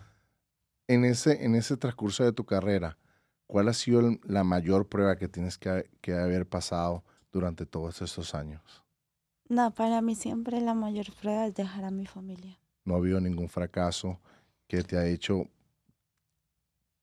En 0.88 1.04
ese, 1.04 1.44
en 1.44 1.56
ese 1.56 1.76
transcurso 1.78 2.24
de 2.24 2.32
tu 2.32 2.46
carrera, 2.46 2.98
¿cuál 3.48 3.68
ha 3.68 3.74
sido 3.74 4.00
el- 4.00 4.22
la 4.24 4.44
mayor 4.46 4.88
prueba 4.88 5.18
que 5.18 5.28
tienes 5.28 5.58
que, 5.58 5.90
que 6.00 6.14
haber 6.14 6.48
pasado 6.48 7.04
durante 7.34 7.66
todos 7.66 8.02
estos 8.02 8.34
años? 8.34 8.62
No, 9.50 9.72
para 9.74 10.02
mí 10.02 10.16
siempre 10.16 10.62
la 10.62 10.74
mayor 10.74 11.08
prueba 11.20 11.48
es 11.48 11.54
dejar 11.54 11.84
a 11.84 11.92
mi 11.92 12.06
familia. 12.06 12.58
No 12.86 12.94
ha 12.94 12.98
habido 12.98 13.20
ningún 13.20 13.50
fracaso 13.50 14.20
que 14.68 14.84
te 14.84 14.98
ha 14.98 15.06
hecho 15.06 15.48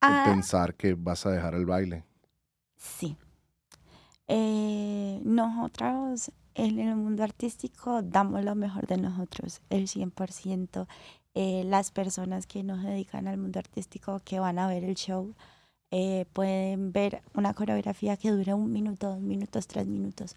Ah, 0.02 0.22
pensar 0.22 0.74
que 0.74 0.94
vas 0.94 1.26
a 1.26 1.30
dejar 1.30 1.54
el 1.54 1.66
baile. 1.66 2.04
sí. 2.76 3.16
Eh, 4.28 5.20
nosotros 5.24 6.32
en 6.54 6.78
el 6.78 6.96
mundo 6.96 7.22
artístico 7.24 8.02
damos 8.02 8.44
lo 8.44 8.54
mejor 8.54 8.86
de 8.86 8.96
nosotros, 8.98 9.60
el 9.70 9.88
100%. 9.88 10.86
Eh, 11.34 11.64
las 11.66 11.90
personas 11.92 12.46
que 12.46 12.62
nos 12.62 12.82
dedican 12.82 13.26
al 13.28 13.38
mundo 13.38 13.58
artístico 13.58 14.20
que 14.24 14.38
van 14.40 14.58
a 14.58 14.66
ver 14.68 14.84
el 14.84 14.94
show 14.96 15.34
eh, 15.90 16.26
pueden 16.32 16.92
ver 16.92 17.22
una 17.34 17.54
coreografía 17.54 18.16
que 18.16 18.30
dura 18.30 18.54
un 18.54 18.72
minuto, 18.72 19.08
dos 19.10 19.20
minutos, 19.20 19.66
tres 19.66 19.86
minutos. 19.86 20.36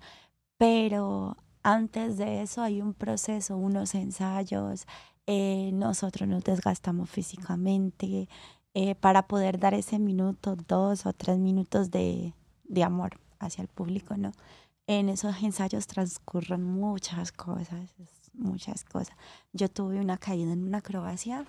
Pero 0.58 1.38
antes 1.64 2.18
de 2.18 2.42
eso 2.42 2.62
hay 2.64 2.82
un 2.82 2.94
proceso, 2.94 3.58
unos 3.58 3.96
ensayos. 3.96 4.88
eh, 5.28 5.72
nosotros 5.74 6.30
nos 6.30 6.44
desgastamos 6.44 7.10
físicamente 7.10 8.30
eh, 8.76 8.94
para 8.94 9.26
poder 9.26 9.58
dar 9.58 9.74
ese 9.74 10.00
minuto, 10.00 10.58
dos 10.68 11.06
o 11.06 11.14
tres 11.14 11.38
minutos 11.38 11.92
de, 11.92 12.34
de 12.66 12.84
amor 12.84 13.18
hacia 13.40 13.62
el 13.62 13.70
público, 13.70 14.18
¿no? 14.18 14.34
En 14.86 15.08
esos 15.08 15.42
ensayos 15.42 15.88
transcurren 15.88 16.62
muchas 16.62 17.32
cosas, 17.32 17.96
muchas 18.34 18.84
cosas. 18.84 19.16
Yo 19.54 19.70
tuve 19.70 20.00
una 20.02 20.18
caída 20.18 20.52
en 20.52 20.68
una 20.68 20.80
acrobacia 20.80 21.46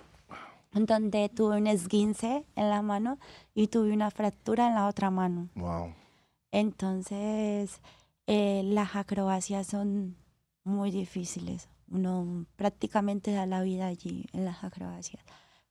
donde 0.71 1.27
tuve 1.27 1.57
un 1.57 1.67
esguince 1.67 2.45
en 2.55 2.69
la 2.69 2.81
mano 2.81 3.19
y 3.53 3.67
tuve 3.67 3.91
una 3.91 4.09
fractura 4.09 4.69
en 4.69 4.75
la 4.75 4.87
otra 4.87 5.11
mano. 5.11 5.49
Wow. 5.55 5.93
Entonces, 6.51 7.81
eh, 8.25 8.61
las 8.63 8.95
acrobacias 8.95 9.67
son 9.67 10.15
muy 10.63 10.91
difíciles. 10.91 11.67
Uno 11.89 12.45
prácticamente 12.55 13.33
da 13.33 13.45
la 13.45 13.61
vida 13.63 13.87
allí 13.87 14.27
en 14.31 14.45
las 14.45 14.63
acrobacias. 14.63 15.21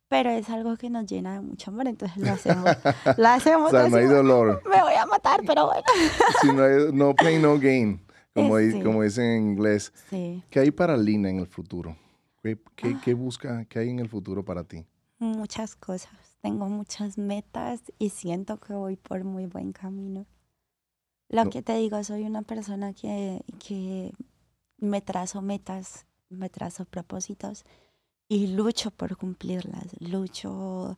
Pero 0.09 0.31
es 0.31 0.49
algo 0.51 0.77
que 0.77 0.89
nos 0.89 1.07
llena 1.07 1.35
de 1.35 1.41
mucho 1.41 1.71
amor, 1.71 1.89
entonces 1.89 2.17
lo 2.19 2.31
hacemos. 2.33 2.71
Lo 3.17 3.25
O 3.25 3.27
hacemos. 3.29 3.71
sea, 3.73 3.89
no 3.89 3.97
hay 3.97 4.07
dolor. 4.07 4.63
Me 4.69 4.81
voy 4.81 4.95
a 4.95 5.07
matar, 5.07 5.41
pero 5.47 5.67
bueno. 5.67 5.83
Si 6.43 6.53
no, 6.53 6.63
hay, 6.63 6.93
no 6.93 7.15
pain, 7.15 7.43
no 7.43 7.59
gain, 7.59 8.01
como, 8.35 8.59
sí. 8.59 8.81
como 8.83 9.03
dicen 9.03 9.25
en 9.25 9.43
inglés. 9.53 9.93
Sí, 10.09 10.43
¿Qué 10.51 10.61
hay 10.61 10.71
para 10.71 10.97
Lina 10.97 11.29
en 11.31 11.39
el 11.41 11.47
futuro? 11.47 11.97
¿Qué, 12.43 12.57
qué, 12.77 12.93
Ah. 12.95 13.01
qué 13.05 13.15
busca, 13.15 13.65
qué 13.65 13.81
hay 13.81 13.91
en 13.91 13.99
el 13.99 14.09
futuro 14.09 14.45
para 14.45 14.63
ti? 14.65 14.87
muchas 15.19 15.75
cosas. 15.77 16.13
Tengo 16.43 16.69
muchas 16.69 17.17
metas 17.17 17.81
y 17.99 18.11
siento 18.11 18.59
que 18.61 18.75
voy 18.75 18.97
por 18.97 19.25
muy 19.25 19.47
buen 19.47 19.73
camino. 19.73 20.27
Lo 21.31 21.45
No. 21.45 21.51
que 21.51 21.63
te 21.63 21.75
digo, 21.75 22.05
soy 22.05 22.25
una 22.25 22.43
persona 22.43 22.93
que, 22.93 23.43
que 23.59 24.13
me 24.79 25.01
trazo 25.01 25.41
metas, 25.43 26.05
me 26.29 26.51
trazo 26.51 26.85
propósitos 26.85 27.65
y 28.29 28.49
lucho 28.49 28.91
por 28.91 29.17
cumplirlas. 29.17 29.87
Lucho 30.01 30.97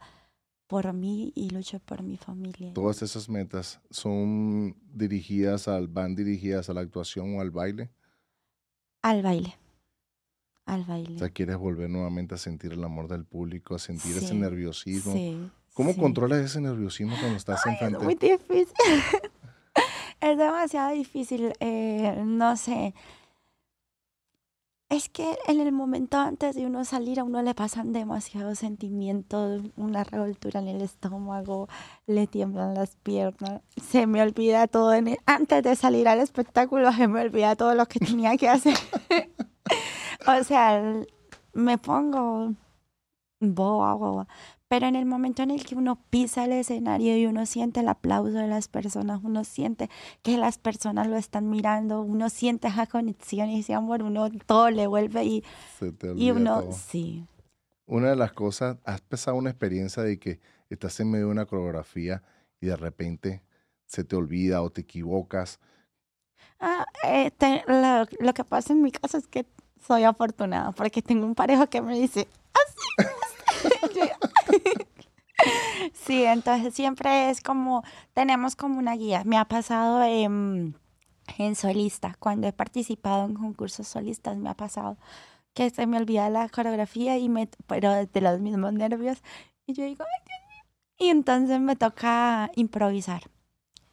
por 0.67 0.93
mí 0.93 1.33
y 1.35 1.51
lucho 1.51 1.79
por 1.81 2.03
mi 2.03 2.17
familia. 2.17 2.73
¿Todas 2.75 3.03
esas 3.03 3.29
metas 3.29 3.81
son 3.91 4.77
dirigidas 4.93 5.67
al, 5.69 5.89
van 5.89 6.15
dirigidas 6.15 6.69
a 6.69 6.75
la 6.75 6.81
actuación 6.83 7.37
o 7.37 7.41
al 7.41 7.51
baile? 7.51 7.91
Al 9.03 9.23
baile. 9.23 9.57
Al 10.67 10.83
O 10.83 10.87
baile. 10.87 11.19
sea, 11.19 11.31
quieres 11.31 11.57
volver 11.57 11.89
nuevamente 11.89 12.35
a 12.35 12.39
sentir 12.39 12.73
el 12.73 12.85
amor 12.85 13.09
del 13.09 13.25
público, 13.25 13.75
a 13.75 13.79
sentir 13.79 14.17
ese 14.19 14.35
nerviosismo. 14.35 15.13
Sí, 15.15 15.51
¿Cómo 15.73 15.93
sí. 15.95 16.01
controlas 16.01 16.45
ese 16.45 16.61
nerviosismo 16.61 17.17
cuando 17.19 17.37
estás 17.37 17.63
Ay, 17.65 17.75
es 17.75 17.81
enfrente? 17.83 18.05
muy 18.05 18.15
difícil. 18.17 18.75
es 20.21 20.37
demasiado 20.39 20.93
difícil. 20.95 21.53
eh, 21.61 22.21
no 22.27 22.57
sé. 22.57 22.95
Es 24.91 25.11
que 25.11 25.37
en 25.47 25.61
el 25.61 25.71
momento 25.71 26.17
antes 26.17 26.55
de 26.57 26.65
uno 26.65 26.83
salir 26.87 27.21
a 27.21 27.25
uno 27.25 27.43
le 27.43 27.55
pasan 27.55 27.93
demasiados 27.93 28.59
sentimientos, 28.61 29.61
una 29.77 30.03
revoltura 30.03 30.61
en 30.61 30.69
el 30.69 30.81
estómago, 30.81 31.69
le 32.07 32.27
tiemblan 32.27 32.73
las 32.73 32.97
piernas, 32.97 33.61
se 33.77 34.07
me 34.07 34.23
olvida 34.23 34.67
todo. 34.67 34.95
en 34.95 35.09
el- 35.09 35.19
antes 35.27 35.63
de 35.63 35.77
salir 35.77 36.09
al 36.09 36.21
espectáculo 36.21 36.91
se 36.93 37.07
me 37.07 37.21
olvida 37.21 37.55
todo 37.55 37.75
lo 37.75 37.85
que 37.87 37.99
tenía 38.01 38.35
que 38.39 38.49
hacer. 38.49 38.79
o 40.27 40.43
sea, 40.45 40.83
me 41.53 41.77
pongo 41.77 42.55
boba, 43.41 43.93
boba. 43.95 44.27
Pero 44.69 44.87
en 44.87 44.97
el 44.97 45.07
momento 45.07 45.43
en 45.43 45.51
el 45.51 45.65
que 45.65 45.75
uno 45.75 45.99
pisa 46.11 46.45
el 46.45 46.53
escenario 46.53 47.17
y 47.17 47.25
uno 47.25 47.47
siente 47.47 47.81
el 47.81 47.89
aplauso 47.89 48.33
de 48.37 48.47
las 48.49 48.69
personas, 48.69 49.21
uno 49.25 49.43
siente 49.45 49.89
que 50.23 50.37
las 50.37 50.59
personas 50.59 51.07
lo 51.07 51.17
están 51.17 51.49
mirando, 51.49 52.03
uno 52.03 52.29
siente 52.29 52.69
esa 52.69 52.87
conexión 52.87 53.49
y 53.49 53.61
ese 53.61 53.73
amor, 53.75 54.03
uno 54.03 54.29
todo 54.47 54.71
le 54.71 54.87
vuelve 54.87 55.25
y, 55.25 55.45
Se 55.79 55.91
te 55.93 56.09
y 56.09 56.31
olvida 56.31 56.33
uno, 56.35 56.63
todo. 56.63 56.73
sí. 56.73 57.25
Una 57.87 58.11
de 58.11 58.17
las 58.17 58.33
cosas, 58.33 58.77
has 58.85 59.01
pasado 59.01 59.39
una 59.39 59.49
experiencia 59.49 60.03
de 60.03 60.19
que 60.19 60.39
estás 60.69 61.01
en 61.01 61.11
medio 61.11 61.27
de 61.27 61.33
una 61.33 61.47
coreografía 61.47 62.23
y 62.61 62.67
de 62.67 62.77
repente 62.77 63.43
se 63.87 64.05
te 64.05 64.17
olvida 64.17 64.61
o 64.61 64.69
te 64.69 64.83
equivocas. 64.83 65.61
Ah, 66.61 66.85
eh, 67.05 67.31
te- 67.31 67.65
lo, 67.67 68.05
lo 68.21 68.35
que 68.35 68.45
pasa 68.45 68.75
en 68.75 68.83
mi 68.83 68.93
caso 68.93 69.17
es 69.17 69.27
que 69.27 69.47
soy 69.87 70.05
afortunada 70.05 70.73
porque 70.73 71.01
tengo 71.01 71.25
un 71.25 71.35
parejo 71.35 71.69
que 71.71 71.81
me 71.81 71.99
dice, 71.99 72.29
así. 72.53 73.09
Sí, 76.09 76.25
entonces 76.25 76.75
siempre 76.75 77.31
es 77.31 77.41
como, 77.41 77.85
tenemos 78.15 78.57
como 78.57 78.79
una 78.81 78.95
guía. 78.97 79.23
Me 79.25 79.37
ha 79.39 79.45
pasado 79.45 80.03
en, 80.03 80.75
en 81.39 81.55
solista, 81.55 82.17
cuando 82.19 82.49
he 82.49 82.53
participado 82.53 83.27
en 83.27 83.35
concursos 83.35 83.87
solistas, 83.87 84.37
me 84.37 84.49
ha 84.51 84.55
pasado 84.55 84.97
que 85.55 85.71
se 85.71 85.87
me 85.87 85.97
olvida 85.99 86.29
la 86.31 86.49
coreografía, 86.49 87.17
y 87.19 87.29
me, 87.29 87.49
pero 87.67 87.93
de 87.93 88.21
los 88.21 88.41
mismos 88.41 88.73
nervios. 88.73 89.19
Y 89.67 89.75
yo 89.75 89.85
digo, 89.85 90.05
ay, 90.05 90.25
Dios 90.27 90.41
mío. 90.49 90.65
Y 90.99 91.11
entonces 91.11 91.61
me 91.61 91.77
toca 91.77 92.51
improvisar, 92.57 93.23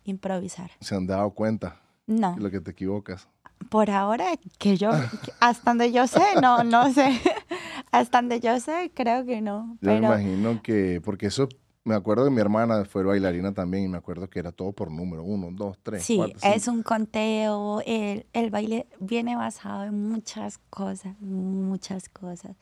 improvisar. 0.03 0.71
Se 0.79 0.95
han 0.95 1.07
dado 1.07 1.31
cuenta 1.31 1.81
No. 2.07 2.33
de 2.35 2.41
lo 2.41 2.49
que 2.51 2.61
te 2.61 2.71
equivocas. 2.71 3.27
Por 3.69 3.89
ahora, 3.89 4.25
que 4.59 4.77
yo, 4.77 4.91
hasta 5.39 5.71
donde 5.71 5.91
yo 5.91 6.07
sé, 6.07 6.21
no, 6.41 6.63
no 6.63 6.91
sé. 6.93 7.19
Hasta 7.91 8.17
donde 8.19 8.41
yo 8.41 8.59
sé, 8.59 8.91
creo 8.93 9.25
que 9.25 9.39
no. 9.41 9.77
Yo 9.81 9.91
me 9.91 9.95
Pero 10.01 10.07
imagino 10.07 10.61
que, 10.61 10.99
porque 11.03 11.27
eso, 11.27 11.47
me 11.85 11.93
acuerdo 11.93 12.25
de 12.25 12.31
mi 12.31 12.41
hermana, 12.41 12.83
fue 12.83 13.03
bailarina 13.03 13.53
también, 13.53 13.85
y 13.85 13.87
me 13.87 13.97
acuerdo 13.97 14.27
que 14.27 14.39
era 14.39 14.51
todo 14.51 14.73
por 14.73 14.91
número, 14.91 15.23
uno, 15.23 15.49
dos, 15.51 15.77
tres, 15.83 16.03
sí, 16.03 16.17
cuatro, 16.17 16.39
es 16.41 16.67
un 16.67 16.81
conteo. 16.81 17.81
El, 17.85 18.25
el 18.33 18.49
baile 18.49 18.87
viene 18.99 19.35
basado 19.35 19.83
en 19.83 20.09
muchas 20.09 20.57
cosas, 20.57 21.15
muchas 21.21 22.09
cosas. 22.09 22.57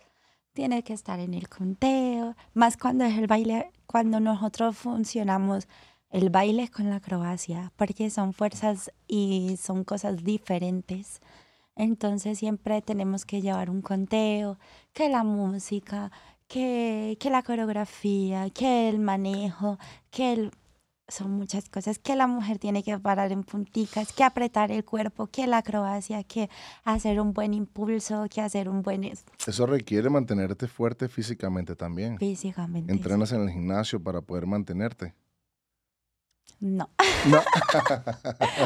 Tiene 0.52 0.84
que 0.84 0.94
estar 0.94 1.20
en 1.20 1.34
el 1.34 1.48
conteo, 1.48 2.36
más 2.54 2.76
cuando 2.76 3.06
es 3.06 3.18
el 3.18 3.28
baile, 3.28 3.72
cuando 3.88 4.20
nosotros 4.20 4.78
funcionamos 4.78 5.68
el 6.10 6.30
baile 6.30 6.68
con 6.68 6.90
la 6.90 6.98
acrobacia, 6.98 7.72
porque 7.78 8.10
son 8.10 8.34
fuerzas 8.34 8.92
y 9.08 9.56
son 9.58 9.86
cosas 9.86 10.24
diferentes. 10.24 11.22
Entonces 11.76 12.38
siempre 12.38 12.82
tenemos 12.82 13.26
que 13.26 13.42
llevar 13.42 13.70
un 13.70 13.82
conteo, 13.82 14.60
que 14.92 15.10
la 15.10 15.24
música, 15.24 16.12
que, 16.48 17.18
que 17.20 17.30
la 17.30 17.44
coreografía, 17.44 18.50
que 18.50 18.90
el 18.90 19.00
manejo, 19.00 19.80
que 20.12 20.34
el... 20.34 20.52
son 21.08 21.32
muchas 21.32 21.70
cosas 21.70 22.00
que 22.00 22.16
la 22.16 22.28
mujer 22.28 22.60
tiene 22.60 22.84
que 22.84 22.98
parar 23.00 23.32
en 23.32 23.44
punticas, 23.44 24.14
que 24.14 24.24
apretar 24.24 24.72
el 24.72 24.86
cuerpo, 24.86 25.28
que 25.28 25.48
la 25.48 25.58
acrobacia, 25.60 26.24
que 26.24 26.50
hacer 26.84 27.20
un 27.20 27.34
buen 27.34 27.54
impulso, 27.54 28.28
que 28.30 28.42
hacer 28.42 28.70
un 28.70 28.82
buen... 28.82 29.04
Eso 29.04 29.66
requiere 29.66 30.10
mantenerte 30.10 30.68
fuerte 30.68 31.10
físicamente 31.10 31.76
también. 31.76 32.18
Físicamente. 32.18 32.92
¿Entrenas 32.92 33.32
en 33.32 33.42
el 33.42 33.50
gimnasio 33.50 34.02
para 34.02 34.22
poder 34.22 34.46
mantenerte? 34.46 35.14
No. 36.60 36.90
No. 37.26 37.42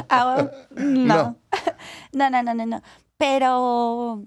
Ah, 0.09 0.49
No. 0.75 1.37
no. 2.13 2.29
No, 2.29 2.29
no, 2.29 2.53
no, 2.53 2.65
no, 2.65 2.81
Pero, 3.17 4.23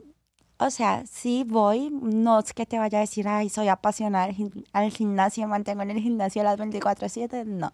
o 0.61 0.71
sea, 0.71 1.05
sí 1.07 1.45
voy. 1.47 1.91
No 1.91 2.39
es 2.39 2.53
que 2.53 2.67
te 2.67 2.79
vaya 2.79 2.99
a 2.99 3.01
decir, 3.03 3.27
ay, 3.29 3.49
soy 3.49 3.69
apasionada 3.69 4.25
al, 4.27 4.35
gim- 4.37 4.65
al 4.73 4.91
gimnasio, 4.91 5.49
mantengo 5.49 5.83
en 5.83 5.91
el 5.91 6.01
gimnasio 6.01 6.43
las 6.43 6.59
24/7. 6.59 7.45
No. 7.47 7.73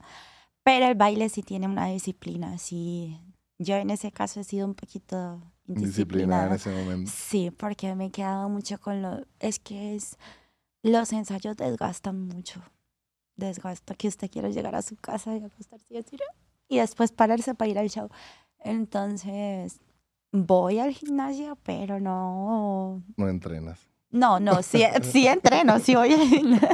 Pero 0.63 0.87
el 0.87 0.95
baile 0.95 1.29
sí 1.29 1.43
tiene 1.43 1.67
una 1.67 1.87
disciplina. 1.87 2.59
Sí. 2.59 3.21
Yo 3.59 3.77
en 3.77 3.91
ese 3.91 4.13
caso 4.13 4.41
he 4.41 4.45
sido 4.45 4.67
un 4.67 4.75
poquito 4.75 5.41
Disciplinada 5.65 6.47
en 6.47 6.53
indisciplinada. 6.53 6.55
ese 6.57 6.71
momento. 6.71 7.11
Sí, 7.15 7.51
porque 7.51 7.95
me 7.95 8.07
he 8.07 8.11
quedado 8.11 8.49
mucho 8.49 8.79
con 8.81 9.03
lo... 9.03 9.21
Es 9.41 9.59
que 9.59 9.95
es... 9.97 10.17
Los 10.83 11.13
ensayos 11.13 11.57
desgastan 11.57 12.29
mucho. 12.29 12.63
Desgasta 13.37 13.95
que 13.95 14.09
usted 14.09 14.31
quiere 14.31 14.53
llegar 14.53 14.75
a 14.77 14.83
su 14.83 14.97
casa 14.97 15.35
y 15.37 15.43
acostarse 15.43 15.87
y 15.91 15.97
decir... 15.97 16.21
"Ah", 16.31 16.35
Y 16.69 16.79
después 16.79 17.13
pararse 17.13 17.55
para 17.55 17.71
ir 17.71 17.79
al 17.79 17.89
show. 17.91 18.09
Entonces, 18.59 19.81
voy 20.33 20.79
al 20.79 20.93
gimnasio, 20.93 21.57
pero 21.63 22.01
no... 22.01 23.03
No 23.17 23.29
entrenas. 23.29 23.89
No, 24.11 24.39
no, 24.41 24.63
sí, 24.63 24.83
sí 25.03 25.27
entreno, 25.27 25.79
sí 25.79 25.95
voy 25.95 26.13
al 26.13 26.21
gimnasio. 26.21 26.69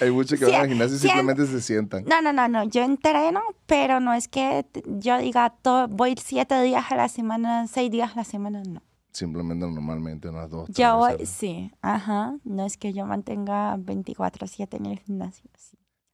Hay 0.00 0.10
muchos 0.10 0.38
que 0.38 0.44
Sí, 0.46 0.52
van 0.52 0.60
al 0.62 0.68
gimnasio 0.68 0.96
y 0.96 0.98
sí, 0.98 1.06
simplemente 1.08 1.46
se 1.46 1.60
sientan. 1.60 2.04
No, 2.04 2.20
no, 2.20 2.32
no, 2.32 2.48
no, 2.48 2.64
yo 2.64 2.82
entreno, 2.82 3.40
pero 3.66 3.98
no 4.00 4.12
es 4.14 4.28
que 4.28 4.64
yo 4.86 5.18
diga, 5.18 5.50
to- 5.62 5.88
voy 5.88 6.14
siete 6.22 6.60
días 6.62 6.84
a 6.90 6.96
la 6.96 7.08
semana, 7.08 7.66
seis 7.66 7.90
días 7.90 8.12
a 8.12 8.16
la 8.16 8.24
semana, 8.24 8.62
no. 8.66 8.82
Simplemente 9.10 9.66
normalmente 9.66 10.28
unas 10.28 10.50
dos. 10.50 10.66
tres 10.66 10.76
Yo 10.76 10.96
voy, 10.98 11.24
sí, 11.24 11.72
ajá. 11.80 12.36
No 12.44 12.66
es 12.66 12.76
que 12.76 12.92
yo 12.92 13.06
mantenga 13.06 13.76
24/7 13.78 14.76
en 14.76 14.86
el 14.86 14.98
gimnasio. 15.00 15.50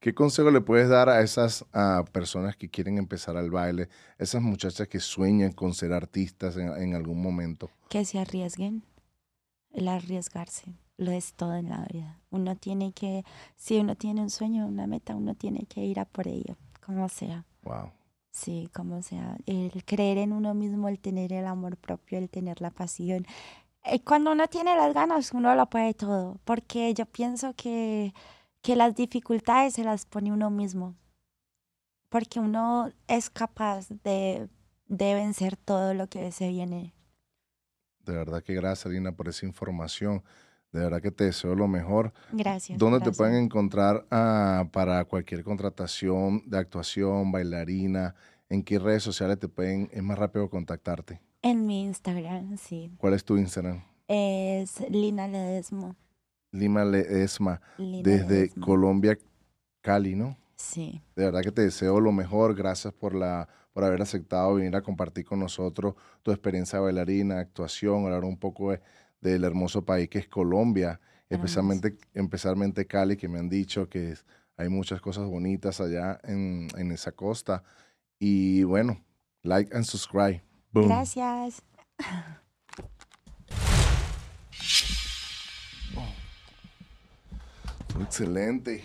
¿Qué 0.02 0.14
consejo 0.14 0.50
le 0.50 0.60
puedes 0.60 0.88
dar 0.88 1.08
a 1.08 1.20
esas 1.20 1.64
ah, 1.72 2.04
personas 2.10 2.56
que 2.56 2.68
quieren 2.68 2.98
empezar 2.98 3.36
al 3.36 3.52
baile? 3.52 3.88
Esas 4.18 4.42
muchachas 4.42 4.88
que 4.88 4.98
sueñan 4.98 5.52
con 5.52 5.74
ser 5.74 5.92
artistas 5.92 6.56
en, 6.56 6.76
en 6.76 6.96
algún 6.96 7.22
momento. 7.22 7.70
Que 7.88 8.04
se 8.04 8.18
arriesguen. 8.18 8.82
El 9.70 9.86
arriesgarse 9.86 10.74
lo 10.96 11.12
es 11.12 11.34
todo 11.34 11.54
en 11.54 11.68
la 11.68 11.86
vida. 11.88 12.18
Uno 12.30 12.56
tiene 12.56 12.92
que, 12.92 13.24
si 13.54 13.78
uno 13.78 13.94
tiene 13.94 14.22
un 14.22 14.30
sueño, 14.30 14.66
una 14.66 14.88
meta, 14.88 15.14
uno 15.14 15.36
tiene 15.36 15.66
que 15.68 15.84
ir 15.84 16.00
a 16.00 16.04
por 16.04 16.26
ello, 16.26 16.56
como 16.84 17.08
sea. 17.08 17.44
Wow. 17.62 17.92
Sí, 18.32 18.68
como 18.74 19.02
sea. 19.02 19.36
El 19.46 19.84
creer 19.84 20.18
en 20.18 20.32
uno 20.32 20.52
mismo, 20.52 20.88
el 20.88 20.98
tener 20.98 21.32
el 21.32 21.46
amor 21.46 21.76
propio, 21.76 22.18
el 22.18 22.28
tener 22.28 22.60
la 22.60 22.72
pasión. 22.72 23.24
Eh, 23.84 24.00
Cuando 24.02 24.32
uno 24.32 24.48
tiene 24.48 24.74
las 24.74 24.92
ganas, 24.94 25.30
uno 25.30 25.54
lo 25.54 25.66
puede 25.66 25.94
todo. 25.94 26.40
Porque 26.44 26.92
yo 26.92 27.06
pienso 27.06 27.54
que, 27.54 28.12
que 28.62 28.76
las 28.76 28.94
dificultades 28.94 29.74
se 29.74 29.84
las 29.84 30.06
pone 30.06 30.32
uno 30.32 30.48
mismo. 30.50 30.96
Porque 32.08 32.40
uno 32.40 32.90
es 33.08 33.28
capaz 33.28 33.88
de, 33.88 34.48
de 34.86 35.14
vencer 35.14 35.56
todo 35.56 35.94
lo 35.94 36.06
que 36.06 36.30
se 36.32 36.48
viene. 36.48 36.94
De 38.04 38.12
verdad 38.12 38.42
que 38.42 38.54
gracias, 38.54 38.92
Lina, 38.92 39.12
por 39.12 39.28
esa 39.28 39.46
información. 39.46 40.22
De 40.72 40.80
verdad 40.80 41.02
que 41.02 41.10
te 41.10 41.24
deseo 41.24 41.54
lo 41.54 41.68
mejor. 41.68 42.12
Gracias. 42.32 42.78
¿Dónde 42.78 43.00
te 43.00 43.12
pueden 43.12 43.34
encontrar 43.34 44.06
ah, 44.10 44.68
para 44.72 45.04
cualquier 45.04 45.44
contratación 45.44 46.42
de 46.46 46.58
actuación, 46.58 47.30
bailarina? 47.30 48.14
¿En 48.48 48.62
qué 48.62 48.78
redes 48.78 49.02
sociales 49.02 49.38
te 49.38 49.48
pueden, 49.48 49.90
es 49.92 50.02
más 50.02 50.18
rápido 50.18 50.48
contactarte? 50.48 51.20
En 51.42 51.66
mi 51.66 51.82
Instagram, 51.82 52.56
sí. 52.56 52.90
¿Cuál 52.98 53.14
es 53.14 53.24
tu 53.24 53.36
Instagram? 53.36 53.82
Es 54.08 54.80
Lina 54.90 55.28
Ledesmo. 55.28 55.96
Lima 56.52 56.84
Ledesma, 56.84 57.60
Lina 57.78 58.02
desde 58.08 58.28
Ledesma. 58.42 58.64
Colombia, 58.66 59.18
Cali, 59.80 60.14
¿no? 60.14 60.36
Sí. 60.54 61.02
De 61.16 61.24
verdad 61.24 61.40
que 61.42 61.50
te 61.50 61.62
deseo 61.62 61.98
lo 61.98 62.12
mejor. 62.12 62.54
Gracias 62.54 62.92
por, 62.94 63.14
la, 63.14 63.48
por 63.72 63.82
haber 63.84 64.00
aceptado 64.02 64.54
venir 64.54 64.76
a 64.76 64.82
compartir 64.82 65.24
con 65.24 65.40
nosotros 65.40 65.94
tu 66.22 66.30
experiencia 66.30 66.78
de 66.78 66.84
bailarina, 66.84 67.40
actuación, 67.40 68.04
hablar 68.04 68.24
un 68.24 68.36
poco 68.36 68.70
de- 68.70 68.80
del 69.20 69.42
hermoso 69.44 69.84
país 69.84 70.08
que 70.08 70.18
es 70.18 70.28
Colombia, 70.28 71.00
especialmente, 71.28 71.96
especialmente 72.14 72.86
Cali, 72.86 73.16
que 73.16 73.28
me 73.28 73.38
han 73.38 73.48
dicho 73.48 73.88
que 73.88 74.10
es- 74.12 74.24
hay 74.56 74.68
muchas 74.68 75.00
cosas 75.00 75.26
bonitas 75.28 75.80
allá 75.80 76.20
en, 76.24 76.68
en 76.76 76.92
esa 76.92 77.10
costa. 77.12 77.62
Y 78.20 78.62
bueno, 78.64 79.02
like 79.42 79.74
and 79.74 79.84
subscribe. 79.84 80.42
Boom. 80.70 80.88
Gracias. 80.88 81.62
Excelente. 88.00 88.84